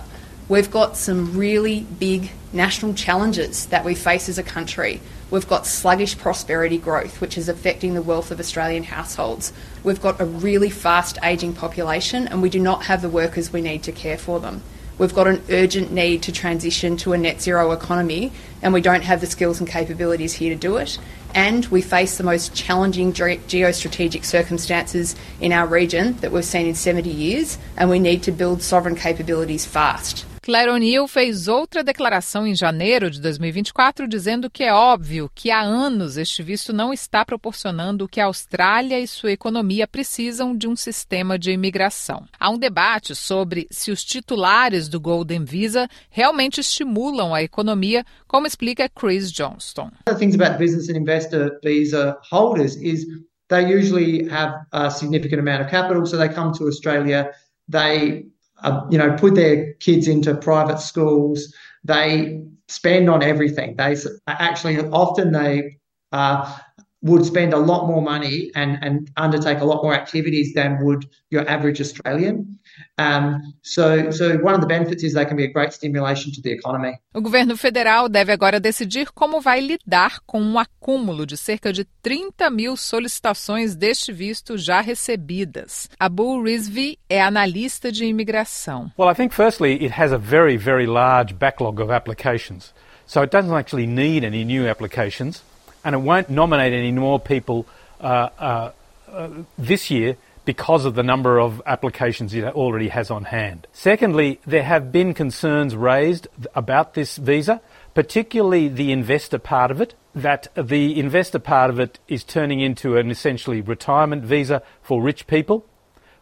We've 0.49 0.71
got 0.71 0.97
some 0.97 1.37
really 1.37 1.87
big 1.99 2.31
national 2.53 2.95
challenges 2.95 3.67
that 3.67 3.85
we 3.85 3.95
face 3.95 4.29
as 4.29 4.39
a 4.39 4.43
country. 4.43 5.01
We've 5.31 5.47
got 5.47 5.67
sluggish 5.67 6.19
prosperity 6.19 6.79
growth, 6.79 7.21
which 7.21 7.37
is 7.37 7.49
affecting 7.49 7.95
the 7.95 8.03
wealth 8.03 8.31
of 8.31 8.41
Australian 8.41 8.85
households. 8.85 9.53
We've 9.85 10.01
got 10.01 10.21
a 10.21 10.25
really 10.25 10.71
fast 10.71 11.19
ageing 11.23 11.53
population, 11.53 12.27
and 12.27 12.43
we 12.43 12.51
do 12.51 12.59
not 12.59 12.85
have 12.85 13.03
the 13.03 13.09
workers 13.09 13.53
we 13.53 13.61
need 13.61 13.83
to 13.85 13.93
care 13.93 14.19
for 14.19 14.41
them. 14.41 14.63
We've 14.99 15.15
got 15.15 15.27
an 15.27 15.43
urgent 15.49 15.93
need 15.93 16.23
to 16.25 16.33
transition 16.33 16.97
to 16.99 17.13
a 17.13 17.19
net 17.19 17.41
zero 17.41 17.73
economy, 17.73 18.33
and 18.63 18.73
we 18.73 18.81
don't 18.81 19.03
have 19.03 19.21
the 19.21 19.27
skills 19.27 19.61
and 19.61 19.69
capabilities 19.69 20.35
here 20.35 20.55
to 20.55 20.61
do 20.61 20.77
it. 20.77 20.99
And 21.35 21.65
we 21.67 21.81
face 21.81 22.19
the 22.19 22.25
most 22.25 22.55
challenging 22.55 23.13
ge- 23.13 23.39
geostrategic 23.47 24.25
circumstances 24.25 25.15
in 25.41 25.53
our 25.53 25.67
region 25.67 26.15
that 26.19 26.33
we've 26.33 26.45
seen 26.45 26.67
in 26.67 26.75
70 26.75 27.09
years, 27.09 27.59
and 27.77 27.89
we 27.89 27.99
need 27.99 28.23
to 28.25 28.33
build 28.33 28.63
sovereign 28.63 28.97
capabilities 28.97 29.65
fast. 29.65 30.25
Claire 30.51 30.73
O'Neill 30.73 31.07
fez 31.07 31.47
outra 31.47 31.85
declaração 31.85 32.45
em 32.45 32.57
janeiro 32.57 33.09
de 33.09 33.21
2024 33.21 34.09
dizendo 34.09 34.51
que 34.51 34.65
é 34.65 34.75
óbvio 34.75 35.31
que 35.33 35.49
há 35.49 35.61
anos 35.61 36.17
este 36.17 36.43
visto 36.43 36.73
não 36.73 36.93
está 36.93 37.25
proporcionando 37.25 38.05
o 38.05 38.09
que 38.09 38.21
a 38.21 38.25
Austrália 38.25 38.99
e 38.99 39.07
sua 39.07 39.31
economia 39.31 39.87
precisam 39.87 40.57
de 40.57 40.67
um 40.67 40.75
sistema 40.75 41.39
de 41.39 41.53
imigração. 41.53 42.25
Há 42.37 42.51
um 42.51 42.59
debate 42.59 43.15
sobre 43.15 43.69
se 43.71 43.93
os 43.93 44.05
titulares 44.05 44.89
do 44.89 44.99
Golden 44.99 45.45
Visa 45.45 45.89
realmente 46.11 46.61
estimulam 46.61 47.33
a 47.33 47.45
economia, 47.45 48.05
como 48.27 48.49
explica 48.49 48.89
Chris 48.89 49.31
Johnston. 49.31 49.93
The 50.07 50.17
things 50.17 50.35
about 50.35 50.59
business 50.59 50.89
and 50.89 50.97
investor 50.97 51.61
visa 51.63 52.19
holders 52.29 52.75
is 52.75 53.07
they 53.49 53.73
usually 53.73 54.29
have 54.29 54.53
a 54.73 54.91
significant 54.91 55.39
amount 55.39 55.63
of 55.63 55.71
capital, 55.71 56.05
so 56.05 56.19
they 56.19 56.29
come 56.29 56.51
to 56.59 56.67
Australia, 56.67 57.31
they 57.71 58.25
uh, 58.63 58.87
you 58.91 58.99
know, 58.99 59.17
put 59.17 59.35
their 59.35 59.75
kids 59.75 60.09
into 60.09 60.35
private 60.35 60.81
schools. 60.81 61.55
They 61.85 62.43
spend 62.69 63.09
on 63.09 63.23
everything. 63.23 63.77
They 63.77 63.97
actually 64.27 64.79
often 64.79 65.33
they 65.33 65.77
uh, 66.13 66.59
would 67.03 67.25
spend 67.25 67.55
a 67.55 67.59
lot 67.59 67.87
more 67.87 68.03
money 68.03 68.51
and, 68.55 68.79
and 68.83 69.11
undertake 69.17 69.61
a 69.61 69.65
lot 69.65 69.83
more 69.83 69.95
activities 69.95 70.53
than 70.55 70.85
would 70.85 71.09
your 71.31 71.49
average 71.49 71.81
Australian. 71.81 72.59
Um, 72.99 73.55
so, 73.63 74.11
so 74.11 74.37
one 74.39 74.55
of 74.55 74.61
the 74.61 74.67
benefits 74.67 75.03
is 75.03 75.15
they 75.15 75.25
can 75.25 75.37
be 75.37 75.45
a 75.45 75.53
great 75.53 75.73
stimulation 75.73 76.33
to 76.33 76.43
the 76.43 76.53
economy. 76.53 76.99
O 77.15 77.21
governo 77.21 77.57
federal 77.57 78.09
deve 78.09 78.33
agora 78.33 78.61
decidir 78.61 79.11
como 79.15 79.41
vai 79.41 79.61
lidar 79.61 80.21
com 80.27 80.41
um 80.41 80.59
acúmulo 80.59 81.25
de 81.25 81.37
cerca 81.37 81.73
de 81.73 81.85
30 82.03 82.51
mil 82.51 82.77
solicitações 82.77 83.75
deste 83.75 84.13
visto 84.13 84.59
já 84.59 84.81
recebidas. 84.81 85.89
Abu 85.99 86.43
Rizvi 86.43 86.99
é 87.09 87.23
analista 87.23 87.91
de 87.91 88.05
imigração. 88.05 88.91
Well, 88.99 89.11
I 89.11 89.15
think 89.15 89.35
firstly 89.35 89.73
it 89.83 89.95
has 89.99 90.13
a 90.13 90.19
very, 90.19 90.57
very 90.59 90.87
large 90.87 91.35
backlog 91.35 91.81
of 91.81 91.91
applications. 91.91 92.75
So 93.07 93.23
it 93.23 93.33
doesn't 93.33 93.53
actually 93.53 93.87
need 93.87 94.25
any 94.25 94.45
new 94.45 94.69
applications. 94.69 95.43
And 95.85 95.95
it 95.95 95.99
won't 95.99 96.31
nominate 96.31 96.73
any 96.73 96.93
more 96.93 97.21
people 97.21 97.67
uh, 98.01 98.29
uh, 98.39 98.73
uh, 99.11 99.29
this 99.59 99.91
year 99.91 100.17
because 100.45 100.85
of 100.85 100.95
the 100.95 101.03
number 101.03 101.39
of 101.39 101.63
applications 101.67 102.35
it 102.35 102.45
already 102.45 102.89
has 102.89 103.11
on 103.11 103.25
hand. 103.25 103.67
Secondly, 103.73 104.41
there 104.47 104.63
have 104.63 104.91
been 104.91 105.15
concerns 105.15 105.77
raised 105.77 106.27
about 106.55 106.95
this 106.95 107.17
visa, 107.17 107.61
particularly 107.95 108.69
the 108.69 108.91
investor 108.91 109.39
part 109.39 109.71
of 109.71 109.81
it, 109.81 109.95
that 110.15 110.49
the 110.57 110.99
investor 110.99 111.39
part 111.39 111.71
of 111.71 111.79
it 111.79 111.99
is 112.09 112.25
turning 112.25 112.61
into 112.61 112.97
an 112.97 113.11
essentially 113.11 113.61
retirement 113.61 114.25
visa 114.25 114.63
for 114.83 115.03
rich 115.03 115.27
people, 115.27 115.65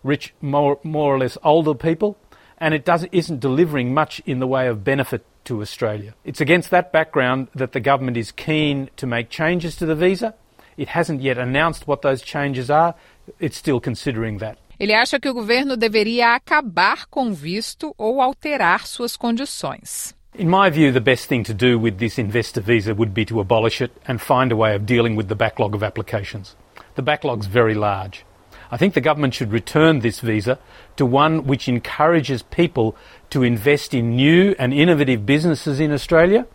rich, 0.03 0.35
more, 0.41 0.79
more 0.83 1.15
or 1.15 1.19
less 1.19 1.39
older 1.43 1.75
people, 1.75 2.19
and 2.59 2.75
it 2.75 2.85
doesn't, 2.85 3.15
isn't 3.15 3.41
delivering 3.41 3.95
much 3.95 4.21
in 4.27 4.41
the 4.41 4.47
way 4.47 4.67
of 4.67 4.85
benefit 4.85 5.25
to 5.49 5.63
Australia. 5.63 6.15
It's 6.25 6.41
against 6.41 6.71
that 6.71 6.93
background 6.93 7.49
that 7.55 7.73
the 7.73 7.81
government 7.81 8.17
is 8.17 8.31
keen 8.31 8.91
to 8.97 9.07
make 9.07 9.31
changes 9.31 9.77
to 9.77 9.87
the 9.87 9.95
visa. 9.95 10.35
It 10.77 10.89
hasn't 10.89 11.23
yet 11.23 11.39
announced 11.39 11.89
what 11.89 12.03
those 12.03 12.23
changes 12.23 12.71
are. 12.71 12.95
It's 13.41 13.57
still 13.57 13.81
considering 13.81 14.39
that. 14.39 14.59
Ele 14.79 14.95
acha 14.95 15.19
que 15.19 15.29
o 15.29 15.35
governo 15.35 15.77
deveria 15.77 16.37
acabar 16.37 17.07
com 17.11 17.33
visto 17.33 17.93
ou 17.99 18.21
alterar 18.21 18.87
suas 18.87 19.17
condições. 19.17 20.15
In 20.39 20.49
my 20.49 20.71
view, 20.71 20.93
the 20.93 21.01
best 21.01 21.29
thing 21.29 21.43
to 21.43 21.55
do 21.55 21.81
with 21.81 21.99
this 21.99 22.17
investor 22.19 22.61
visa 22.61 22.95
would 22.95 23.13
be 23.13 23.25
to 23.25 23.41
abolish 23.41 23.81
it 23.81 23.91
and 24.07 24.21
find 24.21 24.53
a 24.53 24.57
way 24.57 24.77
of 24.77 24.87
dealing 24.87 25.17
with 25.17 25.27
the 25.27 25.35
backlog 25.35 25.75
of 25.75 25.83
applications. 25.83 26.55
The 26.95 27.03
backlog's 27.03 27.47
very 27.47 27.75
large. 27.75 28.25
I 28.71 28.77
think 28.77 28.95
the 28.95 29.01
government 29.01 29.35
should 29.35 29.51
return 29.51 30.01
this 30.01 30.21
visa 30.21 30.59
to 30.97 31.07
one 31.07 31.47
which 31.47 31.69
encourages 31.69 32.43
people 32.43 32.95
to 33.31 33.43
invest 33.43 33.95
in 33.95 34.17
new 34.17 34.55
and 34.59 34.73
innovative 34.73 35.25
businesses 35.25 35.81
in 35.81 35.93
Australia, 35.93 36.47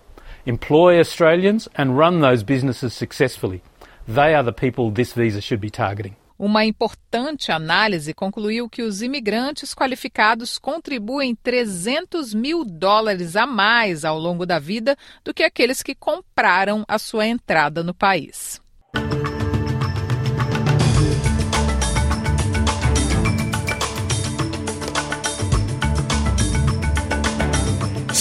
employ 0.46 1.00
Australians, 1.00 1.68
and 1.76 1.98
run 1.98 2.22
those 2.22 2.44
businesses 2.44 2.94
successfully. 2.94 3.62
They 4.08 4.34
are 4.34 4.44
the 4.44 4.54
people 4.54 4.92
this 4.92 5.14
visa 5.14 5.42
should 5.42 5.62
be 5.62 5.70
targeting. 5.70 6.16
Uma 6.38 6.66
importante 6.66 7.52
análise 7.52 8.14
concluiu 8.14 8.68
que 8.68 8.82
os 8.82 9.02
imigrantes 9.02 9.74
qualificados 9.74 10.58
contribuem 10.58 11.36
300 11.36 12.34
mil 12.34 12.66
dólares 12.66 13.36
a 13.36 13.46
mais 13.46 14.04
ao 14.04 14.20
longo 14.20 14.46
da 14.46 14.60
vida 14.60 14.98
do 15.24 15.34
que 15.34 15.44
aqueles 15.44 15.82
que 15.82 15.96
compraram 15.96 16.84
a 16.88 16.98
sua 16.98 17.28
entrada 17.28 17.84
no 17.84 17.94
país. 17.94 18.62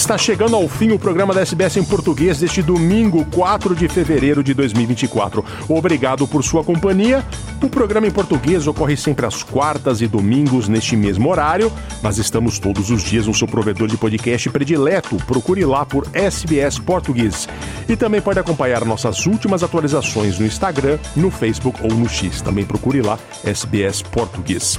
Está 0.03 0.17
chegando 0.17 0.57
ao 0.57 0.67
fim 0.67 0.91
o 0.91 0.99
programa 0.99 1.33
da 1.33 1.39
SBS 1.39 1.77
em 1.77 1.83
português 1.85 2.37
deste 2.37 2.61
domingo, 2.61 3.23
4 3.33 3.73
de 3.73 3.87
fevereiro 3.87 4.43
de 4.43 4.53
2024. 4.53 5.45
Obrigado 5.69 6.27
por 6.27 6.43
sua 6.43 6.61
companhia. 6.61 7.25
O 7.63 7.69
programa 7.69 8.05
em 8.05 8.11
português 8.11 8.67
ocorre 8.67 8.97
sempre 8.97 9.25
às 9.25 9.43
quartas 9.43 10.01
e 10.01 10.07
domingos 10.07 10.67
neste 10.67 10.97
mesmo 10.97 11.29
horário, 11.29 11.71
mas 12.01 12.17
estamos 12.17 12.59
todos 12.59 12.89
os 12.89 13.01
dias 13.01 13.27
no 13.27 13.33
seu 13.33 13.47
provedor 13.47 13.87
de 13.87 13.95
podcast 13.95 14.49
predileto. 14.49 15.15
Procure 15.25 15.63
lá 15.63 15.85
por 15.85 16.05
SBS 16.11 16.79
Português. 16.79 17.47
E 17.87 17.95
também 17.95 18.19
pode 18.19 18.39
acompanhar 18.39 18.83
nossas 18.83 19.25
últimas 19.25 19.63
atualizações 19.63 20.37
no 20.37 20.45
Instagram, 20.45 20.99
no 21.15 21.31
Facebook 21.31 21.79
ou 21.81 21.97
no 21.97 22.09
X. 22.09 22.41
Também 22.41 22.65
procure 22.65 23.01
lá 23.01 23.17
SBS 23.45 24.01
Português. 24.01 24.77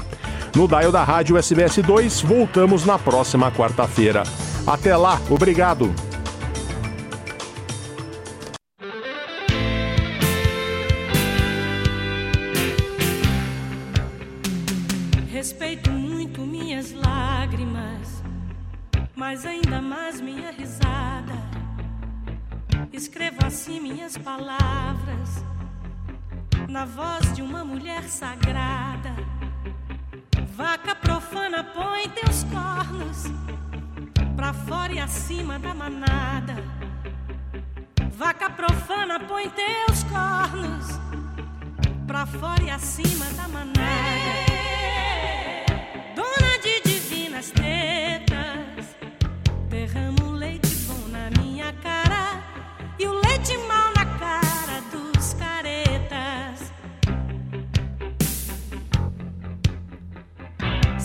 No 0.54 0.68
dial 0.68 0.92
da 0.92 1.02
rádio 1.02 1.36
SBS 1.36 1.78
2, 1.82 2.20
voltamos 2.20 2.84
na 2.84 2.96
próxima 2.96 3.50
quarta-feira. 3.50 4.22
Até 4.64 4.96
lá, 4.96 5.20
obrigado. 5.28 5.92
Respeito 15.28 15.90
muito 15.90 16.42
minhas 16.42 16.92
lágrimas, 16.92 18.22
mas 19.16 19.44
ainda 19.44 19.82
mais 19.82 20.20
minha 20.20 20.52
risada. 20.52 21.34
Escrevo 22.92 23.44
assim 23.44 23.80
minhas 23.80 24.16
palavras, 24.16 25.44
na 26.68 26.84
voz 26.84 27.32
de 27.34 27.42
uma 27.42 27.64
mulher 27.64 28.04
sagrada. 28.04 29.16
Vaca 30.56 30.94
profana, 30.94 31.64
põe 31.64 32.08
teus 32.10 32.44
cornos 32.44 33.24
pra 34.36 34.52
fora 34.52 34.92
e 34.92 35.00
acima 35.00 35.58
da 35.58 35.74
manada. 35.74 36.54
Vaca 38.12 38.48
profana, 38.50 39.18
põe 39.18 39.50
teus 39.50 40.04
cornos 40.04 40.86
pra 42.06 42.24
fora 42.24 42.62
e 42.62 42.70
acima 42.70 43.24
da 43.32 43.48
manada. 43.48 44.30
Dona 46.14 46.58
de 46.62 46.80
divinas 46.88 47.50
tetas, 47.50 48.94
derrama 49.68 50.13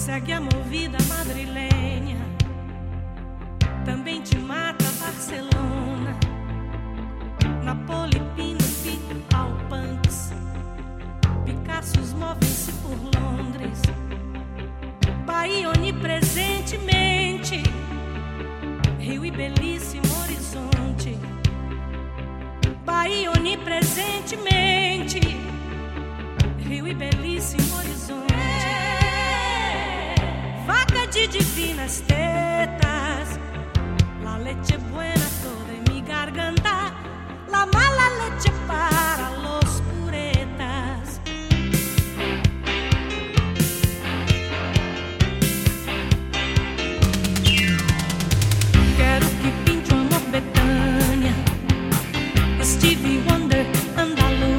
Segue 0.09 0.33
a 0.33 0.41
movida 0.41 0.97
madrilenha. 1.07 2.17
Também 3.85 4.23
te 4.23 4.39
mata 4.39 4.85
Barcelona, 4.99 6.17
Napoli, 7.63 8.19
Pinfi, 8.35 8.99
Alpantes, 9.31 10.33
Picassos 11.45 12.13
movem-se 12.13 12.71
por 12.81 12.97
Londres, 13.21 13.83
Bahia 15.27 15.69
onipresentemente, 15.69 17.61
Rio 18.97 19.23
e 19.23 19.29
belíssimo 19.29 20.11
horizonte, 20.23 21.19
Bahia 22.83 23.29
onipresentemente, 23.29 25.19
Rio 26.57 26.87
e 26.87 26.95
belíssimo 26.95 27.75
horizonte, 27.77 28.28
de 31.19 31.27
divinas 31.27 32.01
tetas. 32.07 33.39
Leche 34.43 34.77
buena 34.91 35.27
toda 35.43 35.71
en 35.77 35.83
mi 35.93 36.01
garganta, 36.01 36.93
la 37.51 37.65
mala 37.65 38.05
leche 38.19 38.51
para 38.65 39.29
los 39.43 39.69
puretas. 39.81 41.19
Quero 48.97 49.27
que 49.41 49.49
pinte 49.65 49.93
amor 49.93 50.23
Betânia, 50.31 51.35
Stevie 52.63 53.21
Wonder 53.27 53.65
andaluz, 53.97 54.58